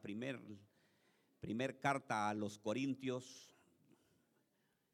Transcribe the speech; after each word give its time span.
primer 0.00 1.80
carta 1.80 2.28
a 2.28 2.34
los 2.34 2.58
Corintios, 2.58 3.56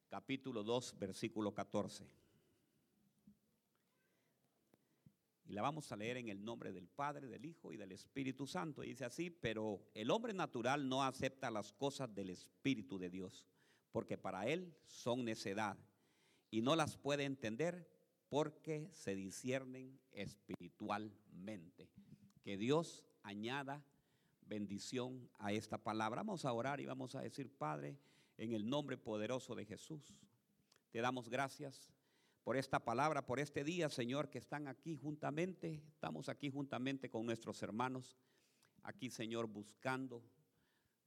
capítulo 0.08 0.62
2, 0.62 0.98
versículo 0.98 1.54
14. 1.54 2.06
Y 5.46 5.52
la 5.54 5.62
vamos 5.62 5.90
a 5.92 5.96
leer 5.96 6.16
en 6.16 6.28
el 6.28 6.44
nombre 6.44 6.72
del 6.72 6.88
Padre, 6.88 7.28
del 7.28 7.44
Hijo 7.44 7.72
y 7.72 7.76
del 7.76 7.92
Espíritu 7.92 8.46
Santo. 8.46 8.84
Y 8.84 8.88
dice 8.88 9.04
así, 9.04 9.30
pero 9.30 9.86
el 9.94 10.10
hombre 10.10 10.32
natural 10.32 10.88
no 10.88 11.02
acepta 11.02 11.50
las 11.50 11.72
cosas 11.72 12.14
del 12.14 12.30
Espíritu 12.30 12.98
de 12.98 13.10
Dios, 13.10 13.46
porque 13.90 14.16
para 14.16 14.46
él 14.46 14.74
son 14.86 15.24
necedad 15.24 15.76
y 16.50 16.62
no 16.62 16.76
las 16.76 16.96
puede 16.96 17.24
entender 17.24 17.88
porque 18.28 18.88
se 18.92 19.14
disciernen 19.14 20.00
espiritualmente. 20.10 21.90
Que 22.42 22.56
Dios 22.56 23.04
añada 23.22 23.84
bendición 24.52 25.30
a 25.38 25.50
esta 25.50 25.78
palabra. 25.78 26.20
Vamos 26.20 26.44
a 26.44 26.52
orar 26.52 26.78
y 26.78 26.84
vamos 26.84 27.14
a 27.14 27.22
decir, 27.22 27.50
Padre, 27.56 27.96
en 28.36 28.52
el 28.52 28.68
nombre 28.68 28.98
poderoso 28.98 29.54
de 29.54 29.64
Jesús, 29.64 30.14
te 30.90 31.00
damos 31.00 31.30
gracias 31.30 31.90
por 32.44 32.58
esta 32.58 32.78
palabra, 32.78 33.24
por 33.24 33.40
este 33.40 33.64
día, 33.64 33.88
Señor, 33.88 34.28
que 34.28 34.36
están 34.36 34.68
aquí 34.68 34.98
juntamente, 34.98 35.82
estamos 35.88 36.28
aquí 36.28 36.50
juntamente 36.50 37.08
con 37.08 37.24
nuestros 37.24 37.62
hermanos, 37.62 38.18
aquí, 38.82 39.08
Señor, 39.08 39.46
buscando 39.46 40.22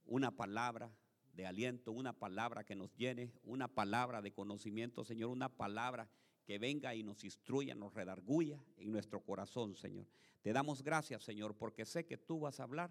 una 0.06 0.32
palabra 0.32 0.90
de 1.32 1.46
aliento, 1.46 1.92
una 1.92 2.14
palabra 2.14 2.64
que 2.64 2.74
nos 2.74 2.96
llene, 2.96 3.32
una 3.44 3.68
palabra 3.68 4.22
de 4.22 4.32
conocimiento, 4.32 5.04
Señor, 5.04 5.30
una 5.30 5.50
palabra 5.50 6.08
que 6.44 6.58
venga 6.58 6.96
y 6.96 7.04
nos 7.04 7.22
instruya, 7.22 7.76
nos 7.76 7.94
redarguya 7.94 8.60
en 8.76 8.90
nuestro 8.90 9.20
corazón, 9.20 9.76
Señor. 9.76 10.08
Te 10.42 10.52
damos 10.52 10.82
gracias, 10.82 11.22
Señor, 11.22 11.54
porque 11.56 11.84
sé 11.84 12.06
que 12.06 12.16
tú 12.16 12.40
vas 12.40 12.58
a 12.58 12.64
hablar 12.64 12.90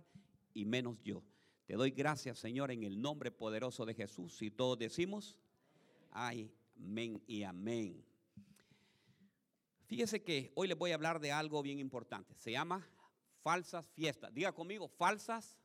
y 0.55 0.65
menos 0.65 0.97
yo. 1.03 1.21
Te 1.67 1.75
doy 1.75 1.91
gracias, 1.91 2.39
Señor, 2.39 2.71
en 2.71 2.83
el 2.83 2.99
nombre 2.99 3.29
poderoso 3.29 3.85
de 3.85 3.93
Jesús. 3.93 4.41
Y 4.41 4.49
todos 4.49 4.79
decimos, 4.79 5.37
ay, 6.11 6.51
amén 6.77 7.21
y 7.27 7.43
amén. 7.43 8.03
Fíjese 9.85 10.23
que 10.23 10.51
hoy 10.55 10.67
les 10.67 10.77
voy 10.77 10.91
a 10.91 10.95
hablar 10.95 11.19
de 11.19 11.31
algo 11.31 11.61
bien 11.61 11.77
importante. 11.77 12.33
Se 12.35 12.51
llama 12.51 12.87
falsas 13.43 13.85
fiestas. 13.93 14.33
Diga 14.33 14.51
conmigo, 14.51 14.87
falsas 14.87 15.59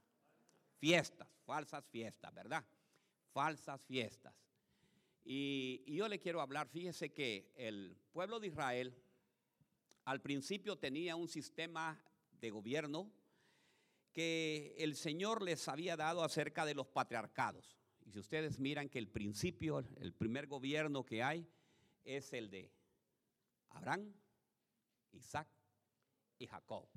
fiestas, 0.79 1.29
falsas 1.47 1.85
fiestas, 1.87 2.35
¿verdad? 2.35 2.65
Falsas 3.33 3.81
fiestas. 3.83 4.35
Y, 5.25 5.83
y, 5.87 5.97
yo 5.97 6.09
le 6.09 6.19
quiero 6.19 6.41
hablar, 6.41 6.69
fíjese 6.69 7.13
que 7.13 7.53
el 7.55 7.97
pueblo 8.13 8.41
de 8.41 8.49
Israel 8.49 8.95
al 10.05 10.21
principio 10.21 10.77
tenía 10.77 11.15
un 11.15 11.29
sistema 11.29 12.03
de 12.41 12.51
gobierno 12.51 13.13
que 14.13 14.75
el 14.79 14.97
Señor 14.97 15.43
les 15.43 15.69
había 15.69 15.97
dado 15.97 16.23
acerca 16.25 16.65
de 16.65 16.75
los 16.75 16.89
patriarcados. 16.89 17.77
Y 18.05 18.13
si 18.13 18.19
ustedes 18.19 18.59
miran 18.59 18.89
que 18.89 18.99
el 18.99 19.09
principio, 19.09 19.85
el 20.01 20.13
primer 20.13 20.47
gobierno 20.47 21.05
que 21.05 21.23
hay 21.23 21.47
es 22.05 22.33
el 22.33 22.51
de 22.51 22.73
Abraham, 23.71 24.13
Isaac 25.13 25.49
y 26.39 26.47
Jacob. 26.47 26.89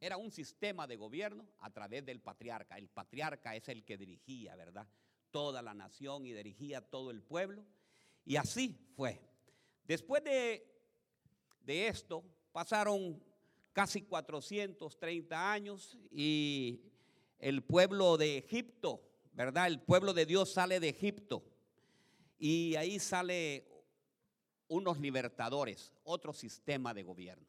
Era 0.00 0.16
un 0.16 0.30
sistema 0.30 0.86
de 0.86 0.96
gobierno 0.96 1.46
a 1.58 1.70
través 1.70 2.04
del 2.04 2.20
patriarca. 2.20 2.78
El 2.78 2.88
patriarca 2.88 3.54
es 3.54 3.68
el 3.68 3.84
que 3.84 3.98
dirigía, 3.98 4.56
¿verdad? 4.56 4.88
Toda 5.30 5.62
la 5.62 5.74
nación 5.74 6.26
y 6.26 6.32
dirigía 6.32 6.80
todo 6.80 7.10
el 7.10 7.22
pueblo. 7.22 7.66
Y 8.24 8.36
así 8.36 8.88
fue. 8.96 9.20
Después 9.84 10.24
de, 10.24 10.66
de 11.60 11.88
esto, 11.88 12.24
pasaron 12.50 13.22
casi 13.72 14.02
430 14.02 15.52
años 15.52 15.96
y 16.10 16.80
el 17.38 17.62
pueblo 17.62 18.16
de 18.16 18.38
Egipto, 18.38 19.02
¿verdad? 19.32 19.66
El 19.66 19.80
pueblo 19.80 20.12
de 20.12 20.26
Dios 20.26 20.52
sale 20.52 20.80
de 20.80 20.88
Egipto 20.88 21.42
y 22.38 22.74
ahí 22.76 22.98
sale 22.98 23.66
unos 24.68 25.00
libertadores, 25.00 25.94
otro 26.04 26.32
sistema 26.32 26.94
de 26.94 27.02
gobierno. 27.02 27.46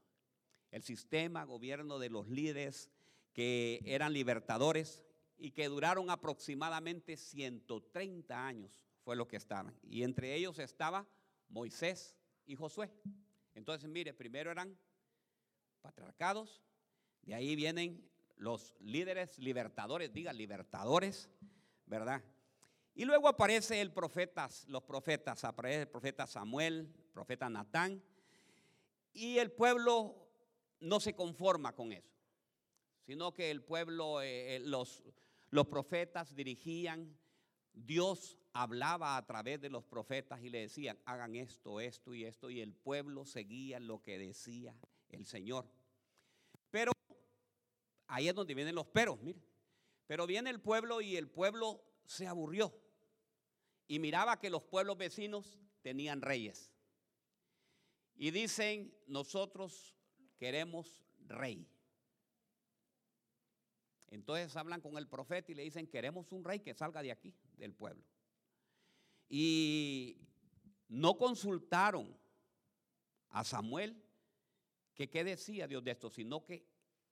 El 0.71 0.83
sistema 0.83 1.43
gobierno 1.43 1.99
de 1.99 2.09
los 2.09 2.27
líderes 2.29 2.89
que 3.33 3.81
eran 3.85 4.13
libertadores 4.13 5.03
y 5.37 5.51
que 5.51 5.67
duraron 5.67 6.09
aproximadamente 6.09 7.17
130 7.17 8.47
años, 8.47 8.81
fue 9.03 9.15
lo 9.15 9.27
que 9.27 9.37
estaban. 9.37 9.75
Y 9.83 10.03
entre 10.03 10.35
ellos 10.35 10.59
estaba 10.59 11.07
Moisés 11.49 12.15
y 12.45 12.55
Josué. 12.55 12.91
Entonces, 13.55 13.89
mire, 13.89 14.13
primero 14.13 14.51
eran 14.51 14.77
patriarcados, 15.81 16.61
de 17.23 17.35
ahí 17.35 17.55
vienen 17.55 18.09
los 18.37 18.75
líderes 18.79 19.37
libertadores, 19.37 20.13
diga 20.13 20.33
libertadores, 20.33 21.29
¿verdad? 21.85 22.23
Y 22.95 23.05
luego 23.05 23.27
aparece 23.27 23.79
el 23.81 23.91
profeta, 23.91 24.49
los 24.67 24.83
profetas, 24.83 25.43
el 25.63 25.87
profeta 25.87 26.27
Samuel, 26.27 26.91
el 26.95 27.11
profeta 27.13 27.49
Natán, 27.49 28.03
y 29.13 29.37
el 29.37 29.51
pueblo 29.51 30.27
no 30.79 30.99
se 30.99 31.15
conforma 31.15 31.75
con 31.75 31.91
eso, 31.91 32.15
sino 33.05 33.33
que 33.33 33.51
el 33.51 33.63
pueblo, 33.63 34.21
eh, 34.21 34.55
eh, 34.55 34.59
los, 34.59 35.03
los 35.49 35.67
profetas 35.67 36.35
dirigían, 36.35 37.17
Dios 37.73 38.37
hablaba 38.53 39.17
a 39.17 39.25
través 39.25 39.61
de 39.61 39.69
los 39.69 39.85
profetas 39.85 40.41
y 40.41 40.49
le 40.49 40.61
decían, 40.61 40.99
hagan 41.05 41.35
esto, 41.35 41.79
esto 41.79 42.13
y 42.13 42.25
esto, 42.25 42.49
y 42.49 42.61
el 42.61 42.73
pueblo 42.73 43.25
seguía 43.25 43.79
lo 43.79 44.01
que 44.01 44.17
decía 44.17 44.75
el 45.11 45.25
Señor. 45.25 45.69
Pero 46.69 46.91
ahí 48.07 48.27
es 48.27 48.35
donde 48.35 48.53
vienen 48.53 48.75
los 48.75 48.87
peros, 48.87 49.19
mire. 49.21 49.41
Pero 50.07 50.27
viene 50.27 50.49
el 50.49 50.59
pueblo 50.59 51.01
y 51.01 51.15
el 51.15 51.29
pueblo 51.29 51.83
se 52.05 52.27
aburrió 52.27 52.73
y 53.87 53.99
miraba 53.99 54.39
que 54.39 54.49
los 54.49 54.63
pueblos 54.63 54.97
vecinos 54.97 55.59
tenían 55.81 56.21
reyes. 56.21 56.71
Y 58.15 58.31
dicen, 58.31 58.93
nosotros 59.07 59.95
queremos 60.37 61.03
rey. 61.27 61.67
Entonces 64.07 64.55
hablan 64.55 64.81
con 64.81 64.97
el 64.97 65.07
profeta 65.07 65.51
y 65.51 65.55
le 65.55 65.63
dicen, 65.63 65.87
queremos 65.87 66.31
un 66.31 66.43
rey 66.43 66.59
que 66.59 66.73
salga 66.73 67.01
de 67.01 67.11
aquí, 67.11 67.33
del 67.57 67.73
pueblo. 67.73 68.03
Y 69.29 70.17
no 70.89 71.17
consultaron 71.17 72.17
a 73.29 73.43
Samuel 73.43 74.01
que 74.93 75.09
qué 75.09 75.23
decía 75.23 75.67
Dios 75.67 75.83
de 75.83 75.91
esto, 75.91 76.09
sino 76.09 76.43
que 76.43 76.65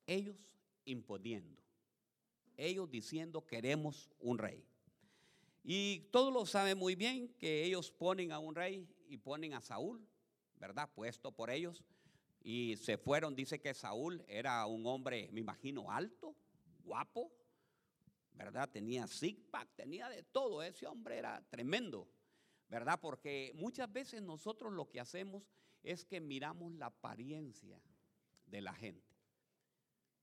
ellos 0.06 0.58
imponiendo, 0.86 1.62
ellos 2.58 2.90
diciendo 2.90 3.46
queremos 3.46 4.10
un 4.20 4.38
rey. 4.38 4.66
Y 5.64 6.08
todos 6.12 6.34
lo 6.34 6.46
saben 6.46 6.78
muy 6.78 6.96
bien 6.96 7.34
que 7.38 7.64
ellos 7.64 7.92
ponen 7.92 8.32
a 8.32 8.40
un 8.40 8.56
rey 8.56 8.88
y 9.08 9.18
ponen 9.18 9.54
a 9.54 9.62
Saúl, 9.62 10.08
¿verdad? 10.56 10.90
Puesto 10.94 11.32
por 11.32 11.50
ellos. 11.50 11.84
Y 12.42 12.78
se 12.78 12.98
fueron, 12.98 13.36
dice 13.36 13.60
que 13.60 13.74
Saúl 13.74 14.24
era 14.28 14.66
un 14.66 14.86
hombre, 14.86 15.30
me 15.32 15.42
imagino, 15.42 15.92
alto, 15.92 16.36
guapo, 16.84 17.32
¿verdad? 18.34 18.70
Tenía 18.70 19.06
zig 19.06 19.38
tenía 19.76 20.08
de 20.10 20.24
todo, 20.24 20.64
ese 20.64 20.88
hombre 20.88 21.18
era 21.18 21.44
tremendo, 21.50 22.08
¿verdad? 22.70 22.98
Porque 23.02 23.52
muchas 23.56 23.92
veces 23.92 24.22
nosotros 24.22 24.72
lo 24.72 24.90
que 24.90 25.02
hacemos 25.02 25.44
es 25.84 26.06
que 26.06 26.20
miramos 26.20 26.74
la 26.74 26.88
apariencia 26.88 27.82
de 28.46 28.62
la 28.62 28.74
gente. 28.74 29.08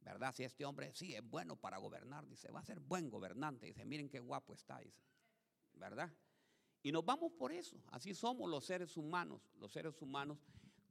¿Verdad? 0.01 0.33
Si 0.35 0.45
este 0.45 0.65
hombre 0.65 0.93
sí 0.95 1.15
es 1.15 1.29
bueno 1.29 1.57
para 1.57 1.79
gobernar, 1.79 2.27
dice, 2.29 2.51
va 2.53 2.61
a 2.61 2.65
ser 2.65 2.79
buen 2.79 3.11
gobernante. 3.11 3.67
Dice, 3.67 3.85
miren 3.85 4.09
qué 4.09 4.21
guapo 4.21 4.55
está, 4.55 4.79
dice. 4.79 5.03
¿Verdad? 5.75 6.13
Y 6.83 6.93
nos 6.93 7.05
vamos 7.05 7.33
por 7.33 7.53
eso. 7.53 7.83
Así 7.89 8.15
somos 8.15 8.49
los 8.49 8.65
seres 8.65 8.97
humanos. 8.97 9.41
Los 9.59 9.73
seres 9.73 10.01
humanos, 10.01 10.39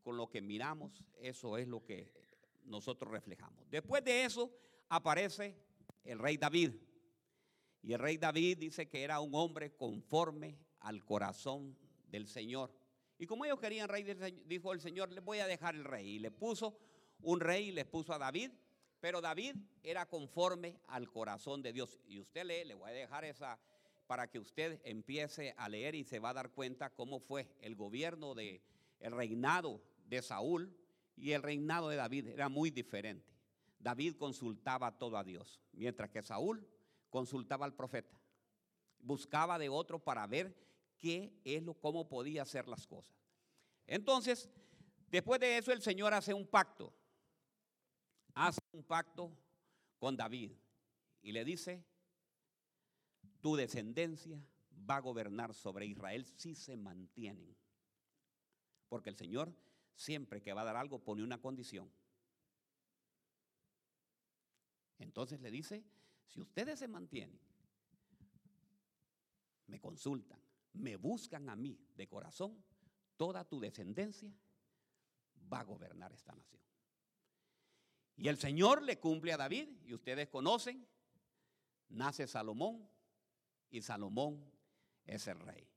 con 0.03 0.17
lo 0.17 0.29
que 0.29 0.41
miramos, 0.41 1.01
eso 1.17 1.57
es 1.57 1.67
lo 1.67 1.85
que 1.85 2.11
nosotros 2.65 3.09
reflejamos. 3.09 3.69
Después 3.69 4.03
de 4.03 4.25
eso 4.25 4.51
aparece 4.89 5.55
el 6.03 6.19
rey 6.19 6.35
David. 6.35 6.73
Y 7.81 7.93
el 7.93 7.99
rey 7.99 8.17
David 8.17 8.57
dice 8.57 8.89
que 8.89 9.03
era 9.03 9.21
un 9.21 9.33
hombre 9.33 9.75
conforme 9.75 10.57
al 10.79 11.05
corazón 11.05 11.77
del 12.07 12.27
Señor. 12.27 12.73
Y 13.17 13.25
como 13.25 13.45
ellos 13.45 13.59
querían 13.59 13.87
rey, 13.87 14.03
dijo 14.45 14.73
el 14.73 14.81
Señor, 14.81 15.11
les 15.11 15.23
voy 15.23 15.39
a 15.39 15.47
dejar 15.47 15.75
el 15.75 15.83
rey. 15.83 16.15
Y 16.15 16.19
le 16.19 16.31
puso 16.31 16.77
un 17.21 17.39
rey, 17.39 17.71
les 17.71 17.85
puso 17.85 18.13
a 18.13 18.17
David. 18.17 18.51
Pero 18.99 19.21
David 19.21 19.55
era 19.83 20.07
conforme 20.07 20.79
al 20.87 21.11
corazón 21.11 21.61
de 21.61 21.73
Dios. 21.73 21.99
Y 22.05 22.19
usted 22.19 22.43
lee, 22.45 22.65
le 22.65 22.73
voy 22.73 22.89
a 22.89 22.93
dejar 22.93 23.23
esa 23.23 23.59
para 24.07 24.29
que 24.29 24.39
usted 24.39 24.81
empiece 24.83 25.53
a 25.57 25.67
leer 25.69 25.95
y 25.95 26.03
se 26.03 26.19
va 26.19 26.29
a 26.29 26.33
dar 26.33 26.51
cuenta 26.51 26.91
cómo 26.91 27.19
fue 27.19 27.47
el 27.61 27.75
gobierno 27.75 28.35
de 28.35 28.61
el 28.99 29.11
reinado 29.11 29.81
de 30.05 30.21
Saúl 30.21 30.75
y 31.15 31.31
el 31.31 31.41
reinado 31.41 31.89
de 31.89 31.95
David 31.95 32.27
era 32.27 32.49
muy 32.49 32.69
diferente. 32.69 33.33
David 33.79 34.15
consultaba 34.17 34.97
todo 34.97 35.17
a 35.17 35.23
Dios, 35.23 35.61
mientras 35.71 36.09
que 36.09 36.21
Saúl 36.21 36.67
consultaba 37.09 37.65
al 37.65 37.73
profeta. 37.73 38.19
Buscaba 38.99 39.59
de 39.59 39.69
otro 39.69 39.99
para 39.99 40.25
ver 40.27 40.55
qué 41.05 41.39
es 41.43 41.61
lo, 41.61 41.75
cómo 41.75 42.09
podía 42.09 42.41
hacer 42.41 42.67
las 42.67 42.87
cosas. 42.87 43.15
Entonces, 43.85 44.49
después 45.11 45.39
de 45.39 45.59
eso, 45.59 45.71
el 45.71 45.83
Señor 45.83 46.15
hace 46.15 46.33
un 46.33 46.47
pacto. 46.47 46.91
Hace 48.33 48.59
un 48.71 48.83
pacto 48.83 49.31
con 49.99 50.17
David 50.17 50.51
y 51.21 51.31
le 51.31 51.45
dice, 51.45 51.85
tu 53.39 53.55
descendencia 53.55 54.43
va 54.89 54.95
a 54.95 55.01
gobernar 55.01 55.53
sobre 55.53 55.85
Israel 55.85 56.25
si 56.25 56.55
se 56.55 56.75
mantienen. 56.75 57.55
Porque 58.89 59.11
el 59.11 59.15
Señor 59.15 59.55
siempre 59.93 60.41
que 60.41 60.53
va 60.53 60.61
a 60.61 60.65
dar 60.65 60.75
algo 60.75 61.03
pone 61.03 61.21
una 61.21 61.39
condición. 61.39 61.87
Entonces 64.97 65.39
le 65.39 65.51
dice, 65.51 65.85
si 66.29 66.41
ustedes 66.41 66.79
se 66.79 66.87
mantienen, 66.87 67.39
me 69.67 69.79
consultan, 69.79 70.41
me 70.75 70.95
buscan 70.97 71.49
a 71.49 71.55
mí 71.55 71.79
de 71.95 72.07
corazón, 72.07 72.63
toda 73.17 73.45
tu 73.45 73.59
descendencia 73.59 74.33
va 75.51 75.59
a 75.61 75.63
gobernar 75.63 76.11
esta 76.13 76.33
nación. 76.33 76.61
Y 78.17 78.27
el 78.27 78.37
Señor 78.37 78.81
le 78.81 78.99
cumple 78.99 79.33
a 79.33 79.37
David, 79.37 79.69
y 79.85 79.93
ustedes 79.93 80.29
conocen, 80.29 80.87
nace 81.89 82.27
Salomón, 82.27 82.87
y 83.69 83.81
Salomón 83.81 84.43
es 85.05 85.27
el 85.27 85.39
rey. 85.39 85.67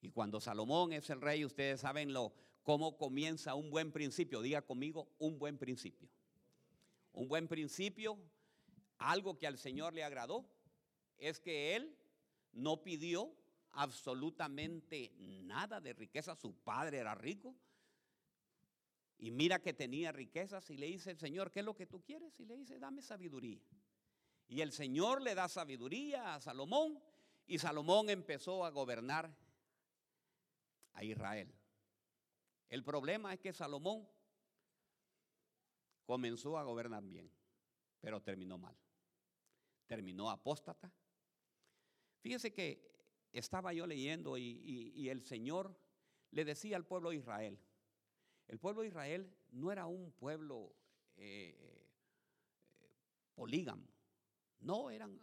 Y 0.00 0.10
cuando 0.10 0.40
Salomón 0.40 0.92
es 0.92 1.10
el 1.10 1.20
rey, 1.20 1.44
ustedes 1.44 1.80
saben 1.80 2.12
lo, 2.12 2.32
cómo 2.62 2.96
comienza 2.96 3.54
un 3.54 3.70
buen 3.70 3.92
principio. 3.92 4.40
Diga 4.40 4.62
conmigo, 4.62 5.08
un 5.18 5.38
buen 5.38 5.58
principio. 5.58 6.08
Un 7.12 7.28
buen 7.28 7.48
principio, 7.48 8.18
algo 8.98 9.36
que 9.36 9.46
al 9.46 9.58
Señor 9.58 9.92
le 9.92 10.04
agradó, 10.04 10.48
es 11.18 11.40
que 11.40 11.74
él 11.76 11.98
no 12.52 12.82
pidió 12.82 13.34
absolutamente 13.72 15.12
nada 15.18 15.80
de 15.80 15.92
riqueza. 15.92 16.34
Su 16.34 16.54
padre 16.54 16.98
era 16.98 17.14
rico. 17.14 17.54
Y 19.18 19.30
mira 19.30 19.60
que 19.60 19.74
tenía 19.74 20.12
riquezas 20.12 20.70
y 20.70 20.76
le 20.76 20.86
dice 20.86 21.10
el 21.10 21.18
Señor, 21.18 21.50
¿qué 21.50 21.60
es 21.60 21.66
lo 21.66 21.76
que 21.76 21.86
tú 21.86 22.02
quieres? 22.02 22.38
Y 22.40 22.46
le 22.46 22.56
dice, 22.56 22.78
dame 22.78 23.02
sabiduría. 23.02 23.60
Y 24.48 24.62
el 24.62 24.72
Señor 24.72 25.22
le 25.22 25.34
da 25.34 25.48
sabiduría 25.48 26.34
a 26.34 26.40
Salomón 26.40 27.00
y 27.46 27.58
Salomón 27.58 28.08
empezó 28.08 28.64
a 28.64 28.70
gobernar 28.70 29.30
a 30.94 31.04
Israel. 31.04 31.54
El 32.68 32.82
problema 32.82 33.34
es 33.34 33.40
que 33.40 33.52
Salomón 33.52 34.08
comenzó 36.04 36.58
a 36.58 36.64
gobernar 36.64 37.04
bien, 37.04 37.30
pero 38.00 38.22
terminó 38.22 38.58
mal. 38.58 38.76
Terminó 39.86 40.30
apóstata. 40.30 40.90
Fíjese 42.20 42.52
que 42.52 42.89
estaba 43.32 43.72
yo 43.72 43.86
leyendo 43.86 44.36
y, 44.36 45.08
el 45.08 45.22
Señor 45.22 45.76
le 46.30 46.44
decía 46.44 46.76
al 46.76 46.86
pueblo 46.86 47.10
de 47.10 47.16
Israel, 47.16 47.58
el 48.48 48.58
pueblo 48.58 48.82
de 48.82 48.88
Israel 48.88 49.32
no 49.50 49.70
era 49.70 49.86
un 49.86 50.12
pueblo 50.12 50.74
eh, 51.16 51.54
eh, 51.58 52.96
polígamo, 53.34 53.86
no 54.60 54.90
eran, 54.90 55.18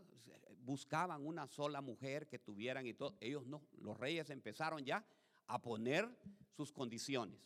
buscaban 0.59 1.25
una 1.25 1.47
sola 1.47 1.81
mujer 1.81 2.27
que 2.27 2.39
tuvieran 2.39 2.85
y 2.87 2.93
todo, 2.93 3.17
ellos 3.19 3.45
no, 3.45 3.61
los 3.79 3.97
reyes 3.97 4.29
empezaron 4.29 4.83
ya 4.83 5.05
a 5.47 5.61
poner 5.61 6.09
sus 6.55 6.71
condiciones. 6.71 7.39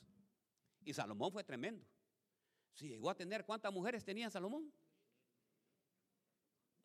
Y 0.84 0.94
Salomón 0.94 1.32
fue 1.32 1.44
tremendo. 1.44 1.86
Si 2.74 2.88
llegó 2.88 3.10
a 3.10 3.16
tener, 3.16 3.46
¿cuántas 3.46 3.72
mujeres 3.72 4.04
tenía 4.04 4.30
Salomón? 4.30 4.72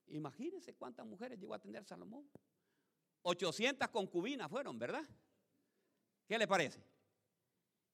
Imagínense 0.09 0.75
cuántas 0.75 1.07
mujeres 1.07 1.39
llegó 1.39 1.55
a 1.55 1.59
tener 1.59 1.85
Salomón. 1.85 2.29
800 3.29 3.89
concubinas 3.89 4.49
fueron, 4.49 4.79
¿verdad? 4.79 5.05
¿Qué 6.29 6.39
le 6.39 6.47
parece? 6.47 6.81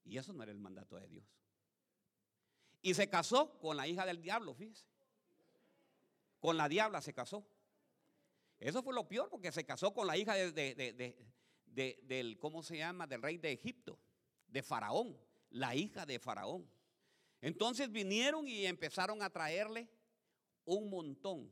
Y 0.05 0.17
eso 0.17 0.31
no 0.31 0.43
era 0.43 0.51
el 0.51 0.59
mandato 0.59 0.95
de 0.95 1.07
Dios. 1.07 1.25
Y 2.83 2.93
se 2.93 3.09
casó 3.09 3.57
con 3.59 3.75
la 3.75 3.87
hija 3.87 4.05
del 4.05 4.21
diablo, 4.21 4.53
fíjese. 4.53 4.85
Con 6.39 6.55
la 6.55 6.69
diabla 6.69 7.01
se 7.01 7.13
casó. 7.13 7.47
Eso 8.59 8.83
fue 8.83 8.93
lo 8.93 9.07
peor 9.07 9.29
porque 9.29 9.51
se 9.51 9.65
casó 9.65 9.91
con 9.91 10.05
la 10.05 10.17
hija 10.17 10.35
de, 10.35 11.15
del, 12.03 12.37
¿cómo 12.37 12.61
se 12.61 12.77
llama? 12.77 13.07
Del 13.07 13.21
rey 13.21 13.37
de 13.37 13.53
Egipto, 13.53 13.97
de 14.47 14.61
Faraón, 14.61 15.17
la 15.49 15.73
hija 15.73 16.05
de 16.05 16.19
Faraón. 16.19 16.69
Entonces 17.41 17.91
vinieron 17.91 18.47
y 18.47 18.67
empezaron 18.67 19.23
a 19.23 19.31
traerle 19.31 19.89
un 20.65 20.89
montón 20.91 21.51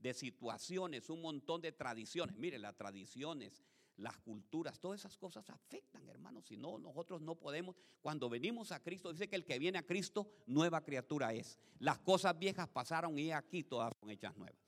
de 0.00 0.14
situaciones, 0.14 1.10
un 1.10 1.20
montón 1.20 1.60
de 1.60 1.72
tradiciones. 1.72 2.36
Mire, 2.36 2.58
las 2.58 2.76
tradiciones, 2.76 3.64
las 3.96 4.16
culturas, 4.18 4.78
todas 4.80 5.00
esas 5.00 5.16
cosas 5.16 5.48
afectan, 5.50 6.08
hermanos. 6.08 6.46
Si 6.46 6.56
no, 6.56 6.78
nosotros 6.78 7.20
no 7.20 7.34
podemos. 7.34 7.76
Cuando 8.00 8.28
venimos 8.28 8.72
a 8.72 8.80
Cristo, 8.80 9.12
dice 9.12 9.28
que 9.28 9.36
el 9.36 9.44
que 9.44 9.58
viene 9.58 9.78
a 9.78 9.86
Cristo, 9.86 10.30
nueva 10.46 10.84
criatura 10.84 11.32
es. 11.32 11.58
Las 11.78 11.98
cosas 11.98 12.38
viejas 12.38 12.68
pasaron 12.68 13.18
y 13.18 13.32
aquí 13.32 13.64
todas 13.64 13.92
son 14.00 14.10
hechas 14.10 14.36
nuevas. 14.36 14.60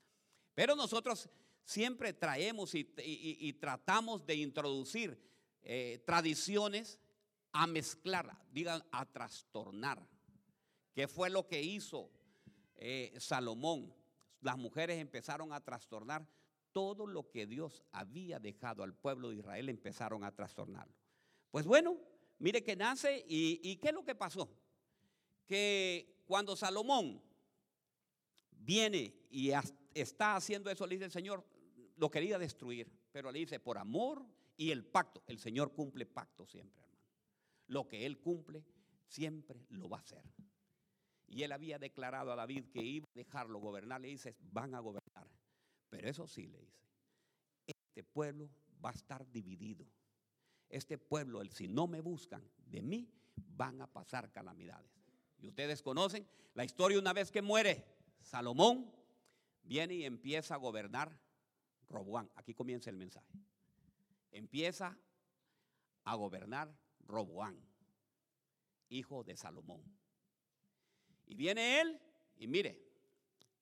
Pero 0.53 0.75
nosotros 0.75 1.29
siempre 1.63 2.13
traemos 2.13 2.75
y, 2.75 3.53
tratamos 3.53 4.25
de 4.25 4.35
introducir 4.35 5.17
eh, 5.63 6.03
tradiciones 6.05 6.99
a 7.53 7.67
mezclar, 7.67 8.37
digan, 8.51 8.83
a 8.91 9.05
trastornar. 9.05 10.05
¿Qué 10.93 11.07
fue 11.07 11.29
lo 11.29 11.47
que 11.47 11.61
hizo 11.61 12.09
eh, 12.75 13.13
Salomón? 13.17 13.93
Las 14.41 14.57
mujeres 14.57 14.99
empezaron 14.99 15.53
a 15.53 15.61
trastornar 15.61 16.27
todo 16.71 17.05
lo 17.05 17.29
que 17.29 17.45
Dios 17.45 17.83
había 17.91 18.39
dejado 18.39 18.83
al 18.83 18.93
pueblo 18.93 19.29
de 19.29 19.37
Israel, 19.37 19.69
empezaron 19.69 20.23
a 20.23 20.33
trastornarlo. 20.33 20.95
Pues 21.51 21.65
bueno, 21.65 21.97
mire 22.39 22.63
que 22.63 22.75
nace 22.75 23.23
y, 23.27 23.75
¿qué 23.77 23.89
es 23.89 23.93
lo 23.93 24.03
que 24.03 24.15
pasó? 24.15 24.49
Que 25.45 26.23
cuando 26.25 26.55
Salomón 26.55 27.21
viene 28.51 29.13
y 29.29 29.51
está 29.93 30.35
haciendo 30.35 30.69
eso, 30.69 30.87
le 30.87 30.95
dice 30.95 31.05
el 31.05 31.11
Señor, 31.11 31.45
lo 31.97 32.09
quería 32.09 32.39
destruir, 32.39 32.89
pero 33.11 33.31
le 33.31 33.39
dice, 33.39 33.59
por 33.59 33.77
amor 33.77 34.25
y 34.55 34.71
el 34.71 34.85
pacto, 34.85 35.23
el 35.27 35.39
Señor 35.39 35.73
cumple 35.73 36.05
pacto 36.05 36.45
siempre, 36.45 36.81
hermano. 36.83 37.03
Lo 37.67 37.87
que 37.87 38.05
Él 38.05 38.19
cumple, 38.19 38.63
siempre 39.07 39.65
lo 39.69 39.89
va 39.89 39.97
a 39.97 40.01
hacer. 40.01 40.23
Y 41.31 41.43
Él 41.43 41.53
había 41.53 41.79
declarado 41.79 42.33
a 42.33 42.35
David 42.35 42.65
que 42.73 42.83
iba 42.83 43.05
a 43.05 43.17
dejarlo 43.17 43.59
gobernar, 43.59 44.01
le 44.01 44.09
dice, 44.09 44.35
van 44.51 44.75
a 44.75 44.79
gobernar. 44.79 45.29
Pero 45.89 46.09
eso 46.09 46.27
sí, 46.27 46.47
le 46.47 46.59
dice, 46.59 46.85
este 47.65 48.03
pueblo 48.03 48.49
va 48.83 48.89
a 48.89 48.93
estar 48.93 49.25
dividido. 49.31 49.87
Este 50.67 50.97
pueblo, 50.97 51.41
si 51.45 51.69
no 51.69 51.87
me 51.87 52.01
buscan 52.01 52.43
de 52.65 52.81
mí, 52.81 53.09
van 53.35 53.81
a 53.81 53.87
pasar 53.87 54.29
calamidades. 54.31 54.91
Y 55.39 55.47
ustedes 55.47 55.81
conocen 55.81 56.27
la 56.53 56.65
historia 56.65 56.99
una 56.99 57.13
vez 57.13 57.31
que 57.31 57.41
muere 57.41 57.85
Salomón, 58.19 58.93
viene 59.63 59.93
y 59.95 60.05
empieza 60.05 60.55
a 60.55 60.57
gobernar 60.57 61.17
Roboán. 61.87 62.29
Aquí 62.35 62.53
comienza 62.53 62.89
el 62.89 62.97
mensaje. 62.97 63.31
Empieza 64.31 64.97
a 66.03 66.15
gobernar 66.15 66.77
Roboán, 66.99 67.57
hijo 68.89 69.23
de 69.23 69.37
Salomón. 69.37 69.81
Y 71.31 71.35
viene 71.35 71.79
él 71.79 71.97
y 72.39 72.45
mire, 72.45 72.77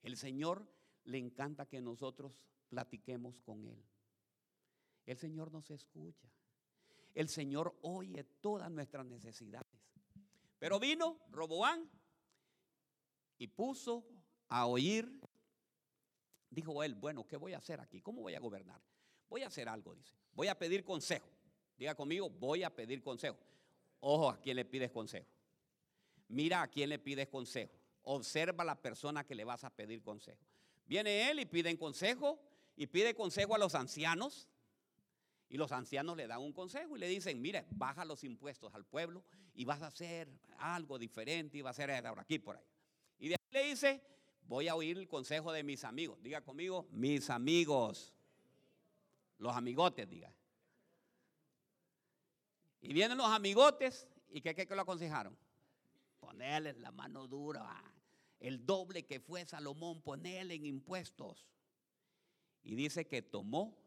el 0.02 0.18
Señor 0.18 0.68
le 1.04 1.20
encanta 1.20 1.68
que 1.68 1.80
nosotros 1.80 2.34
platiquemos 2.68 3.40
con 3.42 3.64
él. 3.64 3.80
El 5.06 5.18
Señor 5.18 5.52
nos 5.52 5.70
escucha. 5.70 6.28
El 7.14 7.30
Señor 7.30 7.78
oye 7.84 8.24
todas 8.42 8.72
nuestras 8.72 9.06
necesidades. 9.06 9.80
Pero 10.58 10.80
vino 10.80 11.20
Roboán 11.30 11.88
y 13.38 13.46
puso 13.46 14.04
a 14.48 14.66
oír 14.66 15.22
Dijo 16.50 16.82
él, 16.82 16.96
bueno, 16.96 17.28
¿qué 17.28 17.38
voy 17.38 17.54
a 17.54 17.60
hacer 17.60 17.80
aquí? 17.80 18.02
¿Cómo 18.02 18.24
voy 18.24 18.34
a 18.34 18.40
gobernar? 18.40 18.82
Voy 19.30 19.44
a 19.44 19.48
hacer 19.50 19.70
algo, 19.70 19.94
dice. 19.94 20.16
Voy 20.34 20.48
a 20.48 20.58
pedir 20.58 20.84
consejo. 20.84 21.30
Diga 21.78 21.94
conmigo, 21.94 22.28
voy 22.28 22.64
a 22.64 22.76
pedir 22.76 23.04
consejo. 23.04 23.38
Ojo, 24.00 24.32
¿a 24.32 24.40
quién 24.42 24.56
le 24.56 24.66
pides 24.66 24.90
consejo? 24.90 25.28
Mira 26.30 26.62
a 26.62 26.68
quién 26.68 26.90
le 26.90 27.00
pides 27.00 27.28
consejo. 27.28 27.78
Observa 28.04 28.64
a 28.64 28.66
la 28.66 28.82
persona 28.82 29.26
que 29.26 29.36
le 29.36 29.44
vas 29.44 29.64
a 29.64 29.70
pedir 29.70 30.02
consejo. 30.02 30.44
Viene 30.86 31.30
él 31.30 31.40
y 31.40 31.46
pide 31.46 31.78
consejo 31.78 32.40
y 32.76 32.88
pide 32.88 33.14
consejo 33.14 33.56
a 33.56 33.58
los 33.58 33.76
ancianos. 33.76 34.48
Y 35.50 35.58
los 35.58 35.72
ancianos 35.72 36.16
le 36.16 36.28
dan 36.28 36.42
un 36.42 36.54
consejo 36.54 36.96
y 36.96 37.00
le 37.00 37.08
dicen, 37.08 37.42
mire, 37.42 37.66
baja 37.72 38.06
los 38.06 38.24
impuestos 38.24 38.74
al 38.76 38.86
pueblo 38.86 39.24
y 39.56 39.66
vas 39.66 39.82
a 39.82 39.88
hacer 39.88 40.30
algo 40.60 41.00
diferente 41.00 41.58
y 41.58 41.62
vas 41.62 41.80
a 41.80 41.84
hacer 41.84 42.06
ahora 42.06 42.22
aquí 42.22 42.38
por 42.38 42.56
ahí. 42.56 42.64
Y 43.18 43.30
de 43.30 43.36
ahí 43.36 43.64
le 43.64 43.70
dice, 43.70 44.02
voy 44.44 44.68
a 44.68 44.76
oír 44.76 44.98
el 44.98 45.08
consejo 45.08 45.52
de 45.52 45.64
mis 45.64 45.84
amigos. 45.84 46.22
Diga 46.22 46.42
conmigo, 46.42 46.88
mis 46.92 47.30
amigos. 47.30 48.14
Los 49.40 49.56
amigotes, 49.56 50.08
diga. 50.08 50.34
Y 52.82 52.94
vienen 52.94 53.18
los 53.18 53.28
amigotes 53.28 54.08
y 54.30 54.42
¿qué, 54.42 54.54
qué, 54.54 54.66
lo 54.76 54.82
aconsejaron? 54.82 55.36
Ponerle 56.20 56.74
la 56.74 56.92
mano 56.92 57.28
dura. 57.28 57.84
El 58.40 58.66
doble 58.66 59.06
que 59.06 59.20
fue 59.20 59.46
Salomón, 59.46 60.02
ponerle 60.02 60.56
en 60.56 60.66
impuestos. 60.66 61.48
Y 62.64 62.76
dice 62.76 63.08
que 63.08 63.22
tomó 63.22 63.78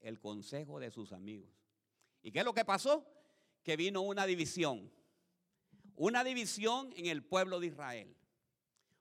el 0.00 0.20
consejo 0.20 0.80
de 0.80 0.90
sus 0.90 1.12
amigos. 1.12 1.50
¿Y 2.22 2.32
qué 2.32 2.40
es 2.40 2.44
lo 2.44 2.54
que 2.54 2.64
pasó? 2.64 3.06
Que 3.62 3.76
vino 3.76 4.02
una 4.02 4.26
división. 4.26 4.90
Una 5.96 6.24
división 6.24 6.92
en 6.96 7.06
el 7.06 7.22
pueblo 7.22 7.60
de 7.60 7.68
Israel. 7.68 8.16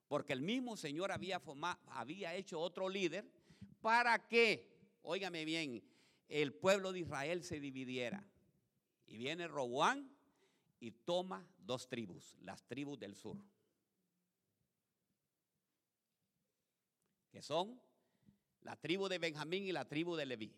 Porque 0.07 0.33
el 0.33 0.41
mismo 0.41 0.75
Señor 0.75 1.11
había, 1.11 1.41
había 1.87 2.35
hecho 2.35 2.59
otro 2.59 2.89
líder 2.89 3.31
para 3.81 4.27
que 4.27 4.69
óigame 5.01 5.45
bien, 5.45 5.83
el 6.27 6.53
pueblo 6.53 6.91
de 6.91 6.99
Israel 6.99 7.43
se 7.43 7.59
dividiera. 7.59 8.25
Y 9.07 9.17
viene 9.17 9.47
Roboán 9.47 10.09
y 10.79 10.91
toma 10.91 11.45
dos 11.57 11.87
tribus, 11.87 12.35
las 12.41 12.63
tribus 12.65 12.99
del 12.99 13.15
sur. 13.15 13.37
Que 17.31 17.41
son 17.41 17.79
la 18.61 18.75
tribu 18.75 19.07
de 19.07 19.19
Benjamín 19.19 19.65
y 19.65 19.71
la 19.71 19.87
tribu 19.87 20.15
de 20.15 20.25
Leví. 20.25 20.55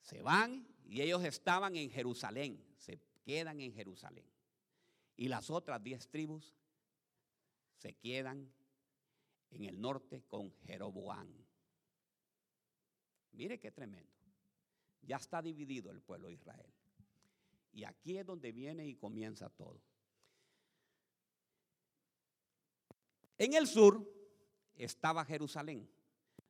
Se 0.00 0.22
van 0.22 0.66
y 0.84 1.02
ellos 1.02 1.22
estaban 1.24 1.76
en 1.76 1.90
Jerusalén, 1.90 2.64
se 2.78 3.00
quedan 3.24 3.60
en 3.60 3.72
Jerusalén. 3.72 4.26
Y 5.16 5.28
las 5.28 5.50
otras 5.50 5.82
diez 5.82 6.08
tribus 6.08 6.54
se 7.76 7.94
quedan 7.94 8.52
en 9.50 9.64
el 9.64 9.80
norte 9.80 10.22
con 10.28 10.52
Jeroboán. 10.64 11.32
Mire 13.32 13.58
qué 13.58 13.70
tremendo. 13.70 14.12
Ya 15.02 15.16
está 15.16 15.42
dividido 15.42 15.90
el 15.90 16.00
pueblo 16.00 16.28
de 16.28 16.34
Israel. 16.34 16.72
Y 17.72 17.84
aquí 17.84 18.18
es 18.18 18.26
donde 18.26 18.52
viene 18.52 18.86
y 18.86 18.94
comienza 18.94 19.48
todo. 19.50 19.80
En 23.38 23.54
el 23.54 23.66
sur 23.66 24.04
estaba 24.74 25.24
Jerusalén. 25.24 25.88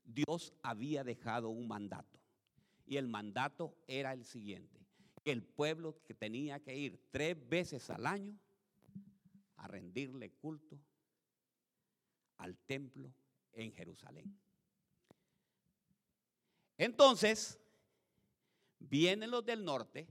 Dios 0.04 0.54
había 0.62 1.04
dejado 1.04 1.50
un 1.50 1.68
mandato. 1.68 2.18
Y 2.86 2.96
el 2.96 3.08
mandato 3.08 3.76
era 3.86 4.14
el 4.14 4.24
siguiente. 4.24 4.80
Que 5.22 5.32
el 5.32 5.42
pueblo 5.42 6.00
que 6.06 6.14
tenía 6.14 6.60
que 6.60 6.74
ir 6.74 6.98
tres 7.10 7.36
veces 7.48 7.90
al 7.90 8.06
año 8.06 8.38
a 9.56 9.68
rendirle 9.68 10.30
culto 10.30 10.78
al 12.38 12.56
templo 12.56 13.12
en 13.52 13.72
Jerusalén. 13.72 14.38
Entonces, 16.78 17.58
vienen 18.78 19.30
los 19.30 19.44
del 19.44 19.64
norte, 19.64 20.06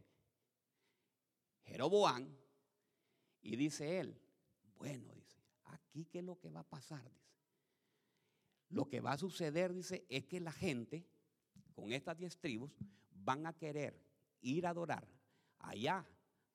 Jeroboán, 1.67 2.35
y 3.41 3.55
dice 3.55 3.99
él, 3.99 4.19
bueno, 4.75 5.13
dice, 5.13 5.39
aquí 5.65 6.05
qué 6.05 6.19
es 6.19 6.25
lo 6.25 6.39
que 6.39 6.49
va 6.49 6.61
a 6.61 6.67
pasar, 6.67 7.03
dice. 7.03 7.27
Lo 8.69 8.89
que 8.89 8.99
va 8.99 9.13
a 9.13 9.17
suceder, 9.17 9.73
dice, 9.73 10.05
es 10.09 10.25
que 10.25 10.39
la 10.39 10.51
gente 10.51 11.05
con 11.73 11.93
estas 11.93 12.17
diez 12.17 12.37
tribus 12.37 12.71
van 13.11 13.45
a 13.45 13.53
querer 13.53 14.01
ir 14.41 14.65
a 14.65 14.71
adorar 14.71 15.07
allá 15.59 16.05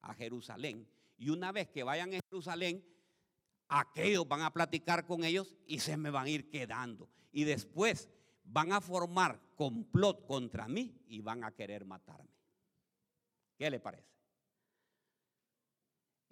a 0.02 0.14
Jerusalén. 0.14 0.88
Y 1.16 1.30
una 1.30 1.52
vez 1.52 1.68
que 1.68 1.82
vayan 1.82 2.12
a 2.12 2.20
Jerusalén, 2.28 2.84
aquellos 3.68 4.28
van 4.28 4.42
a 4.42 4.52
platicar 4.52 5.06
con 5.06 5.24
ellos 5.24 5.56
y 5.66 5.78
se 5.78 5.96
me 5.96 6.10
van 6.10 6.26
a 6.26 6.30
ir 6.30 6.50
quedando. 6.50 7.08
Y 7.30 7.44
después 7.44 8.10
van 8.44 8.72
a 8.72 8.80
formar 8.80 9.40
complot 9.56 10.26
contra 10.26 10.68
mí 10.68 11.02
y 11.06 11.20
van 11.20 11.44
a 11.44 11.52
querer 11.52 11.84
matarme. 11.84 12.30
¿Qué 13.56 13.70
le 13.70 13.80
parece? 13.80 14.12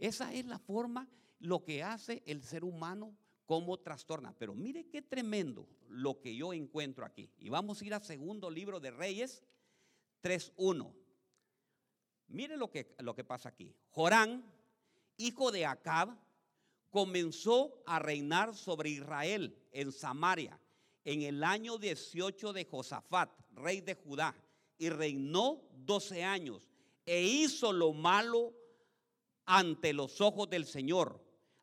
Esa 0.00 0.32
es 0.32 0.46
la 0.46 0.58
forma, 0.58 1.08
lo 1.38 1.62
que 1.62 1.82
hace 1.82 2.22
el 2.26 2.42
ser 2.42 2.64
humano 2.64 3.14
como 3.44 3.78
trastorna. 3.78 4.34
Pero 4.38 4.54
mire 4.54 4.88
qué 4.88 5.02
tremendo 5.02 5.68
lo 5.88 6.20
que 6.20 6.34
yo 6.34 6.52
encuentro 6.52 7.04
aquí. 7.04 7.30
Y 7.38 7.50
vamos 7.50 7.80
a 7.80 7.84
ir 7.84 7.94
al 7.94 8.02
segundo 8.02 8.50
libro 8.50 8.80
de 8.80 8.90
Reyes 8.90 9.44
3.1. 10.22 10.92
Mire 12.28 12.56
lo 12.56 12.70
que, 12.70 12.94
lo 12.98 13.14
que 13.14 13.24
pasa 13.24 13.50
aquí. 13.50 13.74
Jorán, 13.90 14.44
hijo 15.18 15.52
de 15.52 15.66
Acab, 15.66 16.16
comenzó 16.90 17.82
a 17.86 17.98
reinar 17.98 18.54
sobre 18.54 18.90
Israel 18.90 19.56
en 19.70 19.92
Samaria 19.92 20.58
en 21.04 21.22
el 21.22 21.44
año 21.44 21.78
18 21.78 22.52
de 22.52 22.64
Josafat, 22.64 23.30
rey 23.52 23.80
de 23.80 23.94
Judá, 23.94 24.34
y 24.78 24.88
reinó 24.88 25.62
12 25.72 26.24
años 26.24 26.70
e 27.04 27.22
hizo 27.22 27.72
lo 27.72 27.92
malo 27.92 28.54
ante 29.52 29.92
los 29.92 30.20
ojos 30.20 30.48
del 30.48 30.64
Señor, 30.64 31.20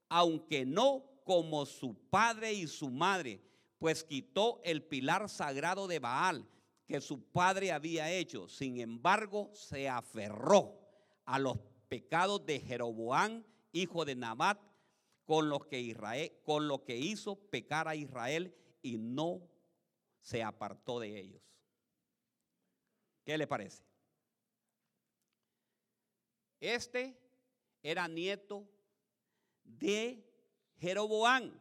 aunque 0.09 0.65
no 0.65 1.05
como 1.23 1.65
su 1.65 1.95
padre 2.09 2.51
y 2.51 2.67
su 2.67 2.89
madre, 2.89 3.41
pues 3.79 4.03
quitó 4.03 4.59
el 4.65 4.83
pilar 4.83 5.29
sagrado 5.29 5.87
de 5.87 5.99
Baal 5.99 6.45
que 6.85 6.99
su 6.99 7.23
padre 7.31 7.71
había 7.71 8.11
hecho. 8.11 8.49
Sin 8.49 8.81
embargo, 8.81 9.49
se 9.53 9.87
aferró 9.87 10.77
a 11.23 11.39
los 11.39 11.57
pecados 11.87 12.45
de 12.45 12.59
Jeroboán, 12.59 13.45
hijo 13.71 14.03
de 14.03 14.15
Nabat, 14.15 14.59
con 15.23 15.47
lo 15.47 15.59
que 15.59 16.41
con 16.43 16.67
lo 16.67 16.83
que 16.83 16.97
hizo 16.97 17.37
pecar 17.37 17.87
a 17.87 17.95
Israel 17.95 18.53
y 18.81 18.97
no 18.97 19.47
se 20.19 20.43
apartó 20.43 20.99
de 20.99 21.17
ellos. 21.17 21.41
¿Qué 23.23 23.37
le 23.37 23.47
parece? 23.47 23.85
Este 26.59 27.26
era 27.89 28.05
nieto 28.09 28.67
de 29.63 30.21
Jeroboán. 30.77 31.57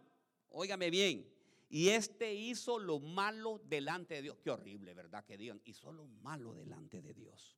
Óigame 0.48 0.90
bien. 0.90 1.32
Y 1.68 1.90
este 1.90 2.34
hizo 2.34 2.80
lo 2.80 2.98
malo 2.98 3.60
delante 3.64 4.14
de 4.14 4.22
Dios. 4.22 4.38
Qué 4.42 4.50
horrible, 4.50 4.92
¿verdad? 4.92 5.24
Que 5.24 5.36
digan, 5.36 5.62
hizo 5.64 5.92
lo 5.92 6.06
malo 6.06 6.52
delante 6.52 7.00
de 7.00 7.14
Dios. 7.14 7.56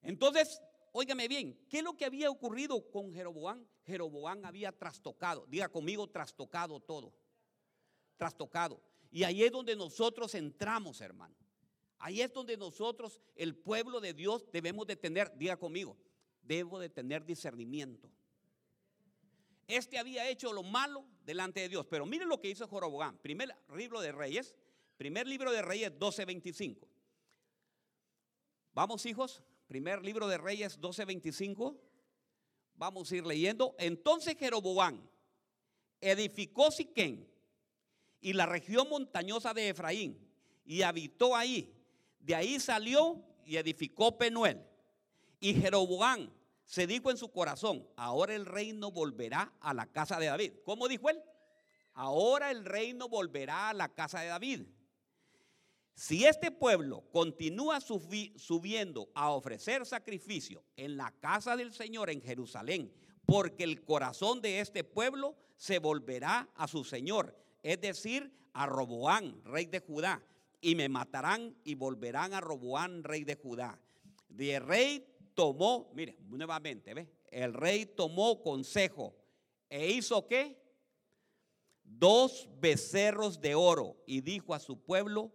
Entonces, 0.00 0.62
óigame 0.92 1.28
bien, 1.28 1.66
¿qué 1.68 1.78
es 1.78 1.84
lo 1.84 1.98
que 1.98 2.06
había 2.06 2.30
ocurrido 2.30 2.90
con 2.90 3.12
Jeroboán? 3.12 3.68
Jeroboán 3.84 4.46
había 4.46 4.72
trastocado, 4.72 5.44
diga 5.48 5.68
conmigo, 5.68 6.08
trastocado 6.08 6.80
todo. 6.80 7.12
Trastocado. 8.16 8.80
Y 9.10 9.24
ahí 9.24 9.44
es 9.44 9.52
donde 9.52 9.76
nosotros 9.76 10.34
entramos, 10.34 11.02
hermano. 11.02 11.36
Ahí 11.98 12.22
es 12.22 12.32
donde 12.32 12.56
nosotros, 12.56 13.20
el 13.34 13.54
pueblo 13.54 14.00
de 14.00 14.14
Dios, 14.14 14.50
debemos 14.50 14.86
de 14.86 14.96
tener, 14.96 15.30
diga 15.36 15.58
conmigo, 15.58 15.98
debo 16.42 16.78
de 16.78 16.88
tener 16.88 17.24
discernimiento. 17.24 18.10
Este 19.66 19.98
había 19.98 20.28
hecho 20.28 20.52
lo 20.52 20.62
malo 20.62 21.04
delante 21.24 21.60
de 21.60 21.68
Dios. 21.68 21.86
Pero 21.86 22.04
miren 22.04 22.28
lo 22.28 22.40
que 22.40 22.50
hizo 22.50 22.68
Jeroboam. 22.68 23.16
Primer 23.18 23.54
libro 23.76 24.00
de 24.00 24.10
Reyes, 24.10 24.56
primer 24.96 25.26
libro 25.26 25.52
de 25.52 25.62
Reyes 25.62 25.92
12:25. 25.98 26.88
Vamos, 28.72 29.06
hijos, 29.06 29.42
primer 29.68 30.04
libro 30.04 30.26
de 30.26 30.38
Reyes 30.38 30.80
12:25. 30.80 31.78
Vamos 32.74 33.12
a 33.12 33.16
ir 33.16 33.26
leyendo. 33.26 33.76
Entonces 33.78 34.36
Jeroboam 34.36 35.00
edificó 36.00 36.70
Siquén 36.70 37.28
y 38.20 38.32
la 38.32 38.46
región 38.46 38.88
montañosa 38.88 39.54
de 39.54 39.68
Efraín 39.68 40.18
y 40.64 40.82
habitó 40.82 41.36
ahí. 41.36 41.74
De 42.18 42.34
ahí 42.34 42.58
salió 42.58 43.22
y 43.44 43.56
edificó 43.56 44.18
Penuel. 44.18 44.64
Y 45.40 45.54
Jeroboam 45.54 46.30
se 46.64 46.86
dijo 46.86 47.10
en 47.10 47.16
su 47.16 47.32
corazón, 47.32 47.88
ahora 47.96 48.34
el 48.34 48.46
reino 48.46 48.92
volverá 48.92 49.52
a 49.60 49.74
la 49.74 49.86
casa 49.86 50.20
de 50.20 50.26
David. 50.26 50.52
¿Cómo 50.64 50.86
dijo 50.86 51.10
él? 51.10 51.20
Ahora 51.94 52.50
el 52.50 52.64
reino 52.64 53.08
volverá 53.08 53.70
a 53.70 53.74
la 53.74 53.88
casa 53.88 54.20
de 54.20 54.28
David. 54.28 54.62
Si 55.94 56.24
este 56.24 56.50
pueblo 56.50 57.04
continúa 57.10 57.80
subiendo 57.80 59.10
a 59.14 59.30
ofrecer 59.30 59.84
sacrificio 59.84 60.62
en 60.76 60.96
la 60.96 61.10
casa 61.18 61.56
del 61.56 61.72
Señor 61.72 62.08
en 62.08 62.22
Jerusalén, 62.22 62.92
porque 63.26 63.64
el 63.64 63.84
corazón 63.84 64.40
de 64.40 64.60
este 64.60 64.84
pueblo 64.84 65.36
se 65.56 65.78
volverá 65.78 66.48
a 66.54 66.68
su 66.68 66.84
Señor, 66.84 67.36
es 67.62 67.80
decir, 67.80 68.32
a 68.52 68.66
Roboán, 68.66 69.44
rey 69.44 69.66
de 69.66 69.80
Judá, 69.80 70.22
y 70.60 70.74
me 70.74 70.88
matarán 70.88 71.56
y 71.64 71.74
volverán 71.74 72.32
a 72.32 72.40
Roboán, 72.40 73.04
rey 73.04 73.24
de 73.24 73.34
Judá. 73.34 73.78
De 74.28 74.58
rey 74.58 75.06
tomó, 75.40 75.90
mire, 75.94 76.18
nuevamente, 76.28 76.92
¿ve? 76.92 77.08
El 77.30 77.54
rey 77.54 77.86
tomó 77.86 78.42
consejo 78.42 79.16
e 79.70 79.90
hizo 79.90 80.26
qué? 80.26 80.60
Dos 81.82 82.46
becerros 82.60 83.40
de 83.40 83.54
oro 83.54 83.96
y 84.06 84.20
dijo 84.20 84.52
a 84.52 84.58
su 84.58 84.78
pueblo, 84.82 85.32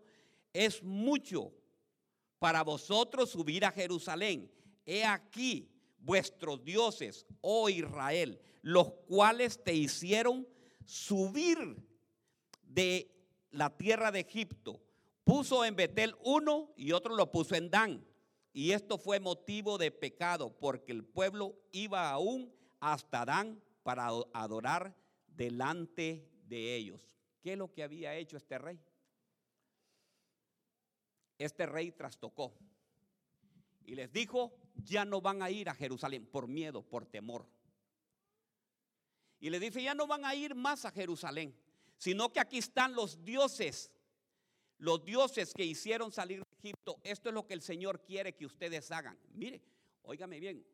es 0.54 0.84
mucho 0.84 1.52
para 2.38 2.64
vosotros 2.64 3.32
subir 3.32 3.66
a 3.66 3.72
Jerusalén. 3.72 4.52
He 4.86 5.04
aquí 5.04 5.72
vuestros 5.98 6.64
dioses, 6.64 7.26
oh 7.42 7.68
Israel, 7.68 8.40
los 8.62 8.92
cuales 9.08 9.64
te 9.64 9.74
hicieron 9.74 10.48
subir 10.86 11.84
de 12.62 13.12
la 13.50 13.76
tierra 13.76 14.12
de 14.12 14.20
Egipto. 14.20 14.84
Puso 15.24 15.66
en 15.66 15.76
Betel 15.76 16.14
uno 16.24 16.72
y 16.78 16.92
otro 16.92 17.16
lo 17.16 17.32
puso 17.32 17.56
en 17.56 17.72
Dan 17.72 18.06
y 18.56 18.72
esto 18.72 18.98
fue 18.98 19.20
motivo 19.20 19.78
de 19.78 19.92
pecado 19.92 20.58
porque 20.58 20.94
el 20.94 21.04
pueblo 21.04 21.60
iba 21.74 22.10
aún 22.10 22.56
hasta 22.80 23.26
Dan 23.26 23.62
para 23.84 24.08
adorar 24.32 24.96
delante 25.28 26.32
de 26.48 26.74
ellos. 26.74 27.02
¿Qué 27.42 27.52
es 27.52 27.58
lo 27.58 27.74
que 27.74 27.84
había 27.84 28.16
hecho 28.16 28.38
este 28.38 28.58
rey? 28.58 28.80
Este 31.38 31.66
rey 31.66 31.92
trastocó 31.92 32.54
y 33.84 33.94
les 33.94 34.14
dijo, 34.14 34.56
ya 34.76 35.04
no 35.04 35.20
van 35.20 35.42
a 35.42 35.52
ir 35.52 35.68
a 35.68 35.76
Jerusalén 35.76 36.26
por 36.26 36.48
miedo, 36.48 36.82
por 36.82 37.06
temor. 37.06 37.46
Y 39.42 39.50
les 39.50 39.60
dice, 39.60 39.84
ya 39.84 39.94
no 39.94 40.08
van 40.08 40.24
a 40.24 40.34
ir 40.34 40.56
más 40.56 40.86
a 40.86 40.92
Jerusalén, 40.92 41.54
sino 41.98 42.32
que 42.32 42.40
aquí 42.40 42.60
están 42.60 42.96
los 42.96 43.22
dioses, 43.26 43.92
los 44.78 45.04
dioses 45.04 45.54
que 45.54 45.66
hicieron 45.66 46.14
salir 46.14 46.45
Egipto, 46.66 47.00
esto 47.04 47.30
es 47.30 47.36
lo 47.36 47.46
que 47.46 47.54
el 47.54 47.62
Señor 47.62 48.04
quiere 48.04 48.36
que 48.36 48.46
ustedes 48.46 48.92
hagan. 48.92 49.18
Mire, 49.34 49.62
óigame 50.04 50.40
bien, 50.40 50.66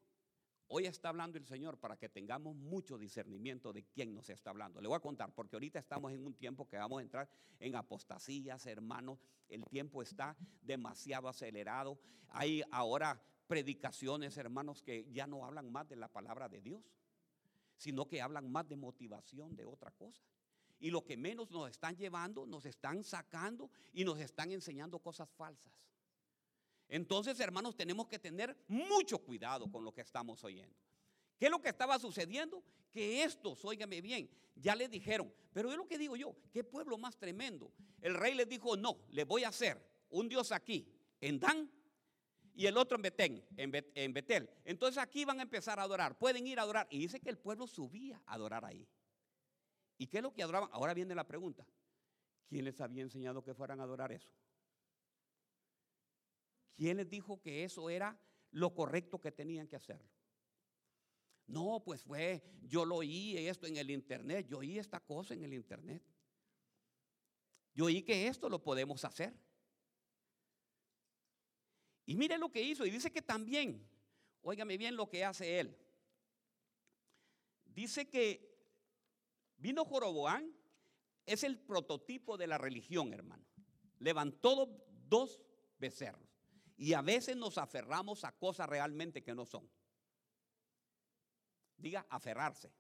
hoy 0.67 0.85
está 0.85 1.09
hablando 1.09 1.37
el 1.37 1.45
Señor 1.45 1.77
para 1.77 1.97
que 1.97 2.07
tengamos 2.07 2.55
mucho 2.55 2.97
discernimiento 2.97 3.73
de 3.73 3.83
quién 3.83 4.13
nos 4.13 4.29
está 4.29 4.51
hablando. 4.51 4.79
Le 4.81 4.87
voy 4.87 4.95
a 4.95 5.01
contar, 5.01 5.33
porque 5.33 5.57
ahorita 5.57 5.79
estamos 5.79 6.13
en 6.13 6.25
un 6.25 6.33
tiempo 6.33 6.67
que 6.67 6.77
vamos 6.77 6.99
a 6.99 7.01
entrar 7.01 7.29
en 7.59 7.75
apostasías, 7.75 8.65
hermanos. 8.65 9.19
El 9.49 9.65
tiempo 9.65 10.01
está 10.01 10.37
demasiado 10.61 11.27
acelerado. 11.27 11.99
Hay 12.29 12.63
ahora 12.71 13.21
predicaciones, 13.47 14.37
hermanos, 14.37 14.81
que 14.81 15.11
ya 15.11 15.27
no 15.27 15.45
hablan 15.45 15.71
más 15.71 15.89
de 15.89 15.97
la 15.97 16.07
palabra 16.07 16.47
de 16.47 16.61
Dios, 16.61 16.81
sino 17.75 18.07
que 18.07 18.21
hablan 18.21 18.49
más 18.49 18.69
de 18.69 18.77
motivación, 18.77 19.55
de 19.57 19.65
otra 19.65 19.91
cosa. 19.91 20.23
Y 20.81 20.89
lo 20.89 21.05
que 21.05 21.15
menos 21.15 21.49
nos 21.51 21.69
están 21.69 21.95
llevando, 21.95 22.45
nos 22.45 22.65
están 22.65 23.03
sacando 23.03 23.69
y 23.93 24.03
nos 24.03 24.19
están 24.19 24.51
enseñando 24.51 24.99
cosas 24.99 25.29
falsas. 25.29 25.71
Entonces, 26.89 27.39
hermanos, 27.39 27.77
tenemos 27.77 28.07
que 28.07 28.19
tener 28.19 28.57
mucho 28.67 29.19
cuidado 29.19 29.71
con 29.71 29.85
lo 29.85 29.93
que 29.93 30.01
estamos 30.01 30.43
oyendo. 30.43 30.75
¿Qué 31.39 31.45
es 31.45 31.51
lo 31.51 31.61
que 31.61 31.69
estaba 31.69 31.97
sucediendo? 31.97 32.61
Que 32.91 33.23
estos, 33.23 33.63
óigame 33.63 34.01
bien, 34.01 34.29
ya 34.55 34.75
le 34.75 34.89
dijeron, 34.89 35.33
pero 35.53 35.71
es 35.71 35.77
lo 35.77 35.87
que 35.87 35.97
digo 35.97 36.17
yo, 36.17 36.35
qué 36.51 36.63
pueblo 36.63 36.97
más 36.97 37.17
tremendo. 37.17 37.71
El 38.01 38.15
rey 38.15 38.33
les 38.33 38.49
dijo, 38.49 38.75
no, 38.75 38.97
le 39.11 39.23
voy 39.23 39.43
a 39.43 39.49
hacer 39.49 39.81
un 40.09 40.27
Dios 40.27 40.51
aquí, 40.51 40.85
en 41.21 41.39
Dan, 41.39 41.71
y 42.53 42.65
el 42.65 42.77
otro 42.77 42.97
en 42.97 43.01
Betel, 43.03 43.45
en, 43.55 44.13
Betel. 44.13 44.49
Entonces 44.65 45.01
aquí 45.01 45.25
van 45.25 45.39
a 45.39 45.43
empezar 45.43 45.79
a 45.79 45.83
adorar, 45.83 46.17
pueden 46.17 46.45
ir 46.45 46.59
a 46.59 46.63
adorar. 46.63 46.87
Y 46.89 46.99
dice 46.99 47.19
que 47.19 47.29
el 47.29 47.37
pueblo 47.37 47.67
subía 47.67 48.21
a 48.25 48.33
adorar 48.33 48.65
ahí. 48.65 48.87
¿Y 50.01 50.07
qué 50.07 50.17
es 50.17 50.23
lo 50.23 50.33
que 50.33 50.41
adoraban? 50.41 50.67
Ahora 50.73 50.95
viene 50.95 51.13
la 51.13 51.27
pregunta. 51.27 51.63
¿Quién 52.47 52.65
les 52.65 52.81
había 52.81 53.03
enseñado 53.03 53.43
que 53.43 53.53
fueran 53.53 53.79
a 53.79 53.83
adorar 53.83 54.11
eso? 54.11 54.31
¿Quién 56.75 56.97
les 56.97 57.07
dijo 57.07 57.39
que 57.39 57.63
eso 57.63 57.87
era 57.87 58.19
lo 58.49 58.73
correcto 58.73 59.21
que 59.21 59.31
tenían 59.31 59.67
que 59.67 59.75
hacerlo? 59.75 60.09
No, 61.45 61.83
pues 61.85 62.01
fue, 62.01 62.41
yo 62.63 62.83
lo 62.83 62.95
oí 62.95 63.37
esto 63.37 63.67
en 63.67 63.77
el 63.77 63.91
internet, 63.91 64.47
yo 64.47 64.57
oí 64.57 64.79
esta 64.79 64.99
cosa 64.99 65.35
en 65.35 65.43
el 65.43 65.53
internet. 65.53 66.01
Yo 67.75 67.85
oí 67.85 68.01
que 68.01 68.25
esto 68.25 68.49
lo 68.49 68.63
podemos 68.63 69.05
hacer. 69.05 69.35
Y 72.07 72.15
mire 72.15 72.39
lo 72.39 72.51
que 72.51 72.63
hizo. 72.63 72.87
Y 72.87 72.89
dice 72.89 73.11
que 73.11 73.21
también, 73.21 73.87
óigame 74.41 74.77
bien 74.77 74.95
lo 74.95 75.07
que 75.07 75.23
hace 75.23 75.59
él. 75.59 75.77
Dice 77.65 78.09
que 78.09 78.50
vino 79.61 79.87
es 81.25 81.43
el 81.43 81.59
prototipo 81.59 82.37
de 82.37 82.47
la 82.47 82.57
religión, 82.57 83.13
hermano. 83.13 83.45
Levantó 83.99 84.67
dos 85.07 85.41
becerros. 85.77 86.29
Y 86.77 86.93
a 86.93 87.01
veces 87.01 87.37
nos 87.37 87.57
aferramos 87.57 88.23
a 88.23 88.31
cosas 88.31 88.67
realmente 88.67 89.23
que 89.23 89.35
no 89.35 89.45
son. 89.45 89.69
Diga, 91.77 92.05
aferrarse. 92.09 92.73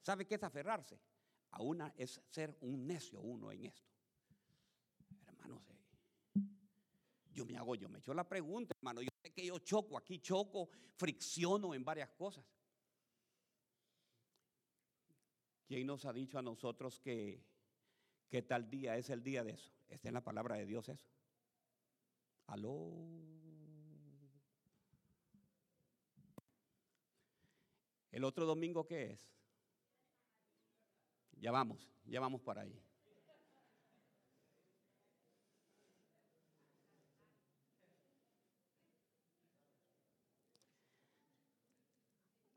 ¿Sabe 0.00 0.26
qué 0.26 0.36
es 0.36 0.42
aferrarse? 0.42 1.00
A 1.50 1.62
una 1.62 1.92
es 1.96 2.20
ser 2.30 2.56
un 2.60 2.86
necio 2.86 3.20
uno 3.20 3.50
en 3.50 3.64
esto. 3.64 3.90
Hermanos, 5.26 5.62
yo 7.32 7.44
me 7.44 7.56
hago, 7.56 7.74
yo 7.74 7.88
me 7.88 7.98
echo 7.98 8.14
la 8.14 8.28
pregunta, 8.28 8.74
hermano. 8.78 9.02
Yo 9.02 9.08
sé 9.22 9.32
que 9.32 9.46
yo 9.46 9.58
choco, 9.58 9.98
aquí 9.98 10.20
choco, 10.20 10.70
fricciono 10.96 11.74
en 11.74 11.84
varias 11.84 12.10
cosas. 12.10 12.44
¿Quién 15.72 15.86
nos 15.86 16.04
ha 16.04 16.12
dicho 16.12 16.38
a 16.38 16.42
nosotros 16.42 17.00
que, 17.00 17.42
que 18.28 18.42
tal 18.42 18.68
día 18.68 18.98
es 18.98 19.08
el 19.08 19.22
día 19.22 19.42
de 19.42 19.52
eso? 19.52 19.72
Está 19.88 20.08
en 20.08 20.12
la 20.12 20.20
palabra 20.20 20.56
de 20.56 20.66
Dios 20.66 20.86
eso. 20.90 21.08
Aló. 22.48 22.90
¿El 28.10 28.22
otro 28.24 28.44
domingo 28.44 28.86
qué 28.86 29.12
es? 29.12 29.26
Ya 31.40 31.50
vamos, 31.50 31.88
ya 32.04 32.20
vamos 32.20 32.42
para 32.42 32.60
ahí. 32.60 32.78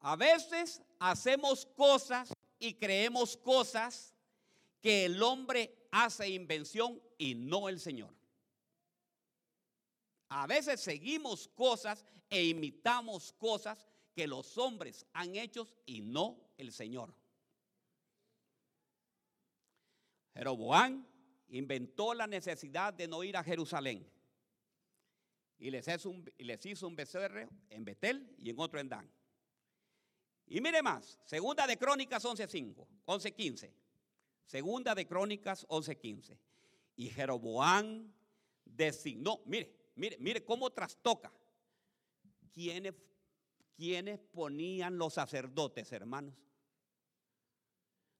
A 0.01 0.17
veces 0.17 0.83
hacemos 0.99 1.65
cosas 1.65 2.34
y 2.59 2.75
creemos 2.75 3.37
cosas 3.37 4.13
que 4.81 5.05
el 5.05 5.21
hombre 5.21 5.87
hace 5.91 6.29
invención 6.29 7.01
y 7.17 7.35
no 7.35 7.69
el 7.69 7.79
Señor. 7.79 8.13
A 10.29 10.47
veces 10.47 10.81
seguimos 10.81 11.47
cosas 11.47 12.05
e 12.29 12.43
imitamos 12.43 13.33
cosas 13.33 13.87
que 14.13 14.27
los 14.27 14.57
hombres 14.57 15.05
han 15.13 15.35
hecho 15.35 15.67
y 15.85 16.01
no 16.01 16.39
el 16.57 16.71
Señor. 16.71 17.13
Jeroboam 20.33 21.05
inventó 21.49 22.13
la 22.13 22.27
necesidad 22.27 22.93
de 22.93 23.07
no 23.07 23.23
ir 23.23 23.37
a 23.37 23.43
Jerusalén. 23.43 24.05
Y 25.57 25.71
les 25.71 25.87
hizo 25.87 26.09
un, 26.09 26.29
les 26.37 26.65
hizo 26.65 26.87
un 26.87 26.95
becerro 26.95 27.47
en 27.69 27.85
Betel 27.85 28.35
y 28.37 28.49
en 28.49 28.59
otro 28.59 28.79
en 28.79 28.89
Dan. 28.89 29.09
Y 30.47 30.61
mire 30.61 30.81
más, 30.83 31.19
segunda 31.25 31.65
de 31.65 31.77
Crónicas 31.77 32.23
11.5, 32.23 32.87
11.15. 33.05 33.73
Segunda 34.45 34.93
de 34.93 35.07
Crónicas 35.07 35.67
11.15. 35.67 36.37
Y 36.97 37.09
Jeroboam 37.09 38.13
designó, 38.63 39.41
mire, 39.45 39.91
mire, 39.95 40.17
mire 40.19 40.45
cómo 40.45 40.69
trastoca. 40.71 41.31
¿Quiénes, 42.53 42.93
¿Quiénes 43.75 44.19
ponían 44.19 44.97
los 44.97 45.15
sacerdotes, 45.15 45.91
hermanos? 45.91 46.35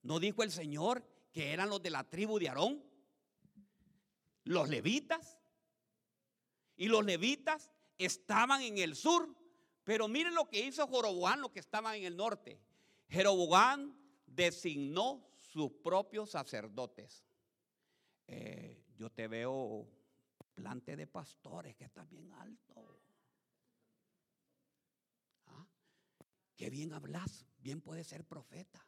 ¿No 0.02 0.20
dijo 0.20 0.42
el 0.42 0.50
Señor 0.50 1.04
que 1.32 1.52
eran 1.52 1.68
los 1.68 1.82
de 1.82 1.90
la 1.90 2.04
tribu 2.04 2.38
de 2.38 2.48
Aarón? 2.48 2.84
Los 4.44 4.68
levitas. 4.68 5.38
Y 6.76 6.88
los 6.88 7.04
levitas 7.04 7.70
estaban 7.98 8.62
en 8.62 8.78
el 8.78 8.96
sur 8.96 9.35
pero 9.86 10.08
miren 10.08 10.34
lo 10.34 10.48
que 10.48 10.66
hizo 10.66 10.88
Jeroboam, 10.88 11.38
lo 11.38 11.52
que 11.52 11.60
estaba 11.60 11.96
en 11.96 12.02
el 12.02 12.16
norte. 12.16 12.60
Jeroboam 13.08 13.96
designó 14.26 15.24
sus 15.38 15.70
propios 15.70 16.30
sacerdotes. 16.30 17.24
Eh, 18.26 18.82
yo 18.96 19.10
te 19.12 19.28
veo 19.28 19.86
plante 20.54 20.96
de 20.96 21.06
pastores 21.06 21.76
que 21.76 21.84
está 21.84 22.04
bien 22.04 22.32
alto. 22.32 23.00
¿Ah? 25.46 25.64
Qué 26.56 26.68
bien 26.68 26.92
hablas, 26.92 27.46
bien 27.58 27.80
puede 27.80 28.02
ser 28.02 28.24
profeta. 28.24 28.84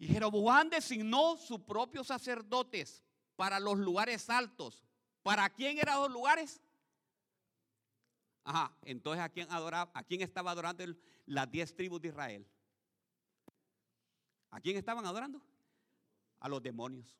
Y 0.00 0.06
Jeroboam 0.06 0.70
designó 0.70 1.36
sus 1.36 1.60
propios 1.60 2.06
sacerdotes 2.06 3.04
para 3.36 3.60
los 3.60 3.78
lugares 3.78 4.30
altos. 4.30 4.82
¿Para 5.22 5.50
quién 5.50 5.76
eran 5.76 6.00
los 6.00 6.10
lugares? 6.10 6.58
Ajá, 8.42 8.74
entonces 8.80 9.22
¿a 9.22 9.28
quién, 9.28 9.46
adoraba, 9.50 9.90
¿a 9.92 10.02
quién 10.02 10.22
estaba 10.22 10.52
adorando 10.52 10.82
las 11.26 11.50
diez 11.50 11.76
tribus 11.76 12.00
de 12.00 12.08
Israel? 12.08 12.48
¿A 14.48 14.58
quién 14.58 14.78
estaban 14.78 15.04
adorando? 15.04 15.42
A 16.38 16.48
los 16.48 16.62
demonios. 16.62 17.14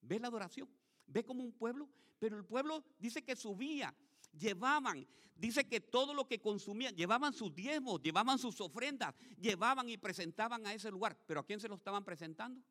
¿Ve 0.00 0.18
la 0.18 0.28
adoración? 0.28 0.70
¿Ve 1.06 1.22
como 1.22 1.44
un 1.44 1.52
pueblo? 1.52 1.86
Pero 2.18 2.38
el 2.38 2.46
pueblo 2.46 2.82
dice 2.98 3.22
que 3.22 3.36
subía 3.36 3.94
llevaban, 4.32 5.06
dice 5.36 5.66
que 5.66 5.80
todo 5.80 6.14
lo 6.14 6.26
que 6.26 6.40
consumían, 6.40 6.94
llevaban 6.94 7.32
sus 7.32 7.54
diezmos, 7.54 8.00
llevaban 8.02 8.38
sus 8.38 8.60
ofrendas, 8.60 9.14
llevaban 9.38 9.88
y 9.88 9.96
presentaban 9.96 10.66
a 10.66 10.74
ese 10.74 10.90
lugar. 10.90 11.18
¿Pero 11.26 11.40
a 11.40 11.46
quién 11.46 11.60
se 11.60 11.68
lo 11.68 11.76
estaban 11.76 12.04
presentando? 12.04 12.62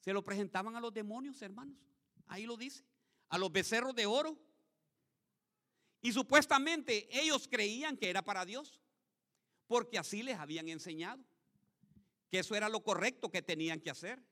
Se 0.00 0.12
lo 0.12 0.22
presentaban 0.22 0.76
a 0.76 0.80
los 0.80 0.92
demonios, 0.92 1.40
hermanos. 1.40 1.76
Ahí 2.26 2.44
lo 2.44 2.56
dice. 2.56 2.84
A 3.28 3.38
los 3.38 3.50
becerros 3.50 3.94
de 3.94 4.06
oro. 4.06 4.38
Y 6.02 6.12
supuestamente 6.12 7.08
ellos 7.18 7.48
creían 7.48 7.96
que 7.96 8.10
era 8.10 8.22
para 8.22 8.44
Dios. 8.44 8.80
Porque 9.66 9.98
así 9.98 10.22
les 10.22 10.38
habían 10.38 10.68
enseñado. 10.68 11.24
Que 12.28 12.40
eso 12.40 12.54
era 12.54 12.68
lo 12.68 12.82
correcto 12.82 13.30
que 13.30 13.40
tenían 13.40 13.80
que 13.80 13.90
hacer. 13.90 14.22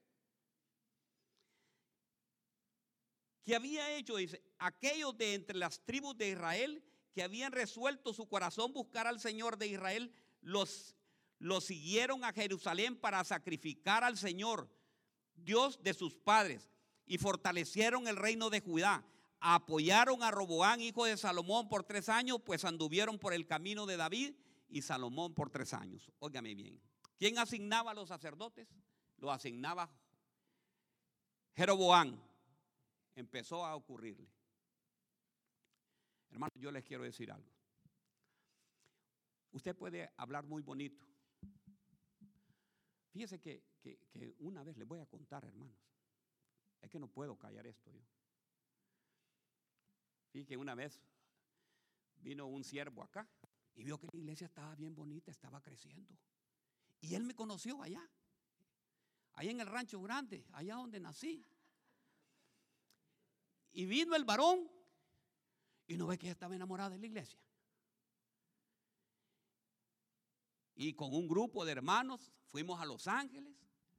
Que 3.45 3.57
había 3.57 3.97
hecho, 3.97 4.17
dice, 4.17 4.43
aquellos 4.59 5.17
de 5.17 5.35
entre 5.35 5.57
las 5.57 5.81
tribus 5.85 6.17
de 6.17 6.31
Israel 6.31 6.83
que 7.13 7.23
habían 7.23 7.53
resuelto 7.53 8.15
su 8.15 8.29
corazón 8.29 8.73
buscar 8.73 9.07
al 9.07 9.21
Señor 9.21 9.59
de 9.59 9.67
Israel, 9.67 10.13
los, 10.41 10.95
los 11.39 11.65
siguieron 11.65 12.25
a 12.25 12.33
Jerusalén 12.33 12.97
para 12.97 13.23
sacrificar 13.25 14.05
al 14.05 14.17
Señor, 14.17 14.69
Dios 15.35 15.83
de 15.83 15.95
sus 15.95 16.15
padres, 16.15 16.71
y 17.05 17.19
fortalecieron 17.19 18.09
el 18.09 18.17
reino 18.17 18.49
de 18.49 18.61
Judá. 18.61 19.05
apoyaron 19.41 20.23
a 20.23 20.31
Roboán, 20.31 20.81
hijo 20.81 21.05
de 21.05 21.17
Salomón, 21.17 21.69
por 21.69 21.83
tres 21.83 22.09
años, 22.09 22.39
pues 22.45 22.65
anduvieron 22.65 23.19
por 23.19 23.35
el 23.35 23.47
camino 23.47 23.87
de 23.87 23.97
David 23.97 24.35
y 24.69 24.83
Salomón 24.83 25.35
por 25.35 25.51
tres 25.51 25.75
años. 25.75 26.11
Óigame 26.21 26.55
bien. 26.55 26.81
¿Quién 27.19 27.39
asignaba 27.39 27.91
a 27.91 27.95
los 27.95 28.09
sacerdotes? 28.09 28.69
Lo 29.19 29.31
asignaba 29.31 29.91
Jeroboán. 31.55 32.21
Empezó 33.15 33.65
a 33.65 33.75
ocurrirle. 33.77 34.31
Hermano, 36.31 36.53
yo 36.55 36.71
les 36.71 36.85
quiero 36.85 37.05
decir 37.05 37.31
algo. 37.31 37.51
Usted 39.53 39.77
puede 39.77 40.11
hablar 40.17 40.45
muy 40.45 40.63
bonito. 40.63 41.07
Fíjese 43.11 43.39
que, 43.39 43.63
que 43.83 44.35
una 44.39 44.63
vez 44.65 44.79
les 44.79 44.89
voy 44.89 45.01
a 45.01 45.07
contar, 45.07 45.45
hermanos. 45.45 45.77
Es 46.81 46.91
que 46.91 46.99
no 46.99 47.09
puedo 47.09 47.39
callar 47.39 47.67
esto 47.67 47.91
yo. 47.91 48.01
Fíjese 50.31 50.49
que 50.49 50.57
una 50.57 50.75
vez 50.75 50.99
vino 52.17 52.47
un 52.47 52.65
siervo 52.65 53.03
acá 53.03 53.29
y 53.75 53.85
vio 53.85 53.99
que 53.99 54.09
la 54.13 54.19
iglesia 54.19 54.47
estaba 54.47 54.75
bien 54.75 54.95
bonita, 54.95 55.31
estaba 55.31 55.61
creciendo. 55.61 56.17
Y 57.01 57.15
él 57.15 57.25
me 57.25 57.35
conoció 57.35 57.83
allá, 57.83 58.03
allá 59.35 59.51
en 59.51 59.61
el 59.61 59.67
rancho 59.67 60.01
grande, 60.01 60.47
allá 60.53 60.77
donde 60.77 61.01
nací. 61.01 61.45
Y 63.73 63.87
vino 63.87 64.15
el 64.15 64.25
varón 64.25 64.71
y 65.87 65.97
no 65.97 66.07
ve 66.07 66.19
que 66.19 66.31
estaba 66.31 66.55
enamorada 66.55 66.91
de 66.91 66.99
la 66.99 67.07
iglesia. 67.07 67.39
Y 70.75 70.95
con 70.95 71.15
un 71.15 71.29
grupo 71.29 71.65
de 71.65 71.73
hermanos 71.73 72.33
fuimos 72.49 72.81
a 72.81 72.87
Los 72.87 73.07
Ángeles. 73.07 73.55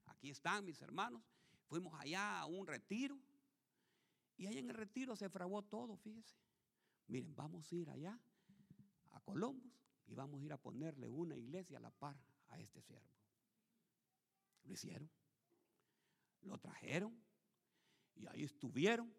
Aquí 0.05 0.29
están 0.29 0.65
mis 0.65 0.81
hermanos. 0.81 1.23
Fuimos 1.67 1.93
allá 1.99 2.39
a 2.39 2.45
un 2.45 2.67
retiro. 2.67 3.19
Y 4.37 4.47
ahí 4.47 4.57
en 4.57 4.69
el 4.69 4.75
retiro 4.75 5.15
se 5.15 5.29
fraguó 5.29 5.61
todo, 5.61 5.95
fíjese. 5.97 6.35
Miren, 7.07 7.35
vamos 7.35 7.71
a 7.71 7.75
ir 7.75 7.89
allá 7.89 8.19
a 9.11 9.19
Columbus 9.21 9.71
y 10.07 10.13
vamos 10.13 10.41
a 10.41 10.45
ir 10.45 10.53
a 10.53 10.57
ponerle 10.57 11.09
una 11.09 11.35
iglesia 11.35 11.77
a 11.77 11.81
la 11.81 11.91
par 11.91 12.17
a 12.49 12.59
este 12.59 12.81
siervo. 12.81 13.07
Lo 14.63 14.73
hicieron. 14.73 15.09
Lo 16.41 16.57
trajeron 16.57 17.17
y 18.15 18.27
ahí 18.27 18.43
estuvieron. 18.43 19.13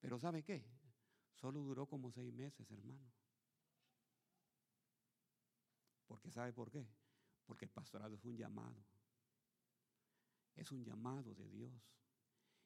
Pero 0.00 0.18
¿sabe 0.18 0.42
qué? 0.42 0.64
Solo 1.34 1.60
duró 1.60 1.86
como 1.86 2.10
seis 2.10 2.32
meses, 2.32 2.70
hermano. 2.70 3.12
Porque 6.06 6.30
¿sabe 6.30 6.52
por 6.52 6.70
qué? 6.70 6.86
Porque 7.46 7.66
el 7.66 7.70
pastorado 7.70 8.14
es 8.14 8.24
un 8.24 8.36
llamado. 8.36 8.84
Es 10.56 10.72
un 10.72 10.84
llamado 10.84 11.34
de 11.34 11.48
Dios. 11.48 11.72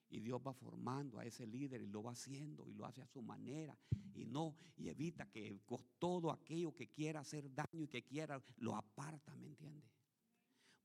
Y 0.09 0.21
Dios 0.21 0.41
va 0.47 0.55
formando 0.55 1.19
a 1.19 1.25
ese 1.25 1.47
líder 1.47 1.83
y 1.83 1.87
lo 1.87 2.03
va 2.03 2.13
haciendo 2.13 2.69
y 2.69 2.73
lo 2.73 2.87
hace 2.87 3.03
a 3.03 3.07
su 3.07 3.21
manera. 3.21 3.77
Y 4.15 4.27
no, 4.27 4.57
y 4.77 4.89
evita 4.89 5.29
que 5.29 5.61
todo 5.99 6.31
aquello 6.31 6.75
que 6.75 6.89
quiera 6.89 7.21
hacer 7.21 7.53
daño 7.53 7.83
y 7.83 7.89
que 7.89 8.05
quiera, 8.05 8.43
lo 8.59 8.77
aparta, 8.77 9.35
¿me 9.37 9.47
entiende? 9.47 9.91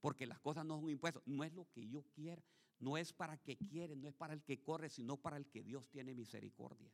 Porque 0.00 0.26
las 0.26 0.40
cosas 0.40 0.64
no 0.64 0.80
son 0.80 0.90
impuestos, 0.90 1.22
no 1.26 1.44
es 1.44 1.52
lo 1.52 1.70
que 1.70 1.86
yo 1.88 2.02
quiera, 2.14 2.42
no 2.80 2.96
es 2.96 3.12
para 3.12 3.36
que 3.36 3.56
quiere, 3.56 3.94
no 3.94 4.08
es 4.08 4.14
para 4.14 4.34
el 4.34 4.42
que 4.42 4.62
corre, 4.62 4.88
sino 4.88 5.16
para 5.16 5.36
el 5.36 5.46
que 5.46 5.62
Dios 5.62 5.88
tiene 5.90 6.14
misericordia. 6.14 6.90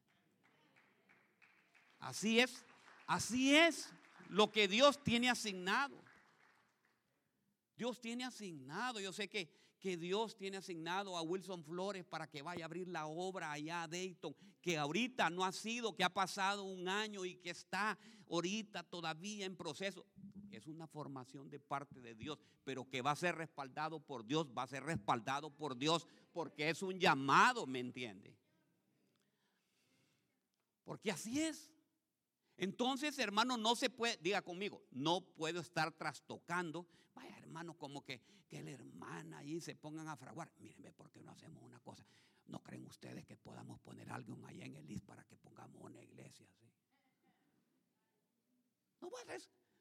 Así 2.00 2.40
es, 2.40 2.64
así 3.06 3.54
es 3.54 3.88
lo 4.28 4.50
que 4.50 4.68
Dios 4.68 5.02
tiene 5.02 5.30
asignado. 5.30 5.96
Dios 7.76 8.00
tiene 8.00 8.24
asignado, 8.24 9.00
yo 9.00 9.12
sé 9.12 9.28
que, 9.28 9.50
que 9.78 9.96
Dios 9.96 10.36
tiene 10.36 10.56
asignado 10.56 11.16
a 11.16 11.22
Wilson 11.22 11.62
Flores 11.62 12.04
para 12.04 12.26
que 12.26 12.42
vaya 12.42 12.64
a 12.64 12.66
abrir 12.66 12.88
la 12.88 13.06
obra 13.06 13.52
allá 13.52 13.82
a 13.82 13.88
Dayton, 13.88 14.34
que 14.60 14.78
ahorita 14.78 15.30
no 15.30 15.44
ha 15.44 15.52
sido, 15.52 15.94
que 15.94 16.02
ha 16.02 16.12
pasado 16.12 16.64
un 16.64 16.88
año 16.88 17.24
y 17.24 17.36
que 17.36 17.50
está 17.50 17.98
ahorita 18.28 18.82
todavía 18.82 19.46
en 19.46 19.56
proceso. 19.56 20.04
Es 20.56 20.66
una 20.66 20.86
formación 20.86 21.50
de 21.50 21.60
parte 21.60 22.00
de 22.00 22.14
Dios, 22.14 22.38
pero 22.64 22.88
que 22.88 23.02
va 23.02 23.10
a 23.10 23.16
ser 23.16 23.34
respaldado 23.34 24.00
por 24.00 24.24
Dios, 24.24 24.48
va 24.56 24.62
a 24.62 24.66
ser 24.66 24.82
respaldado 24.84 25.50
por 25.50 25.76
Dios, 25.76 26.08
porque 26.32 26.70
es 26.70 26.80
un 26.80 26.98
llamado, 26.98 27.66
¿me 27.66 27.78
entiende? 27.78 28.34
Porque 30.82 31.10
así 31.10 31.42
es. 31.42 31.70
Entonces, 32.56 33.18
hermano, 33.18 33.58
no 33.58 33.76
se 33.76 33.90
puede, 33.90 34.16
diga 34.16 34.40
conmigo, 34.40 34.82
no 34.92 35.20
puedo 35.20 35.60
estar 35.60 35.92
trastocando. 35.92 36.86
Vaya, 37.14 37.36
hermano, 37.36 37.76
como 37.76 38.02
que, 38.02 38.22
que 38.48 38.62
la 38.62 38.70
hermana 38.70 39.38
ahí 39.38 39.60
se 39.60 39.76
pongan 39.76 40.08
a 40.08 40.16
fraguar. 40.16 40.50
Miren, 40.56 40.94
¿por 40.94 41.10
qué 41.10 41.22
no 41.22 41.32
hacemos 41.32 41.62
una 41.62 41.80
cosa? 41.80 42.06
¿No 42.46 42.62
creen 42.62 42.86
ustedes 42.86 43.26
que 43.26 43.36
podamos 43.36 43.78
poner 43.80 44.10
algo 44.10 44.38
allá 44.46 44.64
en 44.64 44.76
el 44.76 44.86
list 44.86 45.04
para 45.04 45.22
que 45.24 45.36
pongamos 45.36 45.82
una 45.82 46.00
iglesia 46.00 46.46
así? 46.48 46.72
No 49.02 49.08
a 49.08 49.24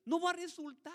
no 0.05 0.19
va 0.19 0.29
a 0.29 0.33
resultar. 0.33 0.93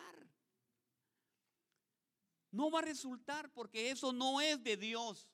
No 2.53 2.71
va 2.71 2.81
a 2.81 2.83
resultar 2.83 3.53
porque 3.53 3.91
eso 3.91 4.13
no 4.13 4.41
es 4.41 4.63
de 4.63 4.77
Dios. 4.77 5.29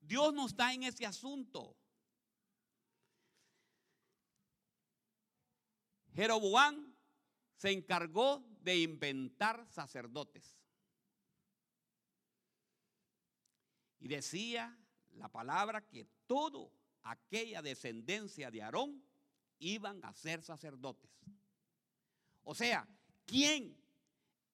Dios 0.00 0.32
no 0.34 0.46
está 0.46 0.72
en 0.72 0.82
ese 0.84 1.06
asunto. 1.06 1.76
Jeroboam 6.14 6.94
se 7.56 7.70
encargó 7.70 8.44
de 8.60 8.78
inventar 8.78 9.66
sacerdotes. 9.68 10.58
Y 14.00 14.08
decía 14.08 14.76
la 15.12 15.28
palabra 15.30 15.86
que 15.86 16.04
todo 16.26 16.72
aquella 17.02 17.62
descendencia 17.62 18.50
de 18.50 18.62
Aarón 18.62 19.04
iban 19.60 20.04
a 20.04 20.12
ser 20.12 20.42
sacerdotes. 20.42 21.10
O 22.44 22.54
sea, 22.54 22.86
¿quién 23.24 23.76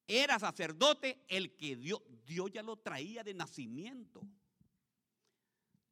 era 0.06 0.38
sacerdote? 0.38 1.24
El 1.28 1.56
que 1.56 1.76
Dios, 1.76 2.00
Dios 2.26 2.50
ya 2.52 2.62
lo 2.62 2.76
traía 2.76 3.22
de 3.22 3.34
nacimiento. 3.34 4.22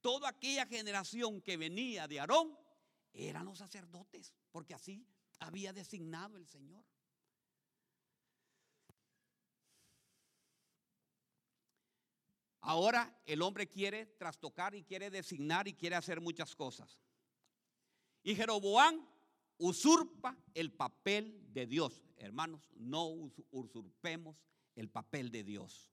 Toda 0.00 0.28
aquella 0.28 0.66
generación 0.66 1.40
que 1.40 1.56
venía 1.56 2.06
de 2.06 2.20
Aarón 2.20 2.56
eran 3.12 3.46
los 3.46 3.58
sacerdotes, 3.58 4.32
porque 4.50 4.74
así 4.74 5.06
había 5.40 5.72
designado 5.72 6.36
el 6.36 6.46
Señor. 6.46 6.84
Ahora 12.60 13.16
el 13.26 13.42
hombre 13.42 13.68
quiere 13.68 14.06
trastocar 14.06 14.74
y 14.74 14.82
quiere 14.82 15.08
designar 15.08 15.68
y 15.68 15.74
quiere 15.74 15.94
hacer 15.94 16.20
muchas 16.20 16.54
cosas. 16.56 17.00
Y 18.24 18.34
Jeroboam 18.34 19.06
usurpa 19.58 20.36
el 20.54 20.72
papel 20.72 21.52
de 21.52 21.66
Dios. 21.66 22.04
Hermanos, 22.16 22.70
no 22.76 23.06
usurpemos 23.50 24.36
el 24.74 24.88
papel 24.88 25.30
de 25.30 25.44
Dios. 25.44 25.92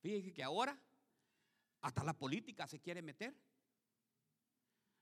Fíjense 0.00 0.32
que 0.32 0.42
ahora 0.42 0.80
hasta 1.80 2.04
la 2.04 2.16
política 2.16 2.66
se 2.66 2.80
quiere 2.80 3.02
meter. 3.02 3.34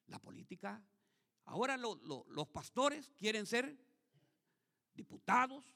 La 0.06 0.18
política, 0.18 0.82
ahora 1.44 1.76
los 1.76 2.48
pastores 2.52 3.10
quieren 3.16 3.46
ser 3.46 3.76
diputados, 4.94 5.74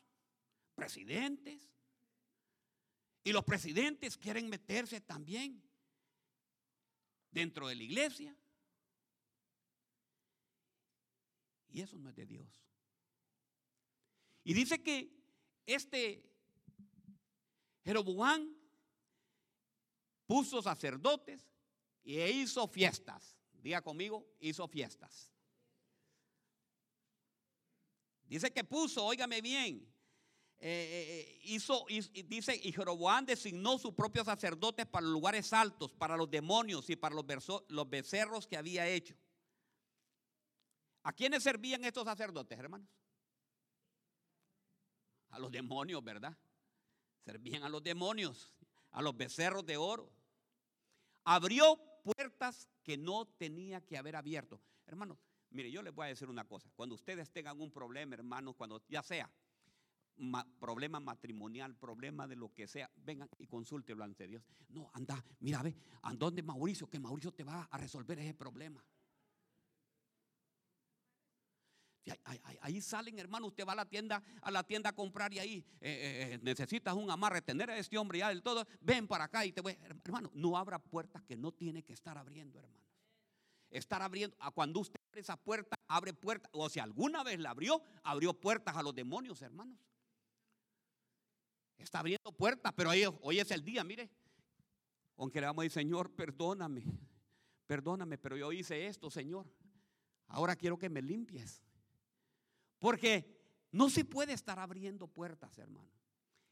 presidentes, 0.75 1.71
y 3.23 3.33
los 3.33 3.45
presidentes 3.45 4.17
quieren 4.17 4.49
meterse 4.49 5.01
también 5.01 5.63
dentro 7.31 7.69
de 7.69 7.75
la 7.75 7.83
iglesia. 7.83 8.37
Y 11.69 11.81
eso 11.81 11.99
no 11.99 12.11
es 12.11 12.17
de 12.17 12.27
Dios. 12.27 12.65
Y 14.45 14.55
dice 14.55 14.83
que 14.83 15.13
este 15.67 16.25
Jeroboam 17.85 18.57
puso 20.27 20.63
sacerdotes 20.63 21.47
y 22.03 22.21
hizo 22.21 22.67
fiestas. 22.69 23.37
Diga 23.53 23.83
conmigo, 23.83 24.27
hizo 24.41 24.67
fiestas. 24.67 25.31
Dice 28.25 28.53
que 28.53 28.65
puso, 28.65 29.05
óigame 29.05 29.41
bien, 29.41 29.90
eh, 30.63 30.69
eh, 30.69 31.21
eh, 31.21 31.41
hizo, 31.45 31.87
dice, 32.27 32.61
y 32.63 32.71
Jeroboam 32.71 33.25
designó 33.25 33.79
sus 33.79 33.95
propios 33.95 34.27
sacerdotes 34.27 34.85
para 34.85 35.05
los 35.07 35.13
lugares 35.15 35.55
altos, 35.55 35.91
para 35.95 36.19
los 36.19 36.31
demonios 36.31 36.91
y 36.91 36.97
para 36.97 37.15
los, 37.15 37.25
los 37.69 37.89
becerros 37.89 38.47
que 38.47 38.59
había 38.59 38.87
hecho. 38.87 39.15
¿A 41.03 41.15
quiénes 41.15 41.45
servían 41.45 41.83
estos 41.83 42.05
sacerdotes, 42.05 42.59
hermanos? 42.59 42.87
A 45.31 45.39
los 45.39 45.51
demonios, 45.51 46.05
¿verdad? 46.05 46.37
Servían 47.25 47.63
a 47.63 47.71
los 47.71 47.83
demonios, 47.83 48.53
a 48.91 49.01
los 49.01 49.17
becerros 49.17 49.65
de 49.65 49.79
oro. 49.79 50.13
Abrió 51.25 51.81
puertas 52.03 52.69
que 52.83 52.99
no 52.99 53.27
tenía 53.39 53.81
que 53.81 53.97
haber 53.97 54.15
abierto. 54.15 54.61
Hermanos, 54.85 55.17
mire, 55.49 55.71
yo 55.71 55.81
les 55.81 55.95
voy 55.95 56.05
a 56.05 56.09
decir 56.09 56.29
una 56.29 56.47
cosa. 56.47 56.71
Cuando 56.75 56.97
ustedes 56.97 57.31
tengan 57.31 57.59
un 57.63 57.71
problema, 57.73 58.15
hermanos, 58.15 58.57
cuando 58.57 58.83
ya 58.89 59.03
sea 59.03 59.31
problema 60.59 61.01
matrimonial, 61.01 61.77
problema 61.77 62.27
de 62.27 62.37
lo 62.37 62.53
que 62.53 62.67
sea, 62.67 62.91
vengan 62.97 63.29
y 63.39 63.47
consúltelo 63.47 64.05
ante 64.05 64.27
Dios. 64.27 64.43
No, 64.69 64.91
anda, 64.93 65.25
mira, 65.41 65.63
ve, 65.63 65.77
donde 66.17 66.43
Mauricio, 66.43 66.89
que 66.89 66.99
Mauricio 66.99 67.33
te 67.33 67.45
va 67.45 67.69
a 67.71 67.79
resolver 67.79 68.19
ese 68.19 68.35
problema. 68.35 68.85
Ahí, 72.61 72.81
salen, 72.81 73.19
hermano. 73.19 73.47
Usted 73.47 73.67
va 73.67 73.73
a 73.73 73.77
la 73.77 73.85
tienda, 73.85 74.23
a 74.43 74.51
la 74.51 74.63
tienda 74.65 74.91
a 74.91 74.93
comprar 74.93 75.33
y 75.33 75.39
ahí 75.39 75.65
eh, 75.81 75.91
eh, 75.91 76.35
eh, 76.35 76.39
necesitas 76.43 76.95
un 76.95 77.11
amarre, 77.11 77.43
tener 77.43 77.71
a 77.71 77.77
este 77.77 77.99
hombre 77.99 78.19
ya 78.19 78.29
del 78.29 78.43
todo. 78.43 78.67
Ven 78.81 79.07
para 79.07 79.25
acá 79.25 79.45
y 79.45 79.53
te 79.53 79.61
voy. 79.61 79.77
Hermano, 80.05 80.31
no 80.35 80.57
abra 80.57 80.79
puertas 80.79 81.23
que 81.25 81.37
no 81.37 81.53
tiene 81.53 81.83
que 81.83 81.93
estar 81.93 82.17
abriendo, 82.19 82.59
hermanos. 82.59 82.81
Estar 83.71 84.03
abriendo, 84.03 84.37
cuando 84.55 84.81
usted 84.81 84.99
abre 85.09 85.21
esa 85.21 85.37
puerta, 85.37 85.79
abre 85.87 86.13
puertas. 86.13 86.51
O 86.55 86.69
si 86.69 86.81
alguna 86.81 87.23
vez 87.23 87.39
la 87.39 87.51
abrió, 87.51 87.83
abrió 88.03 88.35
puertas 88.35 88.77
a 88.77 88.83
los 88.83 88.95
demonios, 88.95 89.43
hermanos. 89.43 89.79
Está 91.81 92.01
abriendo 92.01 92.33
puertas, 92.33 92.73
pero 92.77 92.91
hoy, 92.91 93.05
hoy 93.23 93.41
es 93.41 93.51
el 93.51 93.65
día, 93.65 93.83
mire. 93.83 94.11
Aunque 95.17 95.41
le 95.41 95.47
vamos 95.47 95.63
a 95.63 95.65
decir, 95.65 95.83
Señor, 95.83 96.11
perdóname, 96.13 96.85
perdóname, 97.67 98.19
pero 98.19 98.37
yo 98.37 98.53
hice 98.53 98.87
esto, 98.87 99.11
Señor. 99.11 99.47
Ahora 100.29 100.57
quiero 100.57 100.79
que 100.79 100.89
me 100.89 101.03
limpies. 101.03 101.63
Porque 102.79 103.41
no 103.73 103.91
se 103.91 104.05
puede 104.05 104.33
estar 104.33 104.59
abriendo 104.59 105.07
puertas, 105.07 105.59
hermano. 105.59 105.91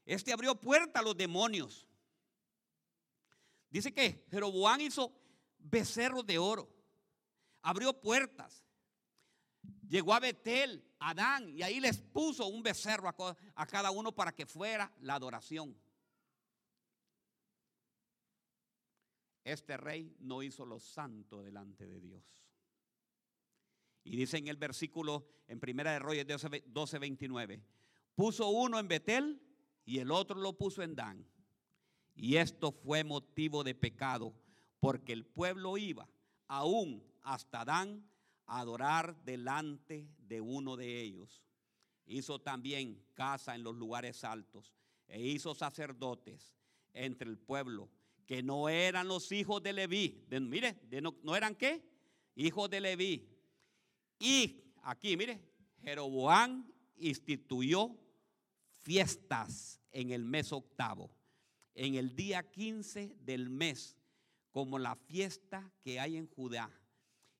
Este 0.05 0.33
abrió 0.33 0.55
puertas 0.55 1.01
a 1.01 1.03
los 1.03 1.15
demonios. 1.15 1.87
Dice 3.69 3.93
que 3.93 4.25
Jeroboam 4.29 4.81
hizo 4.81 5.13
becerros 5.59 6.25
de 6.25 6.37
oro. 6.37 6.69
Abrió 7.61 7.93
puertas. 7.93 8.65
Llegó 9.89 10.13
a 10.13 10.19
Betel, 10.19 10.83
Adán, 10.99 11.49
y 11.49 11.63
ahí 11.63 11.79
les 11.79 11.97
puso 11.99 12.45
un 12.45 12.61
becerro 12.61 13.09
a, 13.09 13.65
cada 13.65 13.89
uno 13.89 14.11
para 14.11 14.31
que 14.31 14.45
fuera 14.45 14.93
la 15.01 15.15
adoración. 15.15 15.75
Este 19.43 19.77
rey 19.77 20.15
no 20.19 20.43
hizo 20.43 20.63
lo 20.63 20.79
santo 20.79 21.41
delante 21.41 21.87
de 21.87 21.99
Dios. 21.99 22.23
Y 24.03 24.15
dice 24.15 24.37
en 24.37 24.47
el 24.47 24.57
versículo, 24.57 25.27
en 25.47 25.59
Primera 25.59 25.91
de 25.91 25.99
Reyes 25.99 26.27
12, 26.67 26.99
29, 26.99 27.59
puso 28.13 28.47
uno 28.49 28.77
en 28.77 28.87
Betel 28.87 29.41
y 29.85 29.97
el 29.97 30.11
otro 30.11 30.39
lo 30.39 30.53
puso 30.53 30.83
en 30.83 30.93
Dan. 30.93 31.25
Y 32.13 32.35
esto 32.35 32.71
fue 32.71 33.03
motivo 33.03 33.63
de 33.63 33.73
pecado, 33.73 34.35
porque 34.79 35.13
el 35.13 35.25
pueblo 35.25 35.79
iba 35.79 36.07
aún 36.47 37.03
hasta 37.23 37.65
Dan 37.65 38.07
adorar 38.49 39.15
delante 39.23 40.09
de 40.19 40.41
uno 40.41 40.75
de 40.75 41.01
ellos. 41.01 41.43
Hizo 42.05 42.39
también 42.39 43.03
casa 43.13 43.55
en 43.55 43.63
los 43.63 43.75
lugares 43.75 44.23
altos 44.23 44.75
e 45.07 45.21
hizo 45.21 45.55
sacerdotes 45.55 46.55
entre 46.93 47.29
el 47.29 47.37
pueblo 47.37 47.89
que 48.25 48.43
no 48.43 48.69
eran 48.69 49.07
los 49.07 49.31
hijos 49.31 49.61
de 49.63 49.73
Leví. 49.73 50.23
mire, 50.29 50.79
no, 51.01 51.15
¿no 51.23 51.35
eran 51.35 51.55
qué? 51.55 51.83
Hijos 52.35 52.69
de 52.69 52.79
Leví, 52.79 53.27
y 54.19 54.61
aquí, 54.83 55.15
mire, 55.15 55.39
Jeroboam 55.81 56.69
instituyó 56.97 57.95
fiestas 58.81 59.79
en 59.91 60.11
el 60.11 60.25
mes 60.25 60.51
octavo, 60.51 61.09
en 61.73 61.95
el 61.95 62.15
día 62.15 62.43
15 62.43 63.15
del 63.21 63.49
mes, 63.49 63.97
como 64.51 64.77
la 64.77 64.95
fiesta 64.95 65.71
que 65.81 65.99
hay 65.99 66.17
en 66.17 66.27
Judá, 66.27 66.69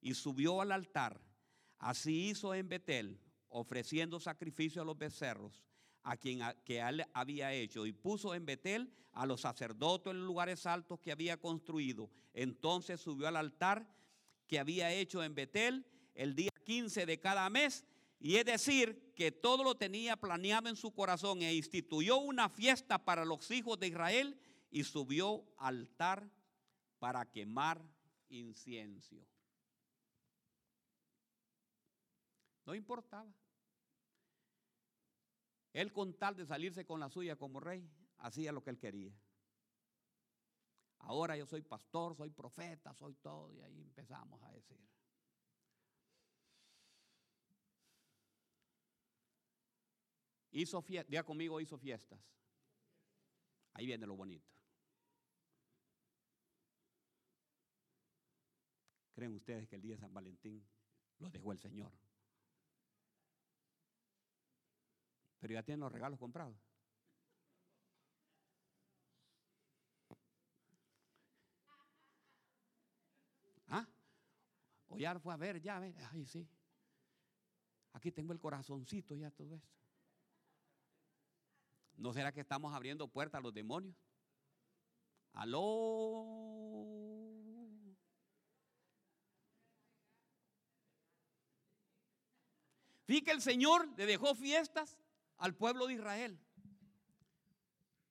y 0.01 0.13
subió 0.13 0.61
al 0.61 0.71
altar. 0.71 1.21
Así 1.77 2.29
hizo 2.29 2.53
en 2.53 2.67
Betel, 2.67 3.19
ofreciendo 3.49 4.19
sacrificio 4.19 4.81
a 4.81 4.85
los 4.85 4.97
becerros, 4.97 5.63
a 6.03 6.17
quien 6.17 6.41
que 6.65 6.79
él 6.79 7.05
había 7.13 7.53
hecho, 7.53 7.85
y 7.85 7.93
puso 7.93 8.33
en 8.35 8.45
Betel 8.45 8.93
a 9.13 9.25
los 9.25 9.41
sacerdotes 9.41 10.11
en 10.11 10.25
lugares 10.25 10.65
altos 10.65 10.99
que 10.99 11.11
había 11.11 11.37
construido. 11.37 12.09
Entonces 12.33 13.01
subió 13.01 13.27
al 13.27 13.37
altar 13.37 13.87
que 14.47 14.59
había 14.59 14.91
hecho 14.91 15.23
en 15.23 15.35
Betel 15.35 15.85
el 16.15 16.35
día 16.35 16.51
15 16.63 17.05
de 17.05 17.19
cada 17.19 17.49
mes. 17.49 17.85
Y 18.19 18.35
es 18.35 18.45
decir, 18.45 19.13
que 19.15 19.31
todo 19.31 19.63
lo 19.63 19.75
tenía 19.75 20.17
planeado 20.17 20.69
en 20.69 20.75
su 20.75 20.91
corazón 20.91 21.41
e 21.41 21.53
instituyó 21.53 22.17
una 22.17 22.49
fiesta 22.49 23.03
para 23.03 23.25
los 23.25 23.49
hijos 23.51 23.79
de 23.79 23.87
Israel 23.87 24.39
y 24.71 24.83
subió 24.83 25.45
altar 25.57 26.29
para 26.99 27.25
quemar 27.25 27.81
incienso. 28.29 29.15
No 32.69 32.75
importaba. 32.75 33.33
Él 35.73 35.91
con 35.91 36.13
tal 36.13 36.35
de 36.35 36.45
salirse 36.45 36.85
con 36.85 36.99
la 36.99 37.09
suya 37.09 37.35
como 37.35 37.59
rey, 37.59 37.89
hacía 38.19 38.51
lo 38.51 38.61
que 38.63 38.69
él 38.69 38.77
quería. 38.77 39.11
Ahora 40.99 41.35
yo 41.35 41.47
soy 41.47 41.63
pastor, 41.63 42.15
soy 42.15 42.29
profeta, 42.29 42.93
soy 42.93 43.15
todo, 43.15 43.51
y 43.51 43.59
ahí 43.61 43.81
empezamos 43.81 44.43
a 44.43 44.51
decir. 44.51 44.87
Hizo 50.51 50.79
fiestas, 50.83 51.09
diga 51.09 51.23
conmigo, 51.23 51.59
hizo 51.59 51.75
fiestas. 51.79 52.19
Ahí 53.73 53.87
viene 53.87 54.05
lo 54.05 54.15
bonito. 54.15 54.47
¿Creen 59.15 59.33
ustedes 59.33 59.67
que 59.67 59.75
el 59.75 59.81
día 59.81 59.95
de 59.95 60.01
San 60.01 60.13
Valentín 60.13 60.63
lo 61.17 61.31
dejó 61.31 61.51
el 61.51 61.57
Señor? 61.57 61.91
Pero 65.39 65.53
ya 65.53 65.63
tienen 65.63 65.81
los 65.81 65.91
regalos 65.91 66.19
comprados. 66.19 66.55
¿Ah? 73.67 73.87
O 74.87 74.97
ya 74.97 75.17
fue 75.19 75.33
a 75.33 75.37
ver, 75.37 75.61
ya, 75.61 75.79
ve. 75.79 75.95
Ay, 76.11 76.25
sí. 76.25 76.47
Aquí 77.93 78.11
tengo 78.11 78.33
el 78.33 78.39
corazoncito, 78.39 79.15
ya 79.15 79.31
todo 79.31 79.55
esto. 79.55 79.79
¿No 81.95 82.13
será 82.13 82.31
que 82.31 82.41
estamos 82.41 82.73
abriendo 82.73 83.07
puertas 83.07 83.39
a 83.39 83.41
los 83.41 83.53
demonios? 83.53 83.95
Aló. 85.33 86.25
Fíjate 93.05 93.25
que 93.25 93.31
el 93.31 93.41
Señor 93.41 93.87
le 93.97 94.05
dejó 94.05 94.35
fiestas 94.35 94.97
al 95.39 95.55
pueblo 95.55 95.87
de 95.87 95.95
Israel. 95.95 96.39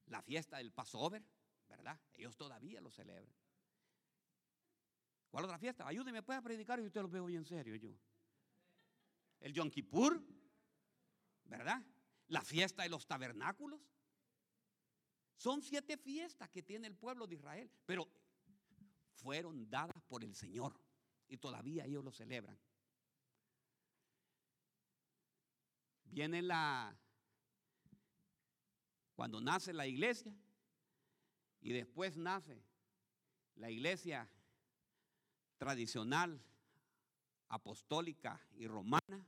La 0.07 0.23
fiesta 0.23 0.59
del 0.59 0.73
Passover, 0.73 1.23
¿verdad? 1.69 1.99
Ellos 2.15 2.37
todavía 2.37 2.81
lo 2.81 2.91
celebran. 2.91 3.35
¿Cuál 5.31 5.45
otra 5.45 5.59
fiesta? 5.59 5.87
Ayúdeme, 5.87 6.23
puede 6.23 6.43
predicar 6.43 6.81
y 6.81 6.87
usted 6.87 7.03
lo 7.03 7.09
veo 7.09 7.27
bien 7.27 7.45
serio 7.45 7.77
yo. 7.77 7.95
El 9.41 9.53
Yom 9.53 9.71
Kippur, 9.71 10.23
¿verdad? 11.45 11.83
la 12.29 12.43
fiesta 12.43 12.83
de 12.83 12.89
los 12.89 13.07
tabernáculos. 13.07 13.81
Son 15.37 15.63
siete 15.63 15.97
fiestas 15.97 16.49
que 16.51 16.63
tiene 16.63 16.89
el 16.89 16.97
pueblo 16.97 17.27
de 17.27 17.37
Israel, 17.37 17.71
pero 17.87 18.09
fueron 19.15 19.69
dadas 19.71 20.03
por 20.09 20.25
el 20.25 20.35
Señor 20.35 20.79
y 21.29 21.37
todavía 21.37 21.85
ellos 21.85 22.05
lo 22.05 22.13
celebran. 22.13 22.59
Viene 26.05 26.43
la, 26.43 26.97
cuando 29.19 29.41
nace 29.41 29.73
la 29.73 29.85
iglesia 29.85 30.33
y 31.61 31.73
después 31.73 32.17
nace 32.17 32.63
la 33.57 33.69
iglesia 33.69 34.31
tradicional, 35.57 36.41
apostólica 37.49 38.41
y 38.55 38.69
romana, 38.69 39.27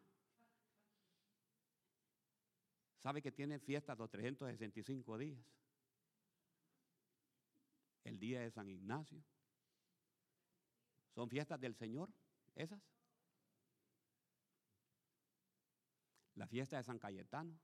¿Sabe 3.00 3.20
que 3.20 3.32
tiene 3.32 3.58
fiestas 3.58 3.98
los 3.98 4.08
365 4.10 5.18
días? 5.18 5.44
El 8.04 8.20
día 8.20 8.42
de 8.42 8.50
San 8.52 8.68
Ignacio. 8.68 9.24
¿Son 11.16 11.28
fiestas 11.28 11.58
del 11.60 11.74
Señor 11.74 12.10
esas? 12.54 12.80
La 16.36 16.46
fiesta 16.46 16.76
de 16.76 16.84
San 16.84 16.98
Cayetano, 17.00 17.58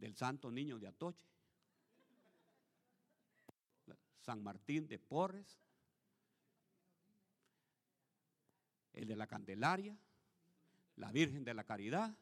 del 0.00 0.16
Santo 0.16 0.50
Niño 0.50 0.78
de 0.78 0.88
Atoche, 0.88 1.24
San 4.20 4.42
Martín 4.42 4.88
de 4.88 4.98
Porres, 4.98 5.60
el 8.92 9.06
de 9.06 9.16
la 9.16 9.26
Candelaria, 9.26 9.96
la 10.96 11.12
Virgen 11.12 11.44
de 11.44 11.54
la 11.54 11.64
Caridad. 11.64 12.14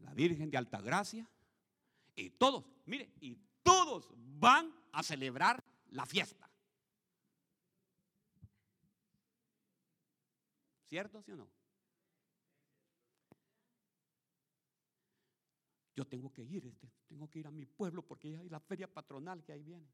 la 0.00 0.14
Virgen 0.14 0.50
de 0.50 0.56
Altagracia, 0.56 1.28
y 2.14 2.30
todos, 2.30 2.64
mire, 2.86 3.10
y 3.20 3.36
todos 3.62 4.08
van 4.14 4.72
a 4.92 5.02
celebrar 5.02 5.62
la 5.90 6.06
fiesta. 6.06 6.48
¿Cierto, 10.86 11.20
sí 11.22 11.32
o 11.32 11.36
no? 11.36 11.55
Yo 15.96 16.06
tengo 16.06 16.30
que 16.30 16.42
ir, 16.42 16.66
este, 16.66 16.90
tengo 17.06 17.30
que 17.30 17.38
ir 17.38 17.46
a 17.46 17.50
mi 17.50 17.64
pueblo 17.64 18.02
porque 18.02 18.36
hay 18.36 18.50
la 18.50 18.60
feria 18.60 18.86
patronal 18.86 19.42
que 19.42 19.52
ahí 19.52 19.62
viene. 19.62 19.88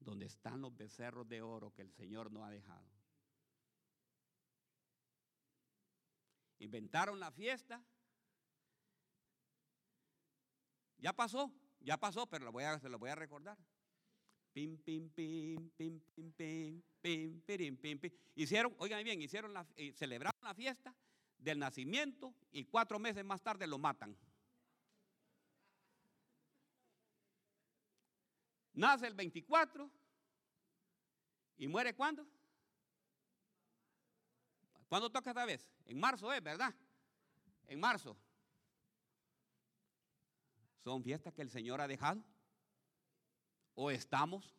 Donde 0.00 0.26
están 0.26 0.60
los 0.60 0.76
becerros 0.76 1.28
de 1.28 1.40
oro 1.42 1.72
que 1.72 1.82
el 1.82 1.92
Señor 1.92 2.32
no 2.32 2.44
ha 2.44 2.50
dejado. 2.50 2.90
Inventaron 6.58 7.20
la 7.20 7.30
fiesta. 7.30 7.80
Ya 10.98 11.12
pasó, 11.12 11.52
ya 11.78 11.98
pasó, 11.98 12.26
pero 12.26 12.46
se 12.80 12.88
lo 12.88 12.98
voy 12.98 13.10
a 13.10 13.14
recordar. 13.14 13.56
Pim, 14.52 14.76
pim, 14.78 15.08
pim, 15.10 15.70
pim, 15.70 16.00
pim, 16.00 16.32
pim, 16.32 16.82
pim, 17.00 17.40
pirim, 17.42 17.76
pim, 17.76 17.98
pim. 18.00 18.10
Hicieron, 18.34 18.74
oigan 18.78 19.04
bien, 19.04 19.22
hicieron 19.22 19.54
la, 19.54 19.64
eh, 19.76 19.92
celebraron 19.92 20.40
la 20.42 20.52
fiesta 20.52 20.92
del 21.38 21.58
nacimiento 21.58 22.34
y 22.50 22.64
cuatro 22.64 22.98
meses 22.98 23.24
más 23.24 23.42
tarde 23.42 23.66
lo 23.66 23.78
matan. 23.78 24.16
Nace 28.74 29.06
el 29.06 29.14
24 29.14 29.90
y 31.56 31.66
muere 31.66 31.94
cuándo? 31.94 32.26
¿Cuándo 34.88 35.10
toca 35.10 35.30
esta 35.30 35.44
vez? 35.44 35.70
En 35.84 35.98
marzo 35.98 36.32
es, 36.32 36.42
¿verdad? 36.42 36.74
En 37.66 37.80
marzo. 37.80 38.16
¿Son 40.82 41.02
fiestas 41.02 41.34
que 41.34 41.42
el 41.42 41.50
Señor 41.50 41.80
ha 41.80 41.88
dejado? 41.88 42.24
¿O 43.74 43.90
estamos 43.90 44.56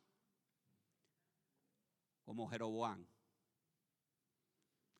como 2.23 2.47
Jeroboam? 2.47 3.05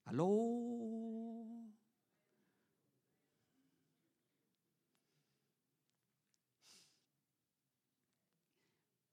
Aló. 0.06 1.09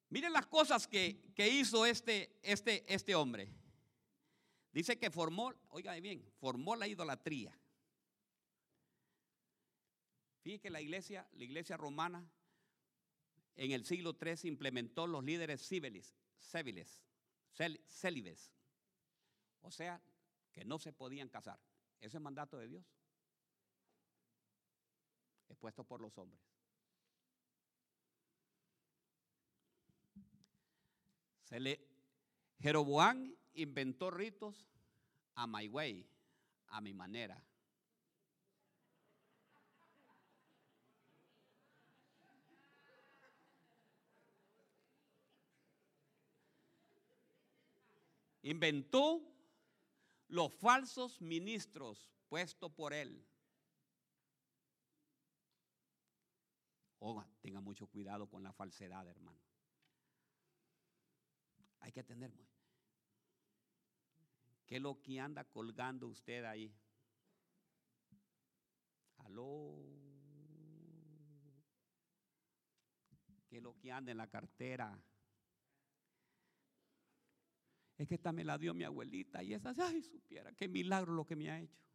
Miren 0.09 0.33
las 0.33 0.47
cosas 0.47 0.87
que, 0.87 1.21
hizo 1.37 1.85
este, 1.85 2.38
este, 2.42 2.85
este 2.92 3.14
hombre. 3.14 3.53
Dice 4.73 4.99
que 4.99 5.11
formó, 5.11 5.53
oiga 5.71 5.95
bien, 5.95 6.25
formó 6.38 6.77
la 6.77 6.87
idolatría. 6.87 7.59
Fíjense 10.42 10.62
que 10.62 10.71
la 10.71 10.81
iglesia, 10.81 11.27
la 11.33 11.45
iglesia 11.45 11.77
romana 11.77 12.25
en 13.57 13.73
el 13.73 13.85
siglo 13.85 14.16
III 14.21 14.49
implementó 14.49 15.07
los 15.07 15.25
líderes 15.25 15.66
civiles, 15.66 16.14
civiles, 16.38 17.03
célibes. 17.88 18.53
O 19.62 19.71
sea, 19.71 20.01
que 20.53 20.64
no 20.64 20.79
se 20.79 20.92
podían 20.92 21.29
casar. 21.29 21.59
Ese 22.01 22.19
es 22.19 22.23
mandato 22.23 22.59
de 22.59 22.69
Dios. 22.69 22.85
Expuesto 25.49 25.85
por 25.85 26.01
los 26.01 26.16
hombres. 26.19 26.56
Se 31.46 31.61
le, 31.61 31.80
Jeroboam 32.59 33.32
inventó 33.54 34.11
ritos 34.11 34.66
a 35.37 35.46
my 35.46 35.68
way, 35.68 36.04
a 36.68 36.80
mi 36.80 36.92
manera. 36.92 37.40
Inventó 48.42 49.22
los 50.28 50.52
falsos 50.52 51.20
ministros 51.20 52.11
puestos 52.28 52.72
por 52.72 52.92
él. 52.92 53.24
Oh, 56.98 57.24
tenga 57.40 57.61
mucho 57.61 57.87
cuidado 57.87 58.28
con 58.28 58.42
la 58.42 58.52
falsedad, 58.52 59.06
hermano. 59.06 59.45
Hay 61.81 61.93
que 61.93 62.03
tener 62.03 62.33
¿Qué 64.67 64.77
es 64.77 64.83
lo 64.83 65.01
que 65.01 65.21
anda 65.21 65.45
colgando 65.45 66.09
usted 66.09 66.45
ahí? 66.45 66.75
Aló. 69.19 69.77
¿Qué 73.49 73.59
es 73.59 73.62
lo 73.62 73.79
que 73.79 73.93
anda 73.93 74.11
en 74.11 74.19
la 74.19 74.27
cartera? 74.27 75.01
Es 77.97 78.09
que 78.09 78.17
esta 78.17 78.33
me 78.33 78.45
la 78.45 78.59
dio 78.59 78.75
mi 78.75 78.85
abuelita 78.85 79.43
y 79.43 79.55
esa, 79.55 79.73
ay, 79.79 80.03
supiera, 80.03 80.53
qué 80.53 80.69
milagro 80.69 81.15
lo 81.15 81.25
que 81.25 81.37
me 81.37 81.49
ha 81.51 81.61
hecho. 81.61 81.86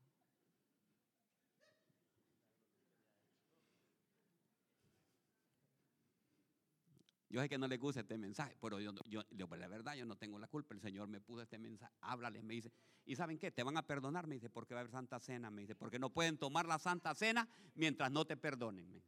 Yo 7.32 7.42
sé 7.42 7.48
que 7.48 7.58
no 7.58 7.66
le 7.66 7.78
gusta 7.78 8.02
este 8.02 8.18
mensaje, 8.18 8.58
pero 8.60 8.78
yo, 8.82 8.94
yo, 9.08 9.24
la 9.56 9.68
verdad 9.70 9.96
yo 9.96 10.06
no 10.06 10.18
tengo 10.18 10.38
la 10.38 10.48
culpa. 10.48 10.74
El 10.74 10.82
Señor 10.82 11.08
me 11.08 11.22
puso 11.22 11.42
este 11.42 11.58
mensaje, 11.58 11.94
háblales, 12.02 12.44
me 12.44 12.56
dice. 12.56 12.74
¿Y 13.06 13.16
saben 13.16 13.40
qué? 13.40 13.52
Te 13.52 13.64
van 13.64 13.78
a 13.78 13.88
perdonar, 13.88 14.28
me 14.28 14.36
dice, 14.36 14.50
porque 14.50 14.74
va 14.74 14.82
a 14.82 14.82
haber 14.82 14.92
Santa 14.92 15.18
Cena, 15.22 15.50
me 15.50 15.62
dice, 15.62 15.74
porque 15.74 15.98
no 15.98 16.10
pueden 16.10 16.38
tomar 16.38 16.66
la 16.66 16.78
Santa 16.78 17.16
Cena 17.16 17.48
mientras 17.74 18.12
no 18.12 18.26
te 18.26 18.36
perdonen. 18.36 19.02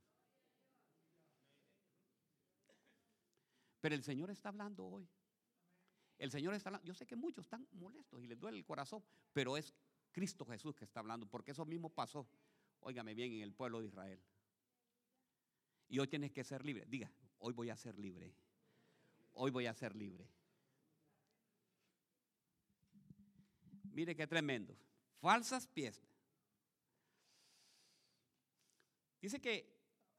Pero 3.81 3.93
el 3.93 4.03
Señor 4.03 4.31
está 4.31 4.47
hablando 4.47 4.85
hoy. 4.85 5.05
El 6.17 6.31
Señor 6.31 6.53
está 6.53 6.69
hablando. 6.69 6.87
Yo 6.87 6.93
sé 6.93 7.05
que 7.05 7.17
muchos 7.17 7.43
están 7.43 7.67
molestos 7.73 8.21
y 8.21 8.27
les 8.27 8.39
duele 8.39 8.57
el 8.57 8.63
corazón, 8.63 9.03
pero 9.33 9.57
es 9.57 9.73
Cristo 10.13 10.45
Jesús 10.45 10.73
que 10.77 10.85
está 10.85 11.01
hablando, 11.01 11.25
porque 11.25 11.51
eso 11.51 11.65
mismo 11.65 11.89
pasó, 11.89 12.25
óigame 12.79 13.13
bien, 13.13 13.33
en 13.33 13.41
el 13.41 13.53
pueblo 13.53 13.81
de 13.81 13.87
Israel. 13.87 14.21
Y 15.89 15.99
hoy 15.99 16.07
tienes 16.07 16.31
que 16.31 16.45
ser 16.45 16.63
libre. 16.63 16.85
Diga, 16.87 17.11
hoy 17.43 17.53
voy 17.53 17.69
a 17.69 17.75
ser 17.75 17.99
libre. 17.99 18.33
Hoy 19.33 19.51
voy 19.51 19.65
a 19.65 19.73
ser 19.73 19.95
libre. 19.95 20.25
Mire 23.91 24.15
qué 24.15 24.25
tremendo. 24.25 24.75
Falsas 25.19 25.67
fiestas. 25.67 26.09
Dice 29.21 29.39
que 29.39 29.73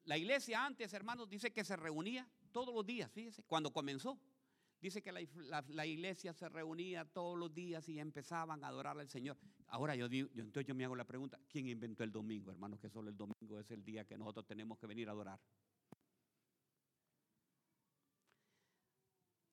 la 0.05 0.19
iglesia 0.19 0.65
antes, 0.65 0.93
hermanos, 0.93 1.29
dice 1.29 1.51
que 1.51 1.65
se 1.65 1.77
reunía 1.77 2.29
todos 2.53 2.75
los 2.75 2.85
días, 2.85 3.11
fíjese, 3.11 3.43
cuando 3.43 3.73
comenzó. 3.73 4.19
Dice 4.81 5.03
que 5.03 5.13
la, 5.13 5.87
iglesia 5.87 6.35
se 6.35 6.47
reunía 6.51 7.07
todos 7.07 7.39
los 7.39 7.55
días 7.55 7.89
y 7.89 7.99
empezaban 7.99 8.63
a 8.65 8.69
adorar 8.69 8.99
al 8.99 9.09
Señor. 9.09 9.39
Ahora 9.69 9.97
yo, 9.97 10.09
yo, 10.09 10.27
entonces 10.35 10.67
yo 10.67 10.75
me 10.75 10.85
hago 10.85 10.95
la 10.95 11.07
pregunta, 11.07 11.41
¿quién 11.49 11.69
inventó 11.69 12.05
el 12.05 12.13
domingo, 12.13 12.51
hermanos? 12.51 12.79
Que 12.81 12.91
solo 12.91 13.09
el 13.09 13.17
domingo 13.17 13.59
es 13.59 13.71
el 13.71 13.83
día 13.83 14.05
que 14.05 14.19
nosotros 14.19 14.47
tenemos 14.47 14.79
que 14.79 14.87
venir 14.87 15.09
a 15.09 15.13
adorar. 15.13 15.41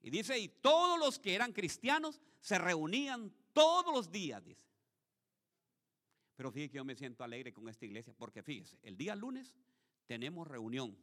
Y 0.02 0.10
dice, 0.10 0.38
y 0.40 0.48
todos 0.48 1.00
los 1.00 1.20
que 1.20 1.36
eran 1.36 1.54
cristianos 1.54 2.20
se 2.40 2.58
reunían 2.58 3.32
todos 3.54 3.94
los 3.94 4.12
días, 4.12 4.44
dice. 4.44 4.64
Pero 6.36 6.52
fíjese 6.52 6.72
que 6.72 6.78
yo 6.78 6.86
me 6.86 6.96
siento 6.96 7.24
alegre 7.24 7.54
con 7.54 7.70
esta 7.70 7.86
iglesia, 7.86 8.14
porque 8.18 8.42
fíjese, 8.42 8.78
el 8.82 8.98
día 8.98 9.16
lunes 9.16 9.56
tenemos 10.08 10.48
reunión. 10.48 10.98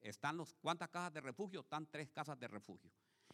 Están 0.00 0.36
los, 0.36 0.54
¿cuántas 0.54 0.88
casas 0.88 1.12
de 1.12 1.20
refugio? 1.20 1.60
Están 1.60 1.86
tres 1.86 2.10
casas 2.10 2.38
de 2.38 2.48
refugio. 2.48 2.90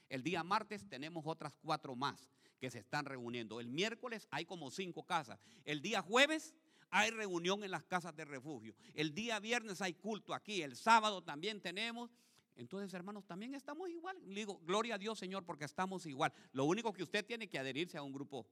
El 0.09 0.23
día 0.23 0.43
martes 0.43 0.87
tenemos 0.89 1.25
otras 1.27 1.55
cuatro 1.63 1.95
más 1.95 2.29
que 2.59 2.71
se 2.71 2.79
están 2.79 3.05
reuniendo. 3.05 3.61
El 3.61 3.69
miércoles 3.69 4.27
hay 4.31 4.45
como 4.45 4.71
cinco 4.71 5.05
casas. 5.05 5.41
El 5.65 5.81
día 5.81 6.03
jueves 6.03 6.55
hay 6.91 7.11
reunión 7.11 7.65
en 7.65 7.71
las 7.71 7.85
casas 7.85 8.15
de 8.17 8.25
refugio. 8.25 8.75
El 8.95 9.15
día 9.15 9.39
viernes 9.41 9.81
hay 9.81 9.95
culto 9.95 10.35
aquí. 10.35 10.63
El 10.63 10.77
sábado 10.77 11.23
también 11.23 11.61
tenemos. 11.61 12.11
Entonces, 12.59 12.93
hermanos, 12.93 13.25
también 13.25 13.55
estamos 13.55 13.89
igual. 13.89 14.19
digo, 14.27 14.59
gloria 14.65 14.97
a 14.97 14.99
Dios, 14.99 15.17
Señor, 15.17 15.45
porque 15.45 15.65
estamos 15.65 16.05
igual. 16.07 16.33
Lo 16.53 16.65
único 16.65 16.93
que 16.93 17.05
usted 17.05 17.25
tiene 17.25 17.49
que 17.49 17.57
adherirse 17.57 17.97
a 17.97 18.03
un 18.03 18.13
grupo, 18.13 18.49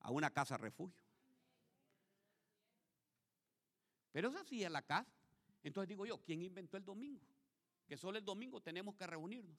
a 0.00 0.10
una 0.10 0.30
casa 0.30 0.56
refugio. 0.56 1.04
Pero 4.10 4.30
es 4.30 4.36
así 4.36 4.64
en 4.64 4.72
la 4.72 4.80
casa. 4.80 5.12
Entonces 5.62 5.86
digo 5.86 6.06
yo, 6.06 6.18
¿quién 6.22 6.40
inventó 6.40 6.78
el 6.78 6.84
domingo? 6.86 7.20
Que 7.86 7.98
solo 7.98 8.16
el 8.16 8.24
domingo 8.24 8.62
tenemos 8.62 8.94
que 8.96 9.06
reunirnos. 9.06 9.58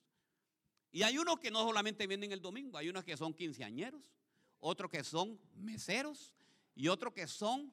Y 0.92 1.04
hay 1.04 1.20
unos 1.20 1.40
que 1.40 1.52
no 1.52 1.62
solamente 1.62 2.08
vienen 2.08 2.32
el 2.32 2.42
domingo, 2.42 2.80
hay 2.80 2.90
unos 2.90 3.04
que 3.04 3.16
son 3.16 3.32
quinceañeros, 3.32 4.12
otros 4.60 4.90
que 4.90 5.04
son 5.04 5.40
meseros 5.54 6.34
y 6.74 6.88
otros 6.88 7.14
que 7.14 7.28
son 7.28 7.72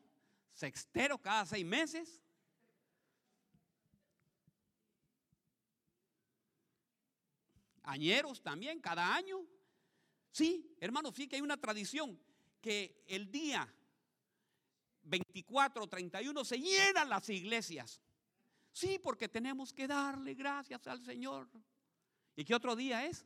sexteros 0.53 1.19
cada 1.23 1.47
seis 1.47 1.65
meses. 1.65 2.21
Añeros 7.85 8.43
también, 8.43 8.81
cada 8.81 9.15
año. 9.15 9.47
Sí, 10.31 10.77
hermano, 10.81 11.13
sí 11.13 11.29
que 11.29 11.37
hay 11.37 11.43
una 11.43 11.57
tradición 11.57 12.19
que 12.61 13.05
el 13.07 13.31
día 13.31 13.73
24 15.03 15.85
o 15.85 15.89
31 15.89 16.45
se 16.45 16.59
llenan 16.59 17.09
las 17.09 17.29
iglesias. 17.29 18.01
Sí, 18.73 18.99
porque 18.99 19.29
tenemos 19.29 19.73
que 19.73 19.87
darle 19.87 20.35
gracias 20.35 20.87
al 20.87 21.05
Señor. 21.05 21.49
¿Y 22.35 22.45
qué 22.45 22.55
otro 22.55 22.75
día 22.75 23.07
es? 23.07 23.25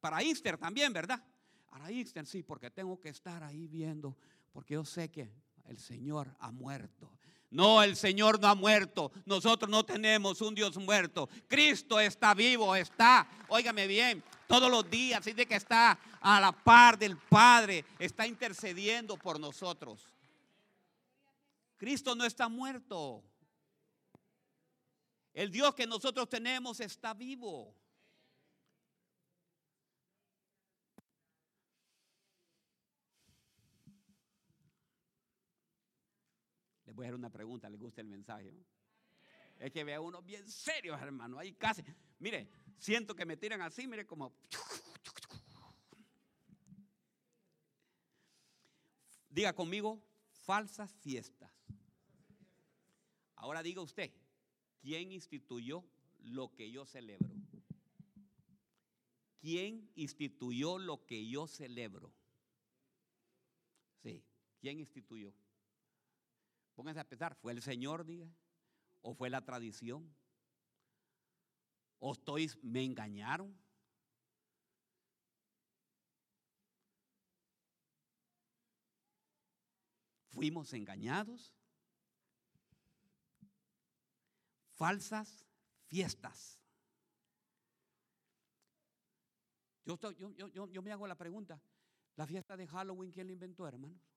Para 0.00 0.22
Easter 0.22 0.56
también, 0.56 0.92
¿verdad? 0.92 1.22
Para 1.66 1.90
Easter, 1.90 2.26
sí, 2.26 2.42
porque 2.42 2.70
tengo 2.70 2.98
que 2.98 3.10
estar 3.10 3.42
ahí 3.42 3.66
viendo, 3.66 4.16
porque 4.52 4.74
yo 4.74 4.84
sé 4.84 5.10
que 5.10 5.30
el 5.64 5.78
Señor 5.78 6.34
ha 6.38 6.50
muerto. 6.50 7.15
No, 7.50 7.82
el 7.82 7.96
Señor 7.96 8.40
no 8.40 8.48
ha 8.48 8.54
muerto. 8.54 9.12
Nosotros 9.24 9.70
no 9.70 9.84
tenemos 9.84 10.40
un 10.40 10.54
Dios 10.54 10.76
muerto. 10.76 11.28
Cristo 11.46 12.00
está 12.00 12.34
vivo, 12.34 12.74
está, 12.74 13.28
óigame 13.48 13.86
bien, 13.86 14.22
todos 14.46 14.70
los 14.70 14.88
días. 14.90 15.20
Así 15.20 15.32
de 15.32 15.46
que 15.46 15.54
está 15.54 15.98
a 16.20 16.40
la 16.40 16.52
par 16.52 16.98
del 16.98 17.16
Padre, 17.16 17.84
está 17.98 18.26
intercediendo 18.26 19.16
por 19.16 19.38
nosotros. 19.38 20.04
Cristo 21.76 22.14
no 22.14 22.24
está 22.24 22.48
muerto. 22.48 23.22
El 25.32 25.50
Dios 25.50 25.74
que 25.74 25.86
nosotros 25.86 26.28
tenemos 26.28 26.80
está 26.80 27.12
vivo. 27.14 27.74
Voy 36.96 37.04
a 37.04 37.08
hacer 37.08 37.14
una 37.14 37.30
pregunta, 37.30 37.68
¿les 37.68 37.78
gusta 37.78 38.00
el 38.00 38.08
mensaje? 38.08 38.52
Es 39.58 39.70
que 39.70 39.84
vea 39.84 40.00
uno 40.00 40.22
bien 40.22 40.48
serio, 40.48 40.94
hermano. 40.94 41.38
Ahí 41.38 41.52
casi, 41.52 41.84
mire, 42.18 42.48
siento 42.78 43.14
que 43.14 43.24
me 43.24 43.36
tiran 43.36 43.60
así, 43.62 43.86
mire 43.86 44.06
como... 44.06 44.34
Diga 49.28 49.52
conmigo, 49.52 50.02
falsas 50.44 50.90
fiestas. 50.94 51.52
Ahora 53.34 53.62
diga 53.62 53.82
usted, 53.82 54.10
¿quién 54.80 55.12
instituyó 55.12 55.84
lo 56.20 56.54
que 56.54 56.70
yo 56.70 56.86
celebro? 56.86 57.34
¿Quién 59.38 59.90
instituyó 59.94 60.78
lo 60.78 61.04
que 61.04 61.28
yo 61.28 61.46
celebro? 61.46 62.10
Sí, 64.02 64.24
¿quién 64.58 64.80
instituyó? 64.80 65.34
Pónganse 66.76 67.00
a 67.00 67.08
pensar, 67.08 67.34
¿fue 67.34 67.52
el 67.52 67.62
Señor, 67.62 68.04
diga? 68.04 68.30
¿O 69.00 69.14
fue 69.14 69.30
la 69.30 69.42
tradición? 69.42 70.14
¿O 71.98 72.12
estoy, 72.12 72.50
me 72.62 72.84
engañaron? 72.84 73.58
¿Fuimos 80.28 80.70
engañados? 80.74 81.56
Falsas 84.74 85.46
fiestas. 85.86 86.60
Yo, 89.86 90.82
me 90.82 90.92
hago 90.92 91.06
la 91.06 91.16
pregunta, 91.16 91.58
¿la 92.16 92.26
fiesta 92.26 92.54
de 92.54 92.66
Halloween 92.66 93.12
quién 93.12 93.28
la 93.28 93.32
inventó, 93.32 93.66
hermanos? 93.66 94.15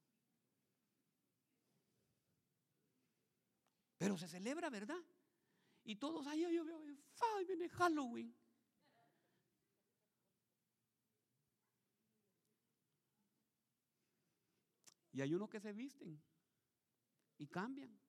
Pero 4.00 4.18
se 4.18 4.30
celebra, 4.30 4.70
¿verdad? 4.70 5.04
Y 5.84 5.97
todos, 5.97 6.26
ay, 6.26 6.45
ay, 6.45 6.58
ay, 6.58 7.00
ay, 7.36 7.45
viene 7.45 7.68
Halloween. 7.68 8.34
Y 15.12 15.22
hay 15.22 15.34
unos 15.34 15.50
que 15.50 15.60
se 15.60 15.74
visten 15.74 16.18
y 17.39 17.47
cambian. 17.47 18.00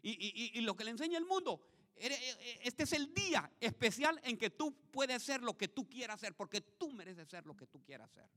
Y, 0.00 0.58
lo 0.62 0.74
que 0.74 0.84
le 0.84 0.92
enseña 0.92 1.18
el 1.18 1.26
mundo, 1.26 1.68
e, 1.94 2.06
e, 2.06 2.60
este 2.62 2.84
es 2.84 2.92
el 2.94 3.12
día 3.12 3.52
especial 3.60 4.18
en 4.24 4.38
que 4.38 4.48
tú 4.48 4.74
puedes 4.90 5.22
ser 5.22 5.42
lo 5.42 5.58
que 5.58 5.68
tú 5.68 5.86
quieras 5.86 6.18
ser, 6.18 6.34
porque 6.34 6.62
tú 6.62 6.92
mereces 6.92 7.28
ser 7.28 7.44
lo 7.44 7.54
que 7.54 7.66
tú 7.66 7.82
quieras 7.82 8.10
ser. 8.10 8.30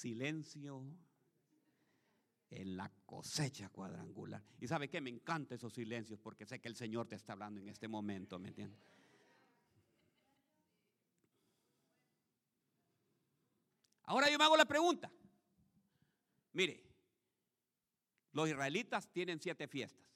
Silencio 0.00 0.84
en 2.50 2.76
la 2.76 2.90
cosecha 3.06 3.68
cuadrangular. 3.68 4.42
Y 4.60 4.66
sabe 4.66 4.88
que 4.88 5.00
me 5.00 5.10
encantan 5.10 5.56
esos 5.56 5.72
silencios 5.72 6.18
porque 6.18 6.46
sé 6.46 6.60
que 6.60 6.68
el 6.68 6.76
Señor 6.76 7.06
te 7.06 7.14
está 7.14 7.34
hablando 7.34 7.60
en 7.60 7.68
este 7.68 7.86
momento, 7.86 8.38
¿me 8.38 8.48
entiendes? 8.48 8.80
Ahora 14.04 14.28
yo 14.28 14.38
me 14.38 14.44
hago 14.44 14.56
la 14.56 14.64
pregunta. 14.64 15.10
Mire, 16.52 16.82
los 18.32 18.48
israelitas 18.48 19.08
tienen 19.12 19.40
siete 19.40 19.68
fiestas. 19.68 20.10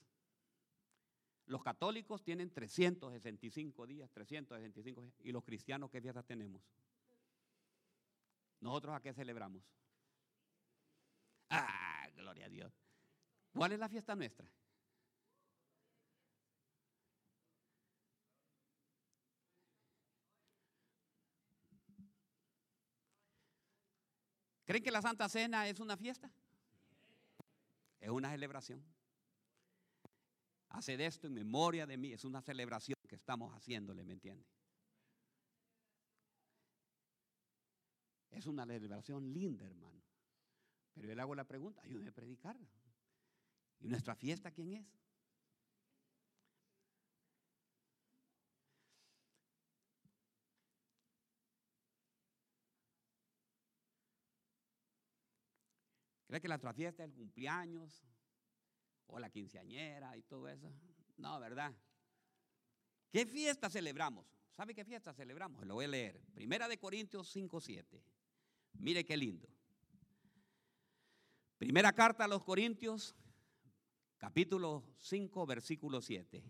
Los 1.47 1.63
católicos 1.63 2.25
tienen 2.25 2.51
365 2.51 3.87
días, 3.87 4.11
365 4.11 5.03
días. 5.03 5.15
¿Y 5.23 5.31
los 5.31 5.45
cristianos 5.45 5.91
qué 5.91 6.01
fiestas 6.01 6.25
tenemos? 6.25 6.63
¿Nosotros 8.61 8.95
a 8.95 9.01
qué 9.01 9.13
celebramos? 9.13 9.63
Ah, 11.51 12.09
gloria 12.17 12.47
a 12.47 12.49
Dios. 12.49 12.73
¿Cuál 13.53 13.73
es 13.73 13.79
la 13.79 13.89
fiesta 13.89 14.17
nuestra? 14.17 14.49
¿Creen 24.65 24.83
que 24.83 24.91
la 24.91 25.03
Santa 25.03 25.29
Cena 25.29 25.69
es 25.69 25.79
una 25.79 25.97
fiesta? 25.97 26.31
Es 28.01 28.09
una 28.09 28.31
celebración. 28.31 28.83
Haced 30.71 31.01
esto 31.01 31.27
en 31.27 31.35
memoria 31.35 31.87
de 31.87 31.97
mí. 31.97 32.13
Es 32.13 32.25
una 32.25 32.41
celebración 32.41 32.97
que 33.07 33.15
estamos 33.15 33.55
haciéndole, 33.55 34.05
¿me 34.05 34.15
entiende? 34.15 34.45
Es 38.35 38.47
una 38.47 38.67
celebración 38.67 39.33
linda, 39.33 39.65
hermano. 39.65 40.03
Pero 40.93 41.09
yo 41.09 41.15
le 41.15 41.23
hago 41.23 41.35
la 41.35 41.45
pregunta, 41.45 41.81
ayúdeme 41.83 42.09
a 42.09 42.13
predicarla. 42.13 42.69
¿Y 43.81 43.89
nuestra 43.89 44.15
fiesta 44.15 44.51
quién 44.51 44.73
es? 44.73 44.87
¿Cree 56.27 56.41
que 56.41 56.49
nuestra 56.49 56.73
fiesta 56.73 57.05
es 57.05 57.11
el 57.11 57.15
cumpleaños 57.15 58.05
o 59.07 59.21
la 59.21 59.31
quinceañera 59.31 60.17
y 60.17 60.23
todo 60.23 60.49
eso? 60.49 60.73
No, 61.17 61.39
¿verdad? 61.39 61.73
¿Qué 63.13 63.27
fiesta 63.27 63.71
celebramos? 63.71 64.27
¿Sabe 64.51 64.75
qué 64.75 64.85
fiesta 64.85 65.13
celebramos? 65.13 65.65
Lo 65.65 65.75
voy 65.75 65.85
a 65.85 65.89
leer. 65.89 66.21
Primera 66.35 66.67
de 66.67 66.79
Corintios 66.79 67.29
5, 67.29 67.61
7. 67.61 68.03
Mire 68.79 69.05
qué 69.05 69.17
lindo. 69.17 69.49
Primera 71.59 71.93
carta 71.93 72.25
a 72.25 72.29
los 72.29 72.43
Corintios, 72.43 73.15
capítulo 74.19 74.85
5, 74.99 75.47
versículo 75.47 76.03
7. 76.03 76.45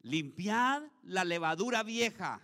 Limpiad 0.00 0.82
la 1.02 1.24
levadura 1.24 1.82
vieja 1.82 2.40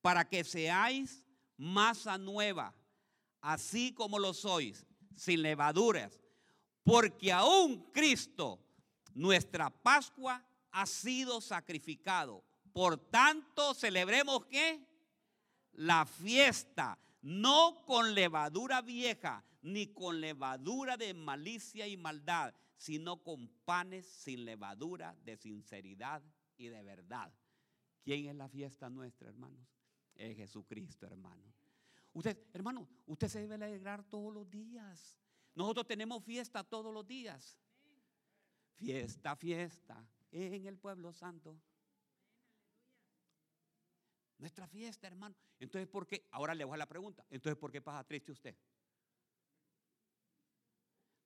para 0.00 0.28
que 0.28 0.42
seáis 0.44 1.24
masa 1.56 2.16
nueva, 2.18 2.74
así 3.40 3.92
como 3.92 4.18
lo 4.18 4.32
sois, 4.34 4.86
sin 5.14 5.42
levaduras, 5.42 6.20
porque 6.82 7.30
aún 7.30 7.90
Cristo, 7.92 8.58
nuestra 9.14 9.70
Pascua, 9.70 10.44
ha 10.72 10.86
sido 10.86 11.40
sacrificado. 11.40 12.42
Por 12.72 12.96
tanto, 12.96 13.74
celebremos 13.74 14.46
qué? 14.46 14.84
La 15.72 16.06
fiesta 16.06 16.98
no 17.22 17.84
con 17.86 18.14
levadura 18.14 18.82
vieja, 18.82 19.44
ni 19.62 19.88
con 19.88 20.20
levadura 20.20 20.96
de 20.96 21.14
malicia 21.14 21.86
y 21.86 21.96
maldad, 21.96 22.54
sino 22.76 23.22
con 23.22 23.48
panes 23.64 24.06
sin 24.06 24.44
levadura 24.44 25.16
de 25.24 25.36
sinceridad 25.36 26.22
y 26.56 26.68
de 26.68 26.82
verdad. 26.82 27.32
¿Quién 28.02 28.26
es 28.26 28.34
la 28.34 28.48
fiesta 28.48 28.88
nuestra, 28.88 29.28
hermanos? 29.28 29.66
Es 30.14 30.36
Jesucristo, 30.36 31.06
hermano. 31.06 31.54
Usted, 32.12 32.38
hermano, 32.52 32.88
usted 33.06 33.28
se 33.28 33.40
debe 33.40 33.54
alegrar 33.54 34.02
todos 34.04 34.32
los 34.32 34.50
días. 34.50 35.20
Nosotros 35.54 35.86
tenemos 35.86 36.24
fiesta 36.24 36.64
todos 36.64 36.92
los 36.92 37.06
días. 37.06 37.58
Fiesta, 38.76 39.36
fiesta 39.36 40.08
en 40.30 40.66
el 40.66 40.78
pueblo 40.78 41.12
santo. 41.12 41.60
Nuestra 44.40 44.66
fiesta, 44.66 45.06
hermano. 45.06 45.36
Entonces, 45.58 45.86
¿por 45.86 46.06
qué? 46.06 46.26
Ahora 46.30 46.54
le 46.54 46.64
voy 46.64 46.74
a 46.74 46.78
la 46.78 46.88
pregunta. 46.88 47.26
Entonces, 47.28 47.58
¿por 47.58 47.70
qué 47.70 47.82
pasa 47.82 48.02
triste 48.04 48.32
usted? 48.32 48.56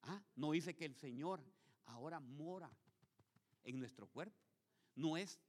Ah, 0.03 0.21
no 0.35 0.51
dice 0.51 0.75
que 0.75 0.85
el 0.85 0.97
Señor 0.97 1.41
ahora 1.87 2.19
mora 2.19 2.69
en 3.63 3.79
nuestro 3.79 4.09
cuerpo. 4.09 4.37
No 4.97 5.17
es, 5.17 5.41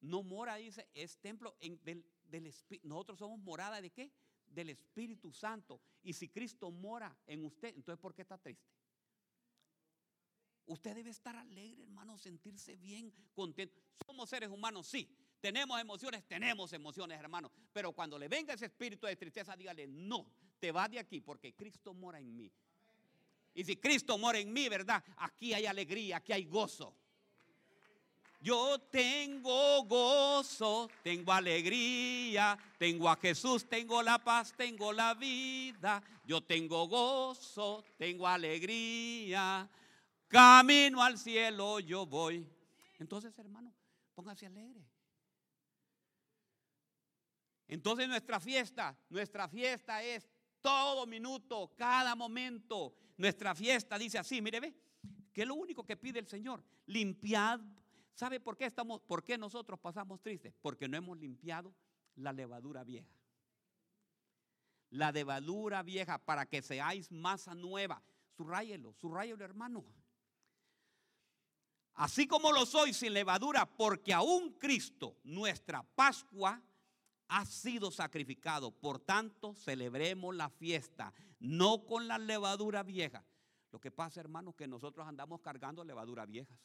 no 0.00 0.22
mora, 0.22 0.54
dice, 0.54 0.88
es 0.94 1.18
templo 1.18 1.56
del, 1.60 2.06
del 2.22 2.46
Espíritu. 2.46 2.86
Nosotros 2.86 3.18
somos 3.18 3.40
morada 3.40 3.80
de 3.80 3.90
qué? 3.90 4.12
Del 4.46 4.70
Espíritu 4.70 5.32
Santo. 5.32 5.80
Y 6.04 6.12
si 6.12 6.28
Cristo 6.28 6.70
mora 6.70 7.18
en 7.26 7.44
usted, 7.44 7.74
entonces 7.74 8.00
¿por 8.00 8.14
qué 8.14 8.22
está 8.22 8.38
triste? 8.38 8.64
Usted 10.66 10.94
debe 10.94 11.10
estar 11.10 11.34
alegre, 11.34 11.82
hermano, 11.82 12.16
sentirse 12.16 12.76
bien, 12.76 13.12
contento. 13.34 13.82
Somos 14.06 14.30
seres 14.30 14.50
humanos, 14.50 14.86
sí. 14.86 15.12
Tenemos 15.40 15.80
emociones, 15.80 16.24
tenemos 16.26 16.72
emociones, 16.72 17.18
hermano. 17.18 17.50
Pero 17.72 17.92
cuando 17.92 18.18
le 18.18 18.28
venga 18.28 18.54
ese 18.54 18.66
espíritu 18.66 19.06
de 19.06 19.16
tristeza, 19.16 19.56
dígale, 19.56 19.86
no, 19.86 20.26
te 20.58 20.72
vas 20.72 20.90
de 20.90 20.98
aquí 20.98 21.20
porque 21.20 21.54
Cristo 21.54 21.94
mora 21.94 22.18
en 22.18 22.36
mí. 22.36 22.50
Y 23.54 23.64
si 23.64 23.76
Cristo 23.76 24.18
mora 24.18 24.38
en 24.38 24.52
mí, 24.52 24.68
¿verdad? 24.68 25.02
Aquí 25.16 25.54
hay 25.54 25.66
alegría, 25.66 26.18
aquí 26.18 26.32
hay 26.32 26.44
gozo. 26.44 26.94
Yo 28.40 28.78
tengo 28.78 29.82
gozo, 29.84 30.88
tengo 31.02 31.32
alegría, 31.32 32.56
tengo 32.78 33.08
a 33.08 33.16
Jesús, 33.16 33.68
tengo 33.68 34.00
la 34.00 34.22
paz, 34.22 34.54
tengo 34.56 34.92
la 34.92 35.14
vida. 35.14 36.02
Yo 36.24 36.40
tengo 36.40 36.86
gozo, 36.86 37.84
tengo 37.96 38.28
alegría. 38.28 39.68
Camino 40.28 41.02
al 41.02 41.18
cielo 41.18 41.80
yo 41.80 42.06
voy. 42.06 42.46
Entonces, 43.00 43.36
hermano, 43.38 43.72
póngase 44.14 44.46
alegre. 44.46 44.84
Entonces 47.68 48.08
nuestra 48.08 48.40
fiesta, 48.40 48.98
nuestra 49.10 49.48
fiesta 49.48 50.02
es 50.02 50.28
todo 50.60 51.06
minuto, 51.06 51.72
cada 51.76 52.14
momento. 52.14 52.94
Nuestra 53.16 53.54
fiesta 53.54 53.98
dice 53.98 54.18
así, 54.18 54.40
mire, 54.42 54.58
ve, 54.58 54.74
que 55.32 55.42
es 55.42 55.48
lo 55.48 55.54
único 55.54 55.84
que 55.84 55.96
pide 55.96 56.18
el 56.18 56.26
Señor, 56.26 56.64
limpiad 56.86 57.60
¿Sabe 58.18 58.40
por 58.40 58.56
qué 58.56 58.64
estamos, 58.64 59.00
por 59.02 59.22
qué 59.22 59.38
nosotros 59.38 59.78
pasamos 59.78 60.20
tristes? 60.20 60.52
Porque 60.60 60.88
no 60.88 60.96
hemos 60.96 61.16
limpiado 61.16 61.72
la 62.16 62.32
levadura 62.32 62.82
vieja. 62.82 63.14
La 64.90 65.12
levadura 65.12 65.84
vieja 65.84 66.18
para 66.18 66.44
que 66.44 66.60
seáis 66.60 67.12
masa 67.12 67.54
nueva. 67.54 68.02
Subrayelo, 68.36 68.92
subrayelo, 68.94 69.44
hermano. 69.44 69.84
Así 71.94 72.26
como 72.26 72.50
lo 72.50 72.66
soy 72.66 72.92
sin 72.92 73.12
levadura, 73.12 73.66
porque 73.66 74.12
aún 74.12 74.54
Cristo, 74.54 75.16
nuestra 75.22 75.84
Pascua, 75.84 76.60
ha 77.28 77.44
sido 77.44 77.90
sacrificado. 77.90 78.70
Por 78.70 78.98
tanto, 78.98 79.54
celebremos 79.54 80.34
la 80.34 80.48
fiesta, 80.48 81.12
no 81.38 81.84
con 81.86 82.08
la 82.08 82.18
levadura 82.18 82.82
vieja. 82.82 83.24
Lo 83.70 83.80
que 83.80 83.90
pasa, 83.90 84.20
hermano, 84.20 84.54
que 84.56 84.66
nosotros 84.66 85.06
andamos 85.06 85.40
cargando 85.40 85.84
levadura 85.84 86.24
viejas. 86.26 86.58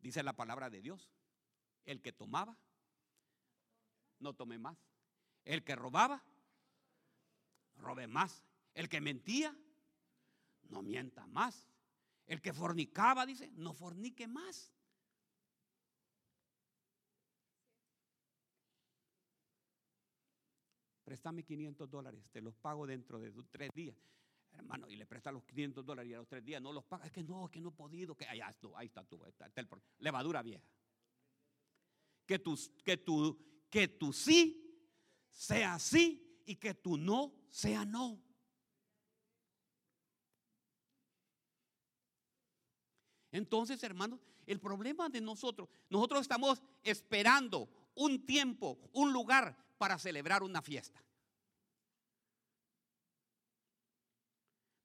Dice 0.00 0.22
la 0.22 0.34
palabra 0.34 0.68
de 0.68 0.82
Dios. 0.82 1.10
El 1.86 2.02
que 2.02 2.12
tomaba, 2.12 2.58
no 4.18 4.34
tome 4.34 4.58
más. 4.58 4.78
El 5.44 5.64
que 5.64 5.74
robaba, 5.76 6.22
robe 7.76 8.06
más. 8.06 8.42
El 8.74 8.88
que 8.88 9.00
mentía, 9.00 9.56
no 10.64 10.82
mienta 10.82 11.26
más. 11.26 11.68
El 12.26 12.40
que 12.40 12.52
fornicaba, 12.52 13.24
dice, 13.24 13.50
no 13.52 13.72
fornique 13.72 14.26
más. 14.26 14.73
Préstame 21.04 21.42
500 21.42 21.90
dólares, 21.90 22.24
te 22.32 22.40
los 22.40 22.54
pago 22.56 22.86
dentro 22.86 23.18
de 23.20 23.30
tres 23.50 23.70
días 23.74 23.96
hermano, 24.58 24.88
y 24.88 24.96
le 24.96 25.06
presta 25.06 25.32
los 25.32 25.44
500 25.44 25.84
dólares 25.84 26.10
y 26.10 26.14
a 26.14 26.18
los 26.18 26.28
tres 26.28 26.44
días 26.44 26.62
no 26.62 26.72
los 26.72 26.84
paga. 26.84 27.06
Es 27.06 27.12
que 27.12 27.22
no, 27.22 27.46
es 27.46 27.50
que 27.50 27.60
no 27.60 27.70
he 27.70 27.72
podido. 27.72 28.14
Que, 28.14 28.26
ahí, 28.26 28.40
está, 28.40 29.04
tú, 29.04 29.20
levadura 29.98 30.42
vieja. 30.42 30.64
Que 32.26 32.38
tu, 32.38 32.58
que, 32.84 32.96
tu, 32.96 33.38
que 33.70 33.88
tu 33.88 34.12
sí 34.12 34.60
sea 35.30 35.78
sí 35.78 36.40
y 36.46 36.56
que 36.56 36.74
tu 36.74 36.96
no 36.96 37.34
sea 37.50 37.84
no. 37.84 38.22
Entonces, 43.30 43.82
hermanos, 43.82 44.20
el 44.46 44.60
problema 44.60 45.08
de 45.08 45.20
nosotros, 45.20 45.68
nosotros 45.90 46.20
estamos 46.22 46.62
esperando 46.84 47.68
un 47.96 48.24
tiempo, 48.24 48.78
un 48.92 49.12
lugar 49.12 49.56
para 49.84 49.98
celebrar 49.98 50.42
una 50.42 50.62
fiesta. 50.62 50.98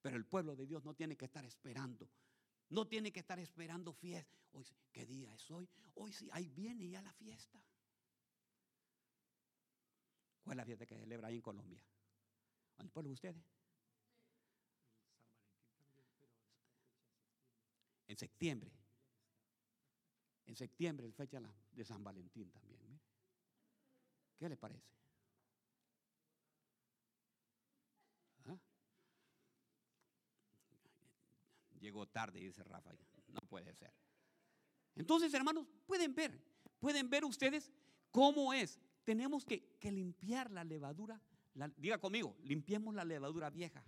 Pero 0.02 0.18
el 0.18 0.26
pueblo 0.26 0.58
de 0.58 0.66
Dios 0.66 0.84
no 0.84 0.94
tiene 0.94 1.16
que 1.16 1.24
estar 1.24 1.46
esperando. 1.46 2.10
No 2.68 2.86
tiene 2.86 3.10
que 3.10 3.22
estar 3.22 3.40
esperando 3.40 3.94
fiesta. 3.94 4.38
Hoy, 4.52 4.66
¿qué 4.92 5.06
día 5.06 5.34
es 5.34 5.50
hoy? 5.52 5.70
Hoy 5.96 6.12
sí, 6.12 6.28
ahí 6.34 6.50
viene 6.50 6.90
ya 6.90 7.02
la 7.02 7.14
fiesta. 7.14 7.64
¿Cuál 10.44 10.56
es 10.56 10.58
la 10.58 10.66
fiesta 10.66 10.86
que 10.86 10.96
se 10.96 11.00
celebra 11.00 11.30
ahí 11.30 11.36
en 11.36 11.42
Colombia? 11.44 11.82
¿En 12.80 12.88
el 12.88 12.92
pueblo 12.92 13.08
de 13.08 13.14
ustedes? 13.14 13.44
En 18.06 18.18
septiembre. 18.18 18.70
En 20.46 20.58
septiembre, 20.58 21.08
el 21.08 21.14
fecha 21.14 21.40
de 21.72 21.86
San 21.86 22.04
Valentín 22.04 22.52
también. 22.52 22.89
¿Qué 24.40 24.48
le 24.48 24.56
parece? 24.56 24.90
Llegó 31.80 32.08
tarde, 32.08 32.40
dice 32.40 32.64
Rafa. 32.64 32.92
No 33.28 33.40
puede 33.48 33.74
ser. 33.74 33.94
Entonces, 34.96 35.34
hermanos, 35.34 35.66
pueden 35.86 36.14
ver, 36.14 36.42
pueden 36.80 37.10
ver 37.10 37.24
ustedes 37.24 37.72
cómo 38.12 38.54
es. 38.54 38.80
Tenemos 39.04 39.46
que, 39.46 39.78
limpiar 39.82 40.52
la 40.52 40.64
levadura. 40.64 41.22
diga 41.78 41.98
conmigo, 41.98 42.36
limpiemos 42.44 42.96
la 42.96 43.06
levadura 43.06 43.50
vieja. 43.50 43.84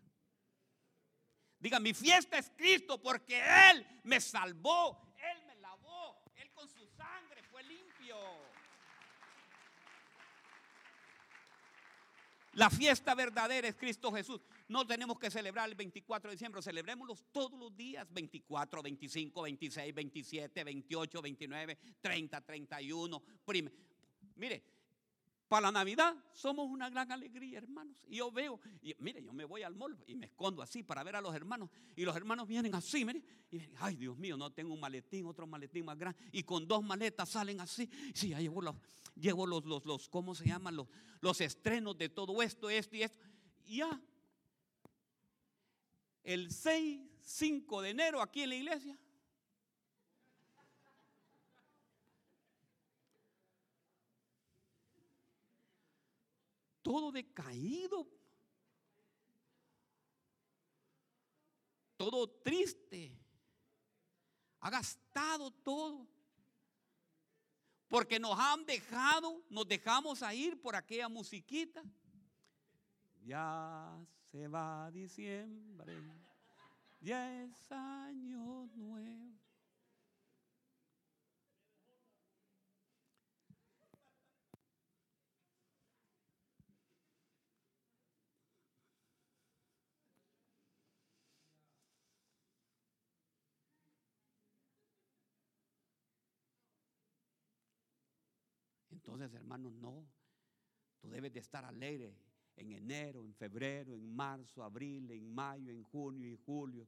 Diga, 1.60 1.80
mi 1.80 1.93
fiesta 1.93 2.38
es 2.38 2.49
Cristo 2.58 3.02
porque 3.02 3.41
Él 3.70 3.86
me 4.04 4.20
salvó, 4.20 5.14
Él 5.18 5.45
me 5.45 5.56
lavó, 5.58 6.24
Él 6.36 6.52
con 6.54 6.68
su 6.68 6.86
sangre 6.88 7.43
fue 7.43 7.62
limpio. 7.64 8.18
La 12.54 12.70
fiesta 12.70 13.16
verdadera 13.16 13.68
es 13.68 13.76
Cristo 13.76 14.12
Jesús. 14.12 14.41
No 14.68 14.86
tenemos 14.86 15.18
que 15.18 15.32
celebrar 15.32 15.70
el 15.70 15.76
24 15.76 16.30
de 16.30 16.36
diciembre, 16.36 16.62
celebrémoslos 16.62 17.24
todos 17.32 17.58
los 17.58 17.76
días, 17.76 18.06
24, 18.12 18.84
25, 18.84 19.41
26, 19.41 19.95
27, 19.95 20.64
28, 20.64 21.22
29, 21.22 21.78
30, 22.02 22.41
31. 22.41 23.24
Mire, 24.36 24.64
para 25.52 25.68
la 25.68 25.72
Navidad 25.74 26.16
somos 26.32 26.70
una 26.70 26.89
gran 26.89 27.12
alegría, 27.12 27.58
hermanos. 27.58 27.97
Y 28.08 28.16
yo 28.16 28.32
veo, 28.32 28.58
mire, 28.99 29.22
yo 29.22 29.34
me 29.34 29.43
voy 29.43 29.64
al 29.64 29.76
mall 29.76 30.02
y 30.08 30.16
me 30.16 30.28
escondo 30.28 30.62
así 30.62 30.82
para 30.82 31.04
ver 31.04 31.18
a 31.18 31.20
los 31.20 31.36
hermanos. 31.36 31.70
Y 31.93 32.06
los 32.06 32.16
hermanos 32.16 32.47
vienen 32.47 32.74
así, 32.74 33.04
mire. 33.04 33.22
Y 33.52 33.60
ay, 33.80 33.97
Dios 33.97 34.18
mío, 34.18 34.38
no 34.38 34.54
tengo 34.54 34.74
un 34.74 34.80
maletín, 34.80 35.26
otro 35.26 35.45
maletín 35.45 35.84
más 35.84 35.97
grande. 35.97 36.18
Y 36.32 36.43
con 36.43 36.66
dos 36.66 36.82
maletas 36.82 37.28
salen 37.28 37.60
así. 37.60 37.89
Sí, 38.14 38.30
ya 38.30 38.39
llevo 38.39 38.62
los, 38.62 38.78
llevo 39.14 39.45
los, 39.45 39.66
los, 39.66 39.84
los 39.86 40.08
¿cómo 40.08 40.36
se 40.36 40.45
llaman? 40.45 40.74
Los, 40.74 40.88
los 41.20 41.41
estrenos 41.41 41.97
de 41.97 42.08
todo 42.08 42.41
esto, 42.41 42.70
esto 42.70 42.95
y 42.95 43.04
esto. 43.04 43.20
Y 43.66 43.78
ya, 43.80 44.02
el 46.24 46.49
6, 46.49 47.02
5 47.24 47.82
de 47.82 47.89
enero 47.89 48.22
aquí 48.22 48.43
en 48.43 48.49
la 48.49 48.56
iglesia. 48.56 48.97
Todo 56.92 57.10
decaído. 57.10 58.06
Todo 61.96 62.28
triste. 62.28 63.18
Ha 64.60 64.70
gastado 64.70 65.52
todo. 65.52 66.06
Porque 67.88 68.20
nos 68.20 68.38
han 68.38 68.66
dejado, 68.66 69.42
nos 69.50 69.66
dejamos 69.66 70.22
a 70.22 70.34
ir 70.34 70.62
por 70.62 70.76
aquella 70.76 71.08
musiquita. 71.08 71.82
Ya 73.24 73.98
se 74.30 74.50
va 74.50 74.92
diciembre, 74.92 75.96
ya 77.00 77.42
es 77.42 77.72
año 77.72 78.68
nuevo. 78.76 79.41
Entonces, 99.22 99.39
hermanos, 99.39 99.72
no. 99.74 100.03
Tú 100.99 101.09
debes 101.09 101.32
de 101.32 101.39
estar 101.39 101.63
alegre 101.63 102.17
en 102.55 102.72
enero, 102.72 103.24
en 103.24 103.36
febrero, 103.36 103.93
en 103.95 104.15
marzo, 104.15 104.63
abril, 104.63 105.11
en 105.11 105.32
mayo, 105.32 105.72
en 105.72 105.84
junio 105.84 106.28
y 106.28 106.36
julio, 106.36 106.88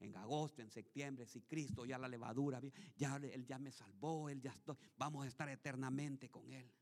en 0.00 0.16
agosto, 0.16 0.62
en 0.62 0.70
septiembre, 0.70 1.26
si 1.26 1.42
Cristo 1.42 1.84
ya 1.84 1.98
la 1.98 2.08
levadura, 2.08 2.58
ya 2.96 3.16
Él 3.16 3.44
ya 3.44 3.58
me 3.58 3.70
salvó, 3.70 4.30
Él 4.30 4.40
ya 4.40 4.52
estoy, 4.52 4.76
vamos 4.96 5.26
a 5.26 5.28
estar 5.28 5.46
eternamente 5.50 6.30
con 6.30 6.50
Él. 6.50 6.72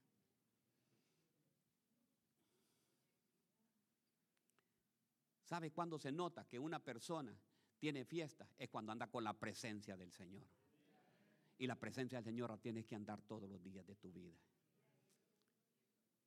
¿Sabe 5.42 5.72
cuándo 5.72 5.98
se 5.98 6.12
nota 6.12 6.46
que 6.46 6.60
una 6.60 6.78
persona 6.78 7.36
tiene 7.80 8.04
fiesta 8.04 8.48
es 8.56 8.68
cuando 8.68 8.92
anda 8.92 9.08
con 9.08 9.24
la 9.24 9.36
presencia 9.36 9.96
del 9.96 10.12
Señor. 10.12 10.46
Y 11.58 11.66
la 11.66 11.74
presencia 11.74 12.18
del 12.18 12.24
Señor 12.24 12.50
la 12.50 12.56
tienes 12.56 12.86
que 12.86 12.94
andar 12.94 13.20
todos 13.22 13.50
los 13.50 13.60
días 13.60 13.84
de 13.84 13.96
tu 13.96 14.12
vida. 14.12 14.38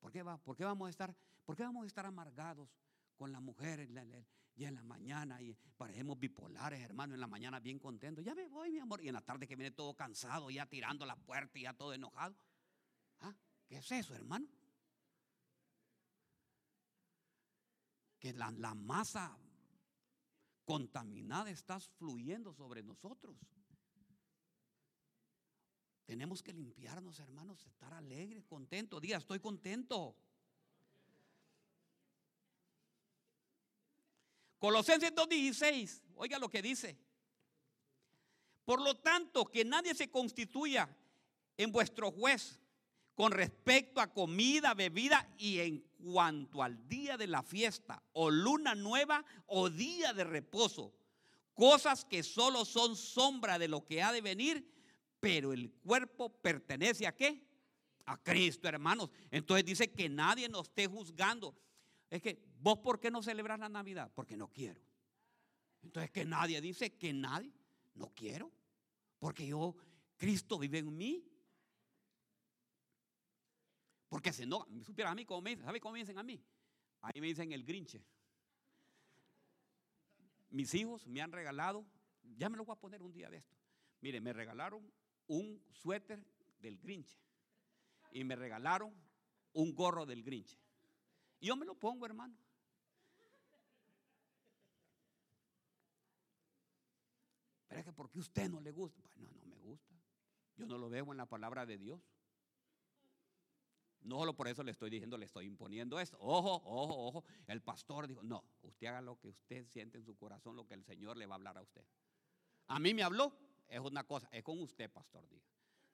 ¿Por 0.06 0.12
qué, 0.12 0.22
va, 0.22 0.38
por 0.38 0.56
qué 0.56 0.64
vamos, 0.64 0.86
a 0.86 0.90
estar, 0.92 1.16
por 1.44 1.56
qué 1.56 1.64
vamos 1.64 1.84
a 1.84 1.88
estar 1.88 2.06
amargados 2.06 2.70
con 3.18 3.32
la 3.32 3.40
mujer 3.40 3.90
ya 4.56 4.68
en 4.68 4.76
la 4.76 4.84
mañana 4.84 5.42
y 5.42 5.52
parecemos 5.76 6.20
bipolares, 6.20 6.80
hermano, 6.80 7.16
en 7.16 7.20
la 7.20 7.26
mañana 7.26 7.60
bien 7.60 7.80
contentos. 7.80 8.24
Ya 8.24 8.36
me 8.36 8.48
voy, 8.48 8.72
mi 8.72 8.78
amor. 8.78 9.02
Y 9.02 9.08
en 9.08 9.16
la 9.16 9.22
tarde 9.22 9.48
que 9.48 9.56
viene 9.56 9.72
todo 9.72 9.96
cansado, 9.96 10.52
ya 10.52 10.68
tirando 10.68 11.08
la 11.08 11.16
puerta 11.16 11.58
y 11.58 11.64
ya 11.64 11.74
todo 11.74 11.92
enojado. 11.92 12.36
¿Ah? 13.22 13.34
¿Qué 13.66 13.78
es 13.78 13.92
eso, 13.92 14.14
hermano? 14.14 14.48
Que 18.20 18.32
la, 18.32 18.52
la 18.52 18.76
masa 18.76 19.36
contaminada 20.66 21.50
está 21.50 21.80
fluyendo 21.80 22.54
sobre 22.54 22.84
nosotros. 22.84 23.36
Tenemos 26.06 26.44
que 26.44 26.54
limpiarnos, 26.54 27.20
hermanos, 27.20 27.66
estar 27.66 27.94
alegres, 27.94 28.46
contentos. 28.46 29.02
Diga, 29.02 29.18
estoy 29.18 29.40
contento. 29.40 30.16
Colosenses 34.60 35.14
2.16, 35.14 36.02
oiga 36.16 36.40
lo 36.40 36.50
que 36.50 36.62
dice. 36.62 36.98
Por 38.64 38.82
lo 38.82 38.96
tanto, 38.96 39.46
que 39.46 39.66
nadie 39.66 39.94
se 39.94 40.10
constituya 40.10 40.90
en 41.58 41.72
vuestro 41.72 42.12
juez 42.12 42.60
con 43.16 43.32
respecto 43.32 44.02
a 44.02 44.12
comida, 44.14 44.74
bebida 44.74 45.34
y 45.38 45.60
en 45.60 45.80
cuanto 46.04 46.62
al 46.62 46.88
día 46.88 47.18
de 47.18 47.28
la 47.28 47.42
fiesta 47.44 48.04
o 48.14 48.30
luna 48.30 48.76
nueva 48.76 49.24
o 49.48 49.70
día 49.70 50.14
de 50.14 50.24
reposo. 50.24 50.94
Cosas 51.54 52.04
que 52.04 52.22
solo 52.24 52.66
son 52.66 52.96
sombra 52.96 53.58
de 53.58 53.70
lo 53.70 53.86
que 53.86 54.04
ha 54.04 54.12
de 54.12 54.22
venir 54.22 54.75
pero 55.26 55.54
el 55.54 55.72
cuerpo 55.72 56.30
pertenece 56.30 57.08
a 57.08 57.16
qué? 57.16 57.44
A 58.06 58.16
Cristo, 58.16 58.68
hermanos. 58.68 59.10
Entonces 59.32 59.66
dice 59.66 59.92
que 59.92 60.08
nadie 60.08 60.48
nos 60.48 60.68
esté 60.68 60.86
juzgando. 60.86 61.58
Es 62.12 62.22
que, 62.22 62.40
¿vos 62.60 62.78
por 62.78 63.00
qué 63.00 63.10
no 63.10 63.24
celebras 63.24 63.58
la 63.58 63.68
Navidad? 63.68 64.12
Porque 64.14 64.38
no 64.38 64.50
quiero. 64.50 64.80
Entonces 65.82 66.12
que 66.12 66.26
nadie 66.26 66.62
dice 66.62 66.96
que 66.96 67.12
nadie, 67.12 67.52
no 67.96 68.14
quiero. 68.14 68.52
Porque 69.18 69.48
yo, 69.48 69.76
Cristo 70.16 70.60
vive 70.60 70.78
en 70.78 70.96
mí. 70.96 71.28
Porque 74.08 74.32
si 74.32 74.46
no, 74.46 74.68
me 74.70 74.84
supiera 74.84 75.10
a 75.10 75.16
mí 75.16 75.26
cómo 75.26 75.42
me 75.42 75.50
dicen, 75.50 75.66
¿sabe 75.66 75.80
cómo 75.80 75.94
me 75.94 76.02
dicen 76.02 76.20
a 76.20 76.24
mí? 76.24 76.40
Ahí 77.02 77.20
me 77.20 77.26
dicen 77.26 77.52
el 77.52 77.64
grinche. 77.64 78.06
Mis 80.52 80.72
hijos 80.76 81.08
me 81.08 81.20
han 81.20 81.32
regalado, 81.32 81.84
ya 82.38 82.48
me 82.48 82.58
lo 82.58 82.64
voy 82.64 82.74
a 82.74 82.80
poner 82.80 83.02
un 83.02 83.12
día 83.12 83.28
de 83.28 83.38
esto. 83.38 83.58
Mire, 84.02 84.22
me 84.22 84.32
regalaron 84.32 84.94
un 85.28 85.62
suéter 85.72 86.24
del 86.60 86.78
Grinch 86.80 87.20
y 88.12 88.24
me 88.24 88.36
regalaron 88.36 88.94
un 89.54 89.74
gorro 89.76 90.06
del 90.06 90.24
Grinch. 90.24 90.58
Y 91.40 91.48
yo 91.48 91.56
me 91.56 91.66
lo 91.66 91.76
pongo, 91.76 92.06
hermano. 92.06 92.36
Pero 97.68 97.80
es 97.80 97.86
que 97.86 97.94
porque 97.94 98.20
usted 98.20 98.50
no 98.50 98.62
le 98.62 98.72
gusta. 98.72 99.02
no, 99.18 99.28
no 99.32 99.46
me 99.46 99.58
gusta. 99.60 99.96
Yo 100.58 100.66
no 100.66 100.78
lo 100.78 100.90
veo 100.90 101.12
en 101.12 101.18
la 101.18 101.26
palabra 101.26 101.66
de 101.66 101.78
Dios. 101.78 102.02
No 104.06 104.20
solo 104.20 104.36
por 104.36 104.48
eso 104.48 104.64
le 104.64 104.72
estoy 104.72 104.92
diciendo, 104.92 105.18
le 105.18 105.26
estoy 105.26 105.46
imponiendo 105.46 106.00
esto. 106.00 106.18
Ojo, 106.22 106.62
ojo, 106.64 107.08
ojo. 107.08 107.24
El 107.48 107.62
pastor 107.62 108.08
dijo, 108.08 108.22
no, 108.22 108.44
usted 108.62 108.88
haga 108.88 109.02
lo 109.02 109.20
que 109.20 109.30
usted 109.30 109.66
siente 109.66 109.98
en 109.98 110.06
su 110.06 110.16
corazón, 110.16 110.56
lo 110.56 110.68
que 110.68 110.76
el 110.76 110.84
Señor 110.84 111.18
le 111.18 111.26
va 111.26 111.34
a 111.34 111.38
hablar 111.38 111.58
a 111.58 111.64
usted. 111.64 111.84
A 112.68 112.80
mí 112.80 112.94
me 112.94 113.02
habló, 113.02 113.36
es 113.68 113.80
una 113.80 114.04
cosa, 114.04 114.28
es 114.32 114.44
con 114.44 114.62
usted, 114.62 114.90
pastor. 114.92 115.24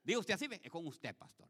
Diga, 0.04 0.20
usted 0.20 0.34
así, 0.34 0.48
es 0.50 0.72
con 0.72 0.86
usted, 0.88 1.16
pastor. 1.16 1.48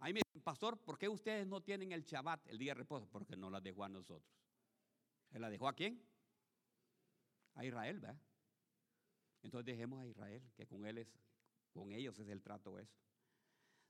Ahí 0.00 0.14
me 0.14 0.22
dicen, 0.24 0.42
pastor, 0.42 0.78
¿por 0.78 0.96
qué 0.98 1.08
ustedes 1.08 1.46
no 1.46 1.60
tienen 1.60 1.92
el 1.92 2.02
Shabbat, 2.04 2.46
el 2.48 2.58
día 2.58 2.70
de 2.70 2.78
reposo? 2.78 3.06
Porque 3.06 3.36
no 3.36 3.50
la 3.50 3.60
dejó 3.60 3.84
a 3.84 3.88
nosotros. 3.88 4.32
¿Él 5.30 5.42
la 5.42 5.50
dejó 5.50 5.68
a 5.68 5.74
quién? 5.74 6.02
A 7.54 7.64
Israel, 7.66 8.00
¿verdad? 8.00 8.18
Entonces 9.42 9.66
dejemos 9.66 10.00
a 10.00 10.06
Israel, 10.06 10.42
que 10.56 10.66
con 10.66 10.86
él 10.86 10.98
es, 10.98 11.08
con 11.70 11.92
ellos 11.92 12.18
es 12.18 12.28
el 12.28 12.42
trato 12.42 12.78
eso. 12.78 12.96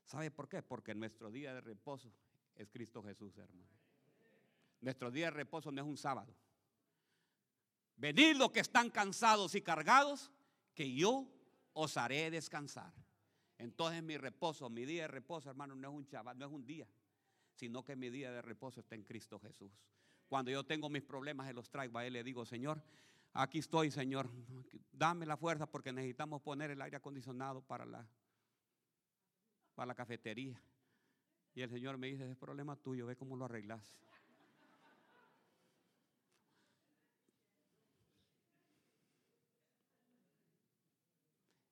¿Sabe 0.05 0.31
por 0.31 0.49
qué? 0.49 0.61
Porque 0.61 0.93
nuestro 0.95 1.31
día 1.31 1.53
de 1.53 1.61
reposo 1.61 2.11
es 2.55 2.67
Cristo 2.69 3.03
Jesús, 3.03 3.37
hermano. 3.37 3.69
Nuestro 4.81 5.11
día 5.11 5.25
de 5.25 5.31
reposo 5.31 5.71
no 5.71 5.81
es 5.81 5.87
un 5.87 5.97
sábado. 5.97 6.35
Venid 7.95 8.35
los 8.35 8.51
que 8.51 8.59
están 8.59 8.89
cansados 8.89 9.53
y 9.55 9.61
cargados, 9.61 10.31
que 10.73 10.91
yo 10.93 11.27
os 11.73 11.97
haré 11.97 12.31
descansar. 12.31 12.93
Entonces 13.57 14.01
mi 14.01 14.17
reposo, 14.17 14.69
mi 14.69 14.85
día 14.85 15.03
de 15.03 15.07
reposo, 15.07 15.49
hermano, 15.49 15.75
no 15.75 15.89
es 15.89 15.95
un 15.95 16.07
chaval, 16.07 16.37
no 16.37 16.47
es 16.47 16.51
un 16.51 16.65
día, 16.65 16.87
sino 17.53 17.85
que 17.85 17.95
mi 17.95 18.09
día 18.09 18.31
de 18.31 18.41
reposo 18.41 18.79
está 18.79 18.95
en 18.95 19.03
Cristo 19.03 19.39
Jesús. 19.39 19.71
Cuando 20.27 20.49
yo 20.49 20.65
tengo 20.65 20.89
mis 20.89 21.03
problemas, 21.03 21.47
Él 21.47 21.55
los 21.55 21.69
traigo 21.69 21.99
a 21.99 22.05
Él, 22.05 22.13
le 22.13 22.23
digo, 22.23 22.43
Señor, 22.43 22.83
aquí 23.33 23.59
estoy, 23.59 23.91
Señor, 23.91 24.29
dame 24.91 25.27
la 25.27 25.37
fuerza 25.37 25.67
porque 25.67 25.93
necesitamos 25.93 26.41
poner 26.41 26.71
el 26.71 26.81
aire 26.81 26.97
acondicionado 26.97 27.61
para 27.61 27.85
la 27.85 28.07
para 29.75 29.87
la 29.87 29.95
cafetería. 29.95 30.61
Y 31.53 31.61
el 31.61 31.69
Señor 31.69 31.97
me 31.97 32.07
dice, 32.07 32.29
es 32.29 32.37
problema 32.37 32.75
tuyo, 32.75 33.05
ve 33.05 33.15
cómo 33.15 33.35
lo 33.35 33.45
arreglas. 33.45 33.99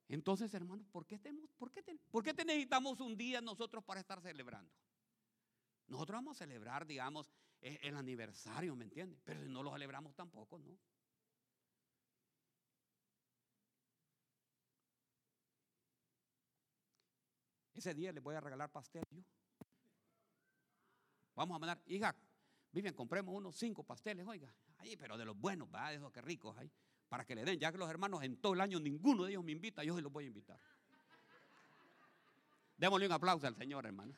Entonces, 0.10 0.52
hermanos, 0.56 0.88
¿por 0.88 1.06
qué, 1.06 1.20
tenemos, 1.20 1.52
por, 1.52 1.72
qué 1.72 1.84
¿por 2.10 2.24
qué 2.24 2.34
necesitamos 2.34 3.00
un 3.00 3.16
día 3.16 3.42
nosotros 3.42 3.84
para 3.84 4.00
estar 4.00 4.20
celebrando? 4.22 4.74
Nosotros 5.88 6.18
vamos 6.18 6.38
a 6.38 6.46
celebrar, 6.46 6.88
digamos, 6.88 7.32
e, 7.62 7.80
el 7.84 7.96
aniversario, 7.96 8.76
¿me 8.76 8.86
entiendes? 8.86 9.22
Pero 9.24 9.44
si 9.44 9.50
no 9.50 9.62
lo 9.62 9.72
celebramos 9.72 10.16
tampoco, 10.16 10.58
¿no? 10.58 10.78
Ese 17.80 17.94
día 17.94 18.12
les 18.12 18.22
voy 18.22 18.36
a 18.36 18.42
regalar 18.42 18.70
pastel 18.70 19.06
yo. 19.10 19.24
Vamos 21.34 21.56
a 21.56 21.60
mandar, 21.60 21.82
hija, 21.86 22.14
Vivian, 22.74 22.94
compremos 22.94 23.34
unos 23.34 23.56
cinco 23.56 23.84
pasteles, 23.84 24.28
oiga, 24.28 24.54
ahí, 24.80 24.98
pero 24.98 25.18
de 25.18 25.24
los 25.24 25.40
buenos, 25.40 25.70
va, 25.74 25.90
de 25.90 25.96
esos 25.96 26.12
que 26.12 26.20
ricos 26.20 26.58
ahí, 26.58 26.70
para 27.08 27.24
que 27.24 27.36
le 27.36 27.46
den, 27.46 27.58
ya 27.58 27.72
que 27.72 27.78
los 27.78 27.90
hermanos 27.90 28.22
en 28.24 28.36
todo 28.36 28.54
el 28.54 28.60
año 28.60 28.82
ninguno 28.82 29.24
de 29.24 29.32
ellos 29.32 29.46
me 29.46 29.54
invita, 29.54 29.82
yo 29.86 29.96
se 29.96 30.02
los 30.02 30.12
voy 30.12 30.26
a 30.26 30.28
invitar. 30.28 30.60
Démosle 32.76 33.06
un 33.06 33.14
aplauso 33.14 33.48
al 33.48 33.56
Señor, 33.56 33.86
hermano. 33.86 34.14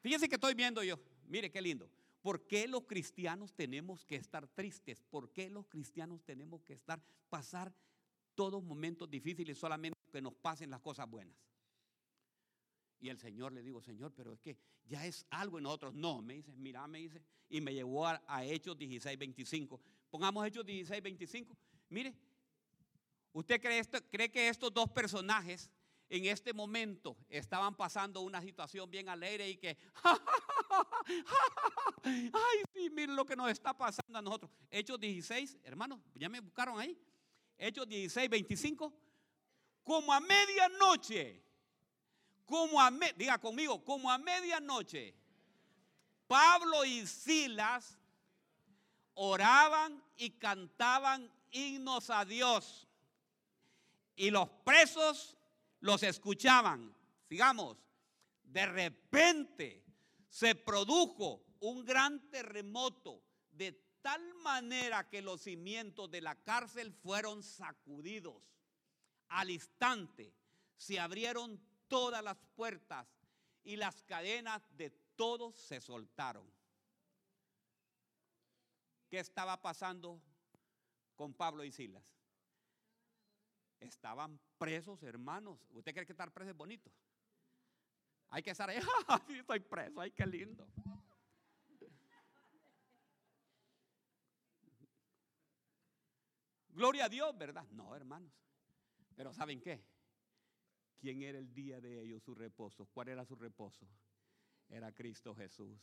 Fíjense 0.00 0.28
que 0.28 0.34
estoy 0.34 0.54
viendo 0.54 0.82
yo, 0.82 0.98
mire 1.28 1.52
qué 1.52 1.62
lindo. 1.62 1.88
¿Por 2.20 2.48
qué 2.48 2.66
los 2.66 2.82
cristianos 2.82 3.54
tenemos 3.54 4.04
que 4.04 4.16
estar 4.16 4.48
tristes? 4.48 5.00
¿Por 5.02 5.32
qué 5.32 5.48
los 5.48 5.68
cristianos 5.68 6.24
tenemos 6.24 6.64
que 6.64 6.72
estar, 6.72 7.00
pasar 7.30 7.72
todos 8.34 8.62
momentos 8.62 9.10
difíciles 9.10 9.58
solamente 9.58 9.98
que 10.10 10.22
nos 10.22 10.34
pasen 10.34 10.70
las 10.70 10.80
cosas 10.80 11.08
buenas. 11.08 11.36
Y 13.00 13.08
el 13.08 13.18
Señor 13.18 13.52
le 13.52 13.62
digo, 13.62 13.82
Señor, 13.82 14.12
pero 14.14 14.32
es 14.32 14.40
que 14.40 14.56
ya 14.84 15.04
es 15.06 15.26
algo 15.30 15.58
en 15.58 15.64
nosotros. 15.64 15.92
No, 15.94 16.22
me 16.22 16.34
dice, 16.34 16.52
mira, 16.56 16.86
me 16.86 16.98
dice, 16.98 17.20
y 17.48 17.60
me 17.60 17.74
llevó 17.74 18.06
a, 18.06 18.44
Hechos 18.44 18.78
16, 18.78 19.18
25. 19.18 19.80
Pongamos 20.10 20.46
Hechos 20.46 20.64
16, 20.64 21.02
25. 21.02 21.56
Mire, 21.88 22.14
¿usted 23.32 23.60
cree, 23.60 23.80
esto, 23.80 23.98
cree 24.08 24.30
que 24.30 24.48
estos 24.48 24.72
dos 24.72 24.88
personajes 24.90 25.70
en 26.08 26.26
este 26.26 26.52
momento 26.52 27.16
estaban 27.28 27.74
pasando 27.74 28.20
una 28.20 28.40
situación 28.40 28.90
bien 28.90 29.08
alegre 29.08 29.48
y 29.48 29.56
que, 29.56 29.76
ay, 32.04 32.62
sí, 32.74 32.90
miren 32.90 33.16
lo 33.16 33.24
que 33.24 33.34
nos 33.34 33.50
está 33.50 33.76
pasando 33.76 34.18
a 34.18 34.22
nosotros. 34.22 34.50
Hechos 34.70 35.00
16, 35.00 35.58
hermanos, 35.64 35.98
ya 36.14 36.28
me 36.28 36.40
buscaron 36.40 36.78
ahí. 36.78 36.96
Hechos 37.58 37.88
16, 37.88 38.28
25. 38.28 38.92
Como 39.84 40.12
a 40.12 40.20
medianoche, 40.20 41.42
como 42.44 42.80
a, 42.80 42.90
diga 43.16 43.38
conmigo, 43.38 43.84
como 43.84 44.10
a 44.10 44.18
medianoche, 44.18 45.14
Pablo 46.26 46.84
y 46.84 47.06
Silas 47.06 47.98
oraban 49.14 50.02
y 50.16 50.30
cantaban 50.30 51.30
himnos 51.50 52.10
a 52.10 52.24
Dios. 52.24 52.88
Y 54.16 54.30
los 54.30 54.48
presos 54.64 55.36
los 55.80 56.02
escuchaban. 56.02 56.94
Sigamos. 57.28 57.76
De 58.44 58.66
repente 58.66 59.82
se 60.28 60.54
produjo 60.54 61.44
un 61.60 61.84
gran 61.84 62.30
terremoto 62.30 63.22
de 63.50 63.72
tal 64.02 64.34
manera 64.34 65.08
que 65.08 65.22
los 65.22 65.42
cimientos 65.42 66.10
de 66.10 66.20
la 66.20 66.34
cárcel 66.34 66.92
fueron 66.92 67.42
sacudidos. 67.42 68.42
Al 69.28 69.50
instante 69.50 70.34
se 70.76 71.00
abrieron 71.00 71.60
todas 71.88 72.22
las 72.22 72.36
puertas 72.54 73.06
y 73.64 73.76
las 73.76 74.02
cadenas 74.02 74.62
de 74.76 74.90
todos 75.16 75.56
se 75.56 75.80
soltaron. 75.80 76.50
¿Qué 79.08 79.18
estaba 79.18 79.60
pasando 79.60 80.20
con 81.14 81.32
Pablo 81.34 81.64
y 81.64 81.70
Silas? 81.70 82.02
Estaban 83.78 84.40
presos, 84.58 85.02
hermanos. 85.02 85.58
¿Usted 85.70 85.92
cree 85.92 86.06
que 86.06 86.12
estar 86.12 86.32
preso 86.32 86.50
es 86.50 86.56
bonito? 86.56 86.90
Hay 88.30 88.42
que 88.42 88.50
estar 88.50 88.70
ahí, 88.70 88.80
sí, 89.26 89.38
estoy 89.38 89.60
preso, 89.60 90.00
ay, 90.00 90.10
qué 90.10 90.26
lindo. 90.26 90.66
Gloria 96.72 97.04
a 97.04 97.08
Dios, 97.08 97.36
¿verdad? 97.36 97.66
No, 97.70 97.94
hermanos. 97.94 98.32
Pero 99.14 99.32
¿saben 99.32 99.60
qué? 99.60 99.84
¿Quién 100.98 101.22
era 101.22 101.38
el 101.38 101.52
día 101.52 101.80
de 101.80 102.02
ellos 102.02 102.22
su 102.22 102.34
reposo? 102.34 102.86
¿Cuál 102.86 103.08
era 103.08 103.24
su 103.24 103.34
reposo? 103.36 103.86
Era 104.68 104.92
Cristo 104.92 105.34
Jesús. 105.34 105.78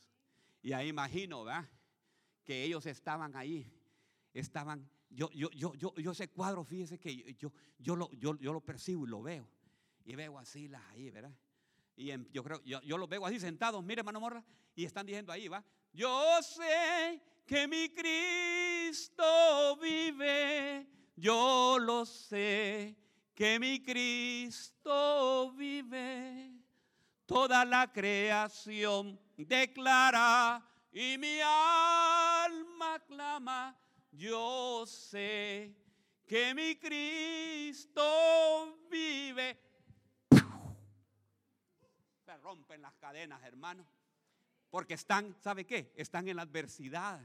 Y 0.62 0.74
ahí 0.74 0.88
imagino, 0.88 1.44
¿verdad? 1.44 1.70
Que 2.44 2.64
ellos 2.64 2.86
estaban 2.86 3.36
ahí, 3.36 3.72
estaban, 4.34 4.90
yo, 5.10 5.30
yo, 5.32 5.50
yo, 5.52 5.74
yo, 5.76 5.94
yo 5.96 6.12
ese 6.12 6.30
cuadro, 6.30 6.64
fíjese 6.64 6.98
que 6.98 7.36
yo, 7.36 7.52
yo, 7.78 7.96
lo, 7.96 8.12
yo, 8.14 8.36
yo 8.40 8.52
lo 8.52 8.62
percibo 8.62 9.06
y 9.06 9.10
lo 9.10 9.22
veo. 9.22 9.48
Y 10.06 10.16
veo 10.16 10.40
así 10.40 10.68
las 10.68 10.84
ahí, 10.90 11.12
¿verdad? 11.12 11.36
Y 11.96 12.12
yo 12.32 12.44
creo, 12.44 12.64
yo, 12.64 12.82
yo 12.82 12.98
los 12.98 13.08
veo 13.10 13.26
así 13.26 13.40
sentados, 13.40 13.84
mire 13.84 14.00
hermano 14.00 14.20
Morra, 14.20 14.44
y 14.74 14.86
están 14.86 15.06
diciendo 15.06 15.32
ahí, 15.32 15.48
va, 15.50 15.64
yo 15.92 16.42
sé 16.42 17.22
que 17.50 17.68
mi 17.68 17.89
Cristo 17.89 19.76
vive, 19.82 20.86
yo 21.16 21.80
lo 21.80 22.06
sé, 22.06 22.95
que 23.34 23.60
mi 23.60 23.84
Cristo 23.84 25.52
vive. 25.54 26.54
Toda 27.26 27.66
la 27.66 27.91
creación 27.91 29.20
declara 29.36 30.64
y 30.91 31.18
mi 31.18 31.39
alma 31.41 33.00
clama, 33.08 33.76
yo 34.12 34.86
sé 34.86 35.76
que 36.28 36.54
mi 36.54 36.76
Cristo 36.76 38.04
vive. 38.91 39.60
Se 42.26 42.38
rompen 42.38 42.84
las 42.84 42.93
cadenas, 42.97 43.41
hermano. 43.43 43.88
Porque 44.70 44.93
están, 44.93 45.36
¿sabe 45.41 45.66
qué? 45.66 45.91
Están 45.95 46.28
en 46.28 46.36
la 46.36 46.43
adversidad 46.43 47.20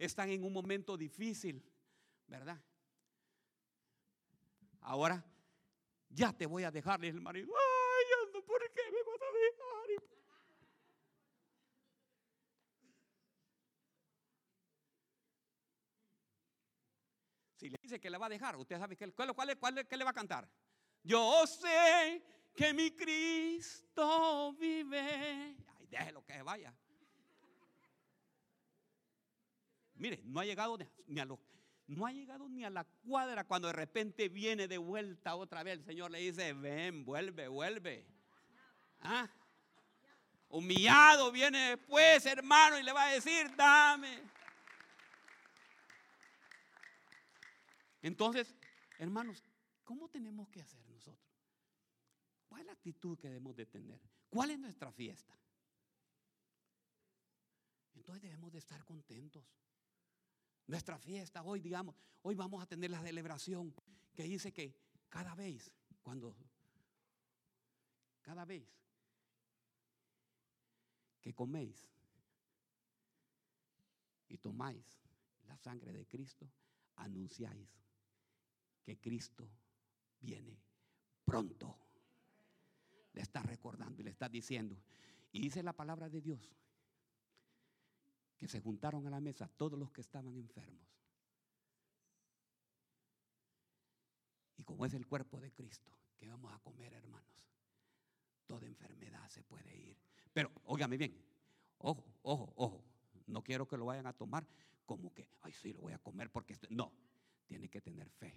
están 0.00 0.30
en 0.30 0.42
un 0.42 0.52
momento 0.52 0.96
difícil, 0.96 1.62
¿verdad? 2.26 2.58
Ahora 4.80 5.22
ya 6.08 6.32
te 6.32 6.46
voy 6.46 6.64
a 6.64 6.70
dejar, 6.70 7.04
el 7.04 7.20
marido. 7.20 7.52
Ay, 7.54 8.32
¿por 8.32 8.72
qué 8.72 8.82
me 8.90 9.02
vas 9.02 9.20
a 9.20 9.32
dejar? 9.32 10.10
Si 17.56 17.68
le 17.68 17.78
dice 17.82 18.00
que 18.00 18.08
le 18.08 18.16
va 18.16 18.24
a 18.24 18.30
dejar, 18.30 18.56
usted 18.56 18.78
sabe 18.78 18.96
que, 18.96 19.12
¿cuál, 19.12 19.34
cuál, 19.34 19.58
cuál, 19.58 19.86
qué 19.86 19.96
le 19.98 20.04
va 20.04 20.10
a 20.10 20.14
cantar. 20.14 20.48
Yo 21.02 21.46
sé 21.46 22.24
que 22.54 22.72
mi 22.72 22.96
Cristo 22.96 24.54
vive. 24.54 25.56
Ay, 25.78 25.86
déjelo 25.90 26.24
que 26.24 26.40
vaya. 26.40 26.74
Mire, 30.00 30.22
no 30.24 30.40
ha 30.40 30.44
llegado 30.46 30.78
ni 32.48 32.64
a 32.64 32.70
la 32.70 32.84
cuadra 32.84 33.44
cuando 33.44 33.68
de 33.68 33.74
repente 33.74 34.30
viene 34.30 34.66
de 34.66 34.78
vuelta 34.78 35.36
otra 35.36 35.62
vez. 35.62 35.74
El 35.74 35.84
Señor 35.84 36.10
le 36.10 36.20
dice, 36.20 36.54
ven, 36.54 37.04
vuelve, 37.04 37.48
vuelve. 37.48 38.06
¿Ah? 39.00 39.28
Humillado 40.48 41.30
viene 41.30 41.76
después, 41.76 42.24
hermano, 42.24 42.78
y 42.78 42.82
le 42.82 42.92
va 42.92 43.08
a 43.08 43.12
decir, 43.12 43.54
dame. 43.54 44.22
Entonces, 48.00 48.56
hermanos, 48.98 49.44
¿cómo 49.84 50.08
tenemos 50.08 50.48
que 50.48 50.62
hacer 50.62 50.82
nosotros? 50.88 51.30
¿Cuál 52.48 52.62
es 52.62 52.66
la 52.68 52.72
actitud 52.72 53.18
que 53.18 53.28
debemos 53.28 53.54
de 53.54 53.66
tener? 53.66 54.00
¿Cuál 54.30 54.52
es 54.52 54.58
nuestra 54.58 54.90
fiesta? 54.92 55.38
Entonces 57.94 58.22
debemos 58.22 58.50
de 58.50 58.60
estar 58.60 58.82
contentos 58.86 59.44
nuestra 60.70 60.98
fiesta, 60.98 61.42
hoy 61.42 61.60
digamos, 61.60 61.96
hoy 62.22 62.36
vamos 62.36 62.62
a 62.62 62.66
tener 62.66 62.90
la 62.92 63.02
celebración 63.02 63.74
que 64.14 64.22
dice 64.22 64.52
que 64.52 64.72
cada 65.08 65.34
vez, 65.34 65.72
cuando, 66.00 66.36
cada 68.22 68.44
vez 68.44 68.64
que 71.20 71.34
coméis 71.34 71.88
y 74.28 74.38
tomáis 74.38 75.00
la 75.48 75.58
sangre 75.58 75.92
de 75.92 76.06
Cristo, 76.06 76.48
anunciáis 76.96 77.68
que 78.84 78.96
Cristo 78.96 79.50
viene 80.20 80.56
pronto. 81.24 81.76
Le 83.12 83.22
está 83.22 83.42
recordando 83.42 84.00
y 84.00 84.04
le 84.04 84.10
está 84.10 84.28
diciendo. 84.28 84.80
Y 85.32 85.40
dice 85.40 85.64
la 85.64 85.72
palabra 85.72 86.08
de 86.08 86.20
Dios 86.20 86.54
que 88.40 88.48
se 88.48 88.58
juntaron 88.58 89.06
a 89.06 89.10
la 89.10 89.20
mesa 89.20 89.46
todos 89.46 89.78
los 89.78 89.92
que 89.92 90.00
estaban 90.00 90.34
enfermos. 90.34 90.88
Y 94.56 94.64
como 94.64 94.86
es 94.86 94.94
el 94.94 95.06
cuerpo 95.06 95.38
de 95.38 95.52
Cristo 95.52 95.92
que 96.16 96.26
vamos 96.26 96.50
a 96.50 96.58
comer, 96.60 96.90
hermanos, 96.94 97.50
toda 98.46 98.66
enfermedad 98.66 99.28
se 99.28 99.42
puede 99.42 99.76
ir. 99.76 99.98
Pero, 100.32 100.50
óigame 100.64 100.96
bien, 100.96 101.22
ojo, 101.76 102.02
ojo, 102.22 102.50
ojo, 102.56 102.84
no 103.26 103.44
quiero 103.44 103.68
que 103.68 103.76
lo 103.76 103.84
vayan 103.84 104.06
a 104.06 104.14
tomar 104.14 104.46
como 104.86 105.12
que, 105.12 105.28
ay, 105.42 105.52
sí, 105.52 105.74
lo 105.74 105.82
voy 105.82 105.92
a 105.92 105.98
comer 105.98 106.30
porque... 106.30 106.56
No, 106.70 106.94
tiene 107.44 107.68
que 107.68 107.82
tener 107.82 108.08
fe. 108.08 108.34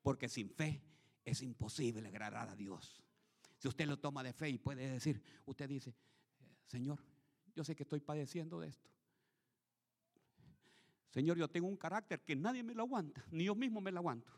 Porque 0.00 0.28
sin 0.28 0.48
fe 0.48 0.80
es 1.24 1.42
imposible 1.42 2.06
agradar 2.06 2.48
a 2.48 2.54
Dios. 2.54 3.02
Si 3.58 3.66
usted 3.66 3.86
lo 3.88 3.98
toma 3.98 4.22
de 4.22 4.32
fe 4.32 4.48
y 4.48 4.58
puede 4.58 4.88
decir, 4.88 5.20
usted 5.44 5.68
dice, 5.68 5.92
Señor, 6.66 7.00
yo 7.52 7.64
sé 7.64 7.74
que 7.74 7.82
estoy 7.82 7.98
padeciendo 7.98 8.60
de 8.60 8.68
esto. 8.68 8.93
Señor, 11.14 11.38
yo 11.38 11.48
tengo 11.48 11.68
un 11.68 11.76
carácter 11.76 12.24
que 12.24 12.34
nadie 12.34 12.64
me 12.64 12.74
lo 12.74 12.82
aguanta, 12.82 13.24
ni 13.30 13.44
yo 13.44 13.54
mismo 13.54 13.80
me 13.80 13.92
lo 13.92 14.00
aguanto. 14.00 14.32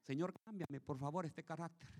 Señor, 0.00 0.32
cámbiame 0.40 0.80
por 0.80 0.98
favor 0.98 1.26
este 1.26 1.44
carácter. 1.44 1.90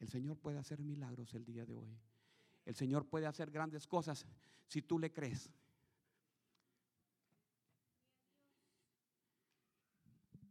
El 0.00 0.08
Señor 0.08 0.38
puede 0.38 0.56
hacer 0.56 0.80
milagros 0.80 1.34
el 1.34 1.44
día 1.44 1.66
de 1.66 1.76
hoy. 1.76 1.94
El 2.64 2.74
Señor 2.74 3.06
puede 3.06 3.26
hacer 3.26 3.50
grandes 3.50 3.86
cosas 3.86 4.26
si 4.66 4.80
tú 4.80 4.98
le 4.98 5.12
crees. 5.12 5.50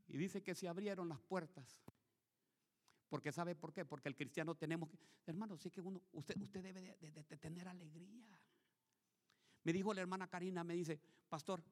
Y 0.07 0.17
dice 0.17 0.43
que 0.43 0.53
se 0.53 0.67
abrieron 0.67 1.09
las 1.09 1.19
puertas 1.19 1.81
porque 3.13 3.31
sabe 3.31 3.53
por 3.53 3.71
qué, 3.71 3.85
porque 3.85 4.09
el 4.09 4.15
cristiano 4.15 4.55
tenemos 4.55 4.89
que, 4.89 4.97
hermano, 5.27 5.55
sí 5.55 5.69
que 5.69 5.81
uno, 5.81 6.01
usted, 6.13 6.35
usted 6.41 6.63
debe 6.63 6.81
de, 6.81 7.37
tener 7.37 7.67
alegría. 7.67 8.41
Me 9.63 9.71
dijo 9.71 9.93
la 9.93 10.01
hermana 10.01 10.27
Karina, 10.27 10.63
me 10.63 10.73
dice, 10.73 10.99
pastor, 11.29 11.63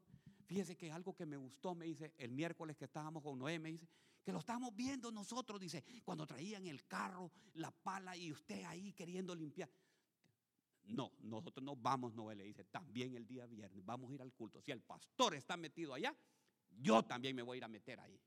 fíjese 0.45 0.77
que 0.77 0.91
algo 0.91 1.15
que 1.15 1.25
me 1.25 1.37
gustó, 1.37 1.73
me 1.73 1.85
dice, 1.85 2.13
el 2.19 2.31
miércoles 2.31 2.77
que 2.77 2.85
estábamos 2.85 3.23
con 3.23 3.39
Noé, 3.39 3.57
me 3.57 3.71
dice, 3.71 3.87
que 4.23 4.31
lo 4.31 4.37
estábamos 4.37 4.75
viendo 4.75 5.11
nosotros, 5.11 5.59
dice, 5.59 5.83
cuando 6.03 6.27
traían 6.27 6.67
el 6.67 6.85
carro, 6.85 7.31
la 7.55 7.71
pala 7.71 8.15
y 8.15 8.31
usted 8.31 8.63
ahí 8.65 8.93
queriendo 8.93 9.33
limpiar. 9.33 9.71
No, 10.83 11.11
nosotros 11.21 11.63
no 11.63 11.75
vamos, 11.75 12.13
Noé 12.13 12.35
le 12.35 12.43
dice, 12.43 12.65
también 12.65 13.15
el 13.15 13.25
día 13.25 13.47
viernes 13.47 13.83
vamos 13.83 14.11
a 14.11 14.13
ir 14.13 14.21
al 14.21 14.31
culto. 14.31 14.61
Si 14.61 14.69
el 14.69 14.81
pastor 14.83 15.33
está 15.33 15.57
metido 15.57 15.95
allá, 15.95 16.15
yo 16.69 17.01
también 17.01 17.35
me 17.35 17.41
voy 17.41 17.55
a 17.55 17.57
ir 17.57 17.63
a 17.63 17.67
meter 17.67 17.99
ahí. 17.99 18.21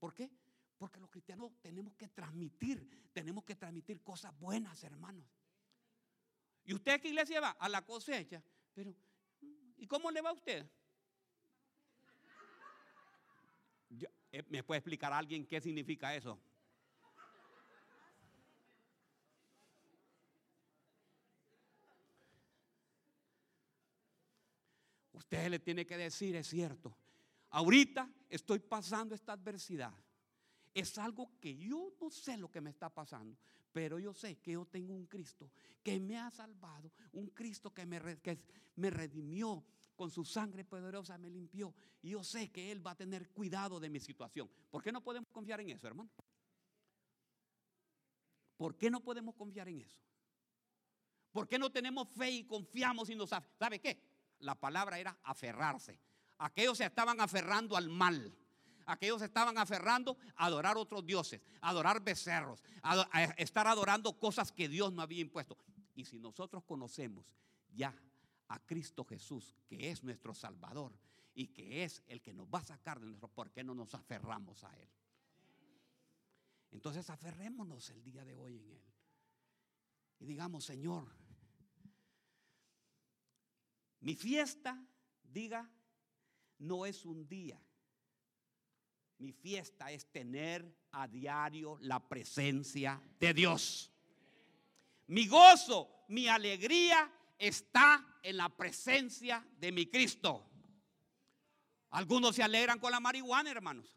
¿Por 0.00 0.12
qué? 0.12 0.41
Porque 0.82 0.98
los 0.98 1.10
cristianos 1.10 1.52
tenemos 1.60 1.94
que 1.94 2.08
transmitir, 2.08 3.08
tenemos 3.12 3.44
que 3.44 3.54
transmitir 3.54 4.02
cosas 4.02 4.36
buenas, 4.40 4.82
hermanos. 4.82 5.24
¿Y 6.64 6.74
usted 6.74 7.00
qué 7.00 7.06
iglesia 7.06 7.40
va? 7.40 7.50
A 7.50 7.68
la 7.68 7.86
cosecha. 7.86 8.42
Pero, 8.74 8.92
¿y 9.76 9.86
cómo 9.86 10.10
le 10.10 10.20
va 10.20 10.30
a 10.30 10.32
usted? 10.32 10.68
Eh, 14.32 14.42
¿Me 14.48 14.64
puede 14.64 14.78
explicar 14.78 15.12
a 15.12 15.18
alguien 15.18 15.46
qué 15.46 15.60
significa 15.60 16.16
eso? 16.16 16.36
Usted 25.12 25.48
le 25.48 25.60
tiene 25.60 25.86
que 25.86 25.96
decir, 25.96 26.34
es 26.34 26.48
cierto, 26.48 26.92
ahorita 27.50 28.10
estoy 28.28 28.58
pasando 28.58 29.14
esta 29.14 29.34
adversidad 29.34 29.94
Es 30.74 30.96
algo 30.98 31.38
que 31.40 31.56
yo 31.56 31.92
no 32.00 32.10
sé 32.10 32.36
lo 32.36 32.50
que 32.50 32.60
me 32.60 32.70
está 32.70 32.88
pasando, 32.88 33.36
pero 33.72 33.98
yo 33.98 34.14
sé 34.14 34.38
que 34.38 34.52
yo 34.52 34.66
tengo 34.66 34.94
un 34.94 35.06
Cristo 35.06 35.50
que 35.82 35.98
me 35.98 36.18
ha 36.18 36.30
salvado, 36.30 36.90
un 37.12 37.28
Cristo 37.28 37.72
que 37.74 37.84
me, 37.84 37.98
redimió 38.90 39.64
con 39.96 40.10
su 40.10 40.24
sangre 40.24 40.64
poderosa, 40.64 41.18
me 41.18 41.30
limpió. 41.30 41.74
Y 42.02 42.10
yo 42.10 42.22
sé 42.24 42.50
que 42.50 42.70
Él 42.70 42.86
va 42.86 42.92
a 42.92 42.96
tener 42.96 43.30
cuidado 43.30 43.80
de 43.80 43.90
mi 43.90 44.00
situación. 44.00 44.48
¿Por 44.70 44.82
qué 44.82 44.92
no 44.92 45.02
podemos 45.02 45.30
confiar 45.30 45.60
en 45.60 45.70
eso, 45.70 45.86
hermano? 45.86 46.10
¿Por 48.56 48.76
qué 48.76 48.90
no 48.90 49.00
podemos 49.00 49.34
confiar 49.34 49.68
en 49.68 49.80
eso? 49.80 50.00
¿Por 51.32 51.48
qué 51.48 51.58
no 51.58 51.70
tenemos 51.70 52.08
fe 52.08 52.30
y 52.30 52.44
confiamos 52.44 53.10
y 53.10 53.14
no 53.14 53.26
sabe? 53.26 53.46
¿Sabe 53.58 53.80
qué? 53.80 54.00
La 54.40 54.54
palabra 54.54 54.98
era 54.98 55.18
aferrarse. 55.22 55.98
Aquellos 56.38 56.78
se 56.78 56.84
estaban 56.84 57.20
aferrando 57.20 57.76
al 57.76 57.88
mal. 57.88 58.36
Aquellos 58.86 59.22
estaban 59.22 59.58
aferrando 59.58 60.16
a 60.36 60.46
adorar 60.46 60.76
otros 60.76 61.04
dioses, 61.04 61.40
a 61.60 61.70
adorar 61.70 62.02
becerros, 62.02 62.62
a 62.82 63.04
estar 63.36 63.66
adorando 63.66 64.18
cosas 64.18 64.52
que 64.52 64.68
Dios 64.68 64.92
no 64.92 65.02
había 65.02 65.20
impuesto. 65.20 65.56
Y 65.94 66.04
si 66.04 66.18
nosotros 66.18 66.64
conocemos 66.64 67.26
ya 67.70 67.94
a 68.48 68.58
Cristo 68.60 69.04
Jesús, 69.04 69.54
que 69.66 69.90
es 69.90 70.02
nuestro 70.02 70.34
Salvador 70.34 70.92
y 71.34 71.48
que 71.48 71.84
es 71.84 72.02
el 72.06 72.20
que 72.20 72.34
nos 72.34 72.46
va 72.46 72.58
a 72.58 72.64
sacar 72.64 73.00
de 73.00 73.06
nuestro, 73.06 73.28
¿por 73.28 73.50
qué 73.50 73.64
no 73.64 73.74
nos 73.74 73.94
aferramos 73.94 74.64
a 74.64 74.76
Él? 74.78 74.88
Entonces 76.70 77.08
aferrémonos 77.10 77.90
el 77.90 78.02
día 78.02 78.24
de 78.24 78.34
hoy 78.36 78.58
en 78.58 78.70
Él. 78.70 78.82
Y 80.18 80.26
digamos, 80.26 80.64
Señor, 80.64 81.08
mi 84.00 84.14
fiesta, 84.14 84.84
diga, 85.22 85.70
no 86.58 86.86
es 86.86 87.04
un 87.04 87.28
día. 87.28 87.60
Mi 89.22 89.30
fiesta 89.30 89.92
es 89.92 90.10
tener 90.10 90.68
a 90.90 91.06
diario 91.06 91.78
la 91.82 92.00
presencia 92.00 93.00
de 93.20 93.32
Dios. 93.32 93.92
Mi 95.06 95.28
gozo, 95.28 96.06
mi 96.08 96.26
alegría 96.26 97.08
está 97.38 98.18
en 98.20 98.36
la 98.36 98.48
presencia 98.48 99.46
de 99.60 99.70
mi 99.70 99.86
Cristo. 99.86 100.44
Algunos 101.90 102.34
se 102.34 102.42
alegran 102.42 102.80
con 102.80 102.90
la 102.90 102.98
marihuana, 102.98 103.48
hermanos. 103.52 103.96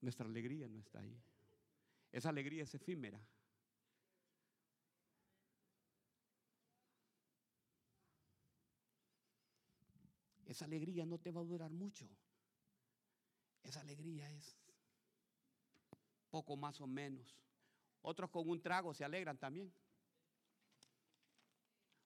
Nuestra 0.00 0.24
alegría 0.24 0.66
no 0.66 0.80
está 0.80 1.00
ahí. 1.00 1.21
Esa 2.12 2.28
alegría 2.28 2.62
es 2.62 2.74
efímera. 2.74 3.20
Esa 10.44 10.66
alegría 10.66 11.06
no 11.06 11.18
te 11.18 11.30
va 11.30 11.40
a 11.40 11.44
durar 11.44 11.70
mucho. 11.70 12.06
Esa 13.62 13.80
alegría 13.80 14.30
es 14.30 14.58
poco 16.28 16.56
más 16.56 16.80
o 16.82 16.86
menos. 16.86 17.38
Otros 18.02 18.28
con 18.30 18.48
un 18.48 18.60
trago 18.60 18.92
se 18.92 19.04
alegran 19.04 19.38
también. 19.38 19.72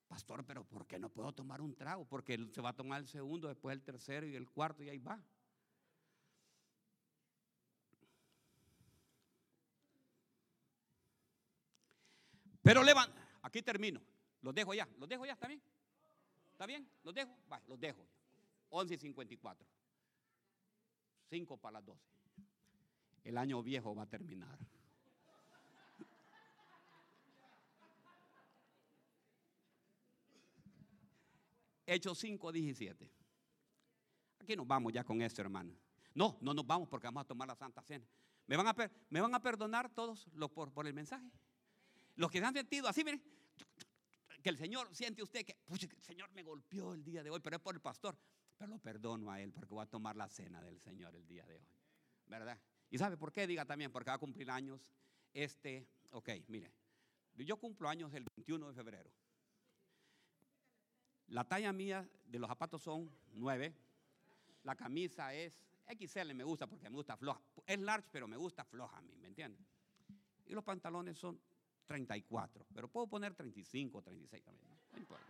Pastor, 0.06 0.44
pero 0.46 0.64
¿por 0.64 0.86
qué 0.86 0.98
no 1.00 1.10
puedo 1.10 1.32
tomar 1.32 1.60
un 1.60 1.74
trago? 1.74 2.04
Porque 2.04 2.38
se 2.52 2.60
va 2.60 2.70
a 2.70 2.76
tomar 2.76 3.00
el 3.00 3.08
segundo, 3.08 3.48
después 3.48 3.74
el 3.74 3.82
tercero 3.82 4.28
y 4.28 4.36
el 4.36 4.48
cuarto 4.48 4.84
y 4.84 4.90
ahí 4.90 4.98
va. 4.98 5.20
Pero 12.66 12.82
levanta, 12.82 13.22
aquí 13.42 13.62
termino. 13.62 14.02
Los 14.42 14.52
dejo 14.52 14.74
ya, 14.74 14.88
los 14.98 15.08
dejo 15.08 15.24
ya, 15.24 15.34
¿está 15.34 15.46
bien? 15.46 15.62
¿Está 16.50 16.66
bien? 16.66 16.90
¿Los 17.04 17.14
dejo? 17.14 17.30
Va, 17.50 17.62
los 17.68 17.78
dejo. 17.78 18.04
11 18.70 18.94
y 18.94 18.98
54. 18.98 19.64
5 21.30 21.56
para 21.58 21.74
las 21.74 21.84
12. 21.84 22.02
El 23.22 23.38
año 23.38 23.62
viejo 23.62 23.94
va 23.94 24.02
a 24.02 24.06
terminar. 24.06 24.58
Hechos 31.86 32.18
5, 32.18 32.50
17. 32.50 33.12
Aquí 34.40 34.56
nos 34.56 34.66
vamos 34.66 34.92
ya 34.92 35.04
con 35.04 35.22
esto, 35.22 35.40
hermano. 35.40 35.72
No, 36.14 36.36
no 36.40 36.52
nos 36.52 36.66
vamos 36.66 36.88
porque 36.88 37.06
vamos 37.06 37.20
a 37.20 37.26
tomar 37.28 37.46
la 37.46 37.54
Santa 37.54 37.80
Cena. 37.82 38.04
¿Me 38.48 38.56
van 38.56 38.66
a, 38.66 38.74
me 39.08 39.20
van 39.20 39.36
a 39.36 39.40
perdonar 39.40 39.88
todos 39.88 40.26
los 40.32 40.50
por, 40.50 40.72
por 40.72 40.88
el 40.88 40.94
mensaje? 40.94 41.30
Los 42.16 42.30
que 42.30 42.40
se 42.40 42.44
han 42.44 42.54
sentido 42.54 42.88
así, 42.88 43.04
miren, 43.04 43.22
que 44.42 44.50
el 44.50 44.56
Señor 44.56 44.94
siente 44.94 45.22
usted 45.22 45.44
que, 45.44 45.56
el 45.68 46.02
Señor 46.02 46.30
me 46.32 46.42
golpeó 46.42 46.94
el 46.94 47.04
día 47.04 47.22
de 47.22 47.30
hoy, 47.30 47.40
pero 47.40 47.56
es 47.56 47.62
por 47.62 47.74
el 47.74 47.80
pastor. 47.80 48.18
Pero 48.56 48.70
lo 48.70 48.78
perdono 48.78 49.30
a 49.30 49.40
él 49.40 49.52
porque 49.52 49.74
voy 49.74 49.82
a 49.82 49.86
tomar 49.86 50.16
la 50.16 50.28
cena 50.28 50.62
del 50.62 50.80
Señor 50.80 51.14
el 51.14 51.26
día 51.26 51.44
de 51.46 51.56
hoy. 51.56 51.66
¿Verdad? 52.26 52.58
¿Y 52.90 52.98
sabe 52.98 53.16
por 53.16 53.32
qué? 53.32 53.46
Diga 53.46 53.64
también, 53.64 53.92
porque 53.92 54.10
va 54.10 54.14
a 54.14 54.18
cumplir 54.18 54.50
años 54.50 54.92
este, 55.34 55.86
ok, 56.12 56.30
mire, 56.48 56.72
yo 57.34 57.58
cumplo 57.58 57.88
años 57.88 58.14
el 58.14 58.24
21 58.36 58.68
de 58.68 58.74
febrero. 58.74 59.10
La 61.28 61.44
talla 61.44 61.72
mía 61.72 62.08
de 62.24 62.38
los 62.38 62.48
zapatos 62.48 62.82
son 62.82 63.10
9. 63.32 63.74
La 64.62 64.74
camisa 64.76 65.34
es 65.34 65.60
XL, 65.86 66.32
me 66.34 66.44
gusta 66.44 66.66
porque 66.66 66.88
me 66.88 66.96
gusta 66.96 67.16
floja. 67.16 67.42
Es 67.66 67.78
large, 67.78 68.08
pero 68.10 68.26
me 68.26 68.36
gusta 68.36 68.64
floja 68.64 68.96
a 68.96 69.02
mí, 69.02 69.16
¿me 69.16 69.28
entiendes? 69.28 69.66
Y 70.46 70.54
los 70.54 70.64
pantalones 70.64 71.18
son 71.18 71.40
34, 71.86 72.66
pero 72.74 72.88
puedo 72.88 73.06
poner 73.06 73.34
35 73.34 73.98
o 73.98 74.02
36 74.02 74.42
también, 74.44 74.68
no 74.92 74.98
importa. 74.98 75.26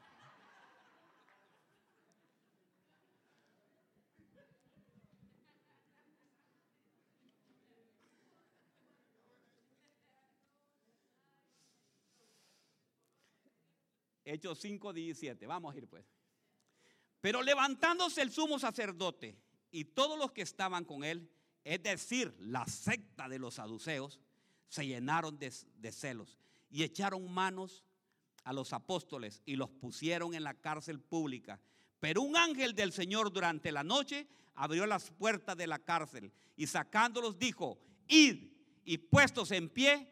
Hechos 14.26 14.58
5, 14.58 14.92
17. 14.92 15.46
Vamos 15.46 15.74
a 15.74 15.78
ir 15.78 15.86
pues. 15.86 16.04
Pero 17.20 17.42
levantándose 17.42 18.22
el 18.22 18.32
sumo 18.32 18.58
sacerdote 18.58 19.38
y 19.70 19.84
todos 19.84 20.18
los 20.18 20.32
que 20.32 20.42
estaban 20.42 20.84
con 20.84 21.04
él, 21.04 21.30
es 21.62 21.82
decir, 21.82 22.34
la 22.40 22.66
secta 22.66 23.28
de 23.28 23.38
los 23.38 23.54
saduceos, 23.54 24.20
se 24.68 24.86
llenaron 24.86 25.38
de, 25.38 25.50
celos 25.92 26.38
y 26.70 26.82
echaron 26.82 27.30
manos 27.32 27.84
a 28.44 28.52
los 28.52 28.72
apóstoles 28.72 29.42
y 29.44 29.56
los 29.56 29.70
pusieron 29.70 30.34
en 30.34 30.44
la 30.44 30.54
cárcel 30.54 31.00
pública. 31.00 31.60
Pero 32.00 32.22
un 32.22 32.36
ángel 32.36 32.74
del 32.74 32.92
Señor 32.92 33.32
durante 33.32 33.72
la 33.72 33.82
noche 33.82 34.26
abrió 34.54 34.86
las 34.86 35.10
puertas 35.10 35.56
de 35.56 35.66
la 35.66 35.78
cárcel 35.78 36.32
y 36.56 36.66
sacándolos 36.66 37.38
dijo, 37.38 37.78
id 38.08 38.50
y 38.84 38.98
puestos 38.98 39.50
en 39.50 39.68
pie 39.68 40.08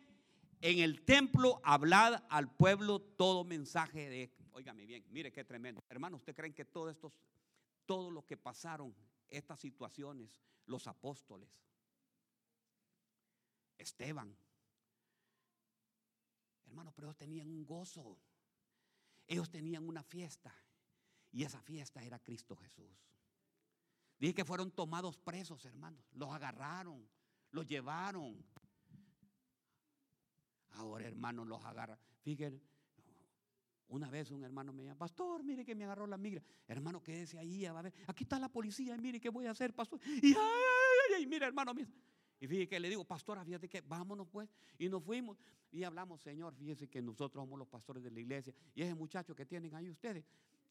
en 0.61 0.79
el 0.79 1.03
templo, 1.03 1.61
hablad 1.63 2.25
al 2.31 2.51
pueblo 2.51 2.99
todo 2.99 3.45
mensaje 3.45 4.09
de, 4.09 4.31
óigame 4.53 4.87
bien, 4.87 5.05
mire 5.11 5.31
qué 5.31 5.45
tremendo. 5.45 5.85
Hermano, 5.91 6.17
¿usted 6.17 6.35
creen 6.35 6.55
que 6.55 6.65
todo 6.65 6.89
esto, 6.89 7.13
todo 7.85 8.11
lo 8.11 8.25
que 8.25 8.39
pasaron, 8.39 8.95
estas 9.29 9.61
situaciones, 9.61 10.41
los 10.65 10.87
apóstoles, 10.87 11.51
Esteban, 13.77 14.35
Hermano, 16.67 16.93
pero 16.93 17.09
ellos 17.09 17.17
tenían 17.17 17.49
un 17.49 17.65
gozo. 17.65 18.19
Ellos 19.27 19.51
tenían 19.51 19.89
una 19.89 20.03
fiesta. 20.03 20.55
Y 21.33 21.43
esa 21.43 21.61
fiesta 21.61 22.03
era 22.03 22.19
Cristo 22.19 22.57
Jesús. 22.57 22.91
Dije 24.19 24.35
que 24.35 24.45
fueron 24.45 24.71
tomados 24.71 25.19
presos, 25.19 25.65
hermanos. 25.65 26.05
Los 26.13 26.31
agarraron, 26.33 27.09
los 27.51 27.67
llevaron. 27.67 28.45
Ahora, 30.71 31.07
hermanos, 31.07 31.47
los 31.47 31.65
agarran. 31.65 31.99
Fíjense, 32.23 32.63
una 33.89 34.09
vez 34.09 34.31
un 34.31 34.45
hermano 34.45 34.73
me 34.73 34.85
llama, 34.85 34.99
pastor, 34.99 35.45
mire 35.45 35.65
que 35.65 35.75
me 35.75 35.85
agarró 35.85 36.07
la 36.07 36.17
migra. 36.17 36.43
Hermano, 36.67 37.03
quédese 37.03 37.39
ahí, 37.39 37.67
a 37.67 37.73
ver, 37.73 37.93
aquí 38.07 38.25
está 38.25 38.39
la 38.39 38.49
policía, 38.49 38.97
mire 38.97 39.21
qué 39.21 39.29
voy 39.29 39.47
a 39.47 39.51
hacer, 39.51 39.75
pastor. 39.75 40.01
Y 40.05 40.29
ay, 40.29 40.37
ay, 40.37 41.15
ay, 41.17 41.27
mire, 41.27 41.47
hermano, 41.47 41.75
mire. 41.75 41.91
Y 42.45 42.47
fíjese 42.47 42.69
que 42.69 42.79
le 42.79 42.91
digo, 42.91 43.05
pastora, 43.07 43.43
fíjate 43.43 43.71
que 43.71 43.81
vámonos 43.81 44.29
pues. 44.29 44.51
Y 44.79 44.91
nos 44.91 45.03
fuimos 45.03 45.39
y 45.73 45.83
hablamos, 45.83 46.21
Señor, 46.21 46.55
fíjese 46.55 46.89
que 46.89 47.01
nosotros 47.01 47.43
somos 47.43 47.59
los 47.59 47.67
pastores 47.67 48.03
de 48.03 48.11
la 48.11 48.21
iglesia. 48.21 48.53
Y 48.75 48.83
ese 48.83 48.95
muchacho 48.95 49.35
que 49.35 49.47
tienen 49.47 49.75
ahí 49.75 49.89
ustedes, 49.89 50.27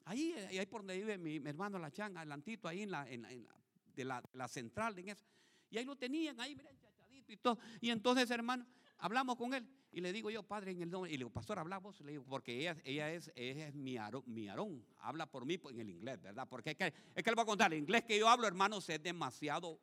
ahí, 0.06 0.34
ahí 0.34 0.68
por 0.68 0.82
donde 0.82 0.96
vive 0.98 1.18
mi, 1.18 1.38
hermano 1.38 1.80
La 1.80 1.90
Changa, 1.90 2.20
adelantito, 2.20 2.68
ahí 2.68 2.84
en 2.84 2.92
la, 2.92 3.10
en, 3.10 3.48
de, 3.96 4.06
la, 4.06 4.24
la, 4.34 4.48
central, 4.48 5.00
en 5.00 5.10
eso. 5.10 5.26
Y 5.72 5.80
ahí 5.80 5.86
lo 5.86 5.96
tenían, 5.96 6.40
ahí, 6.40 6.56
miren, 6.56 6.78
chachadito 6.78 7.34
y 7.34 7.38
todo. 7.38 7.58
Y 7.82 7.90
entonces, 7.90 8.30
hermano, 8.30 8.68
hablamos 9.00 9.36
con 9.36 9.56
él. 9.56 9.68
Y 9.92 10.00
le 10.02 10.14
digo 10.14 10.30
yo, 10.30 10.44
padre, 10.44 10.74
en 10.74 10.84
el 10.84 10.92
nombre. 10.92 11.10
Y 11.10 11.14
le 11.14 11.22
digo, 11.22 11.32
pastor, 11.32 11.58
hablamos. 11.58 12.00
Le 12.02 12.12
digo, 12.12 12.24
porque 12.24 12.56
ella, 12.56 12.78
ella 12.84 13.12
es, 13.12 13.32
es 13.34 13.74
mi, 13.74 13.98
arón, 13.98 14.22
mi 14.28 14.48
arón. 14.48 14.86
Habla 15.00 15.26
por 15.26 15.44
mí 15.48 15.60
en 15.72 15.80
el 15.80 15.90
inglés, 15.90 16.22
¿verdad? 16.22 16.48
Porque 16.48 16.70
es 16.70 16.76
que, 16.76 16.94
es 17.16 17.24
que 17.24 17.32
le 17.32 17.36
voy 17.36 17.42
a 17.42 17.46
contar, 17.48 17.74
el 17.74 17.80
inglés 17.80 18.04
que 18.04 18.20
yo 18.20 18.30
hablo, 18.30 18.46
hermanos, 18.46 18.88
es 18.90 19.02
demasiado 19.02 19.80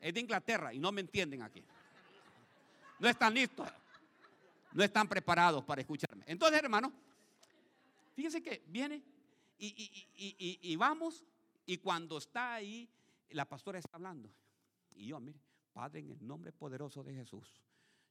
es 0.00 0.14
de 0.14 0.20
Inglaterra 0.20 0.72
y 0.72 0.78
no 0.78 0.90
me 0.92 1.02
entienden 1.02 1.42
aquí. 1.42 1.62
No 2.98 3.08
están 3.08 3.34
listos. 3.34 3.68
No 4.72 4.84
están 4.84 5.08
preparados 5.08 5.64
para 5.64 5.80
escucharme. 5.80 6.24
Entonces, 6.26 6.62
hermano, 6.62 6.92
fíjense 8.14 8.42
que 8.42 8.62
viene 8.68 9.02
y, 9.58 10.76
vamos 10.76 11.24
y 11.66 11.78
cuando 11.78 12.18
está 12.18 12.54
ahí, 12.54 12.88
la 13.30 13.44
pastora 13.44 13.78
está 13.78 13.96
hablando. 13.96 14.30
Y 14.94 15.06
yo, 15.06 15.20
mire, 15.20 15.40
Padre, 15.72 16.00
en 16.00 16.10
el 16.10 16.26
nombre 16.26 16.52
poderoso 16.52 17.02
de 17.02 17.14
Jesús. 17.14 17.60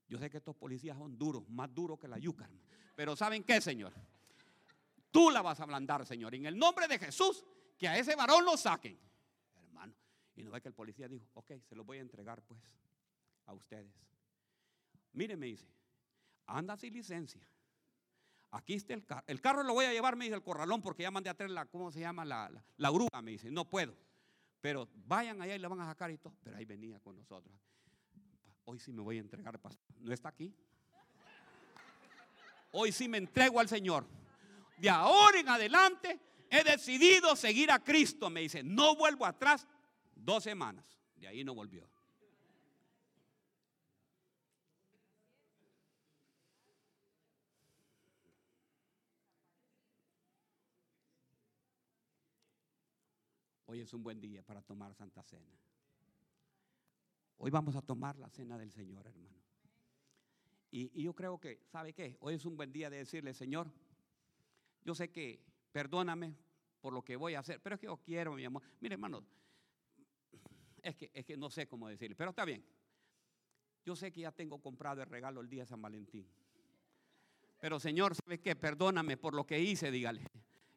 Yo 0.08 0.18
sé 0.18 0.30
que 0.30 0.38
estos 0.38 0.56
policías 0.56 0.98
son 0.98 1.18
duros, 1.18 1.48
más 1.50 1.74
duros 1.74 2.00
que 2.00 2.08
la 2.08 2.18
yuca. 2.18 2.50
Pero 2.96 3.16
¿saben 3.16 3.44
qué, 3.44 3.62
Señor? 3.62 3.94
Tú 5.12 5.30
la 5.30 5.42
vas 5.42 5.60
a 5.60 5.64
ablandar, 5.64 6.06
Señor. 6.06 6.36
En 6.36 6.46
el 6.46 6.58
nombre 6.58 6.88
de 6.88 7.00
Jesús, 7.00 7.46
que 7.78 7.88
a 7.88 7.98
ese 7.98 8.16
varón 8.16 8.44
lo 8.44 8.58
saquen. 8.58 9.00
Y 10.40 10.44
no 10.44 10.52
ve 10.52 10.62
que 10.62 10.70
el 10.70 10.74
policía 10.74 11.10
dijo, 11.10 11.28
ok, 11.34 11.52
se 11.68 11.76
lo 11.76 11.84
voy 11.84 11.98
a 11.98 12.02
entregar 12.02 12.42
pues 12.44 12.62
a 13.46 13.54
ustedes. 13.54 13.94
Mire, 15.12 15.36
me 15.36 15.48
dice, 15.48 15.68
anda 16.46 16.78
sin 16.78 16.94
licencia. 16.94 17.46
Aquí 18.52 18.76
está 18.76 18.94
el 18.94 19.06
carro. 19.06 19.24
El 19.28 19.42
carro 19.42 19.64
lo 19.64 19.74
voy 19.74 19.84
a 19.84 19.92
llevar, 19.92 20.16
me 20.16 20.24
dice 20.24 20.36
el 20.36 20.42
corralón, 20.42 20.82
porque 20.82 21.04
ya 21.04 21.12
mandé 21.12 21.30
a 21.30 21.34
traer 21.34 21.52
la, 21.52 21.66
¿cómo 21.66 21.92
se 21.92 22.00
llama? 22.00 22.24
La, 22.24 22.50
la, 22.78 22.90
grúa, 22.90 23.22
me 23.22 23.32
dice, 23.32 23.52
no 23.52 23.70
puedo. 23.70 23.94
Pero 24.62 24.88
vayan 24.94 25.42
allá 25.42 25.58
y 25.58 25.60
le 25.60 25.68
van 25.68 25.82
a 25.82 25.88
sacar 25.88 26.10
y 26.10 26.18
todo. 26.18 26.34
Pero 26.42 26.56
ahí 26.56 26.64
venía 26.64 27.02
con 27.02 27.18
nosotros. 27.18 27.54
Hoy 28.64 28.80
sí 28.80 28.94
me 28.94 29.02
voy 29.02 29.18
a 29.18 29.20
entregar. 29.20 29.60
¿No 30.00 30.14
está 30.14 30.30
aquí? 30.30 30.56
Hoy 32.72 32.94
sí 32.94 33.10
me 33.10 33.18
entrego 33.18 33.60
al 33.60 33.68
Señor. 33.68 34.08
De 34.78 34.90
ahora 34.90 35.38
en 35.38 35.50
adelante 35.50 36.18
he 36.50 36.64
decidido 36.64 37.36
seguir 37.36 37.72
a 37.72 37.84
Cristo. 37.84 38.30
Me 38.30 38.40
dice, 38.40 38.64
no 38.64 38.96
vuelvo 38.96 39.26
atrás. 39.26 39.68
Dos 40.22 40.44
semanas. 40.44 41.00
De 41.16 41.28
ahí 41.28 41.44
no 41.44 41.54
volvió. 41.54 41.90
Hoy 53.66 53.82
es 53.82 53.94
un 53.94 54.02
buen 54.02 54.20
día 54.20 54.42
para 54.42 54.62
tomar 54.64 54.96
Santa 54.96 55.22
Cena. 55.22 55.54
Hoy 57.38 57.52
vamos 57.52 57.76
a 57.76 57.82
tomar 57.82 58.18
la 58.18 58.28
cena 58.30 58.58
del 58.58 58.72
Señor, 58.72 59.06
hermano. 59.06 59.38
Y, 60.72 61.04
yo 61.04 61.14
creo 61.14 61.40
que, 61.40 61.62
¿sabe 61.68 61.94
qué? 61.94 62.18
Hoy 62.20 62.34
es 62.34 62.46
un 62.46 62.58
buen 62.58 62.72
día 62.72 62.90
de 62.90 62.98
decirle, 62.98 63.34
Señor, 63.34 63.72
yo 64.84 64.96
sé 64.96 65.12
que 65.12 65.40
perdóname 65.72 66.36
por 66.82 66.94
lo 66.94 67.04
que 67.04 67.16
voy 67.16 67.36
a 67.36 67.40
hacer, 67.40 67.62
pero 67.62 67.76
es 67.76 67.80
que 67.80 67.88
yo 67.88 67.98
quiero, 67.98 68.34
mi 68.34 68.44
amor. 68.44 68.64
Mire, 68.80 68.94
hermano, 68.94 69.24
es 70.84 70.96
que, 70.96 71.12
es 71.14 71.26
que 71.26 71.38
no 71.38 71.50
sé 71.50 71.68
cómo 71.68 71.88
decirle, 71.88 72.16
pero 72.16 72.32
está 72.32 72.46
bien. 72.46 72.64
Yo 73.86 73.96
sé 73.96 74.12
que 74.12 74.22
ya 74.22 74.32
tengo 74.32 74.62
comprado 74.62 75.02
el 75.02 75.10
regalo 75.10 75.42
el 75.42 75.50
día 75.50 75.64
de 75.64 75.68
San 75.68 75.82
Valentín. 75.82 76.28
Pero 77.60 77.80
Señor, 77.80 78.16
¿sabe 78.16 78.40
qué? 78.40 78.56
Perdóname 78.56 79.18
por 79.18 79.34
lo 79.34 79.46
que 79.46 79.60
hice, 79.60 79.92
dígale. 79.92 80.26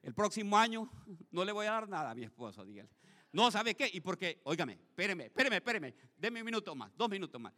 El 0.03 0.15
próximo 0.15 0.59
año 0.59 0.91
no 1.31 1.45
le 1.45 1.53
voy 1.53 1.67
a 1.67 1.73
dar 1.73 1.89
nada 1.89 2.11
a 2.11 2.15
mi 2.15 2.25
esposo, 2.25 2.65
dígale. 2.65 2.91
No, 3.33 3.51
¿sabe 3.51 3.75
qué? 3.75 3.89
Y 3.93 4.01
porque, 4.01 4.41
óigame, 4.45 4.75
espéreme, 4.75 5.27
espéreme, 5.27 5.57
espéreme, 5.57 5.95
deme 6.17 6.41
un 6.41 6.45
minuto 6.45 6.75
más, 6.75 6.91
dos 6.97 7.09
minutos 7.09 7.41
más. 7.41 7.55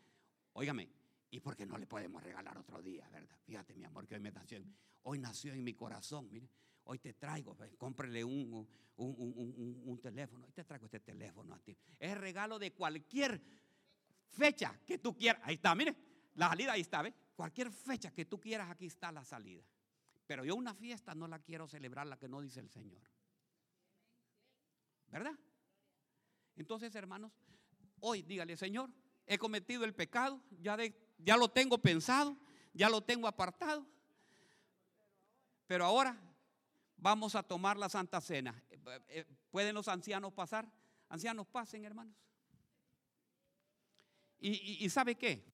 Óigame, 0.53 0.89
¿y 1.31 1.41
por 1.41 1.57
qué 1.57 1.67
no 1.67 1.77
le 1.79 1.87
podemos 1.87 2.23
regalar 2.23 2.57
otro 2.59 2.81
día, 2.81 3.09
verdad? 3.09 3.37
Fíjate, 3.45 3.75
mi 3.75 3.85
amor, 3.85 4.07
que 4.07 4.15
hoy 4.15 4.21
me 4.21 4.31
nació, 4.31 4.63
hoy 5.03 5.19
nació 5.19 5.53
en 5.53 5.65
mi 5.65 5.75
corazón, 5.75 6.31
mire. 6.31 6.49
Hoy 6.85 6.99
te 6.99 7.15
traigo, 7.15 7.55
pues, 7.55 7.75
cómprele 7.77 8.23
un, 8.23 8.69
un, 8.97 10.01
teléfono. 10.03 10.47
Hoy 10.47 10.53
te 10.53 10.65
traigo 10.65 10.85
este 10.87 11.01
teléfono 11.01 11.55
a 11.55 11.59
ti. 11.59 11.77
Es 11.99 12.17
regalo 12.17 12.59
de 12.59 12.73
cualquier 12.73 13.41
fecha 14.29 14.79
que 14.87 14.99
tú 14.99 15.17
quieras. 15.17 15.43
Ahí 15.45 15.55
está, 15.55 15.75
mire, 15.75 15.97
la 16.35 16.49
salida 16.49 16.73
ahí 16.73 16.83
está, 16.83 17.03
¿ve? 17.03 17.15
Cualquier 17.35 17.71
fecha 17.71 18.13
que 18.13 18.27
tú 18.27 18.39
quieras, 18.39 18.71
aquí 18.71 18.87
está 18.87 19.11
la 19.11 19.25
salida. 19.25 19.65
Pero 20.27 20.45
yo 20.45 20.55
una 20.55 20.75
fiesta 20.75 21.15
no 21.15 21.27
la 21.27 21.39
quiero 21.39 21.67
celebrar 21.69 22.07
la 22.07 22.19
que 22.19 22.29
no 22.29 22.41
dice 22.41 22.61
el 22.61 22.69
Señor. 22.71 23.03
¿Verdad? 25.09 25.35
Entonces, 26.57 26.95
hermanos, 26.95 27.33
hoy 28.01 28.23
dígale, 28.23 28.57
Señor, 28.57 28.91
he 29.27 29.39
cometido 29.39 29.85
el 29.85 29.95
pecado, 29.95 30.43
ya, 30.61 30.77
ya 31.19 31.37
lo 31.37 31.49
tengo 31.49 31.79
pensado, 31.79 32.37
ya 32.73 32.91
lo 32.91 33.03
tengo 33.03 33.27
apartado. 33.27 33.87
Pero 35.67 35.87
ahora 35.87 36.21
vamos 37.05 37.35
a 37.35 37.43
tomar 37.43 37.77
la 37.77 37.91
Santa 37.91 38.19
Cena. 38.19 38.55
Eh, 39.09 39.27
¿Pueden 39.51 39.75
los 39.75 39.89
ancianos 39.89 40.33
pasar? 40.33 40.67
Ancianos, 41.11 41.47
pasen, 41.47 41.85
hermanos. 41.85 42.17
y 44.41 44.89
sabe 44.91 45.15
qué? 45.15 45.54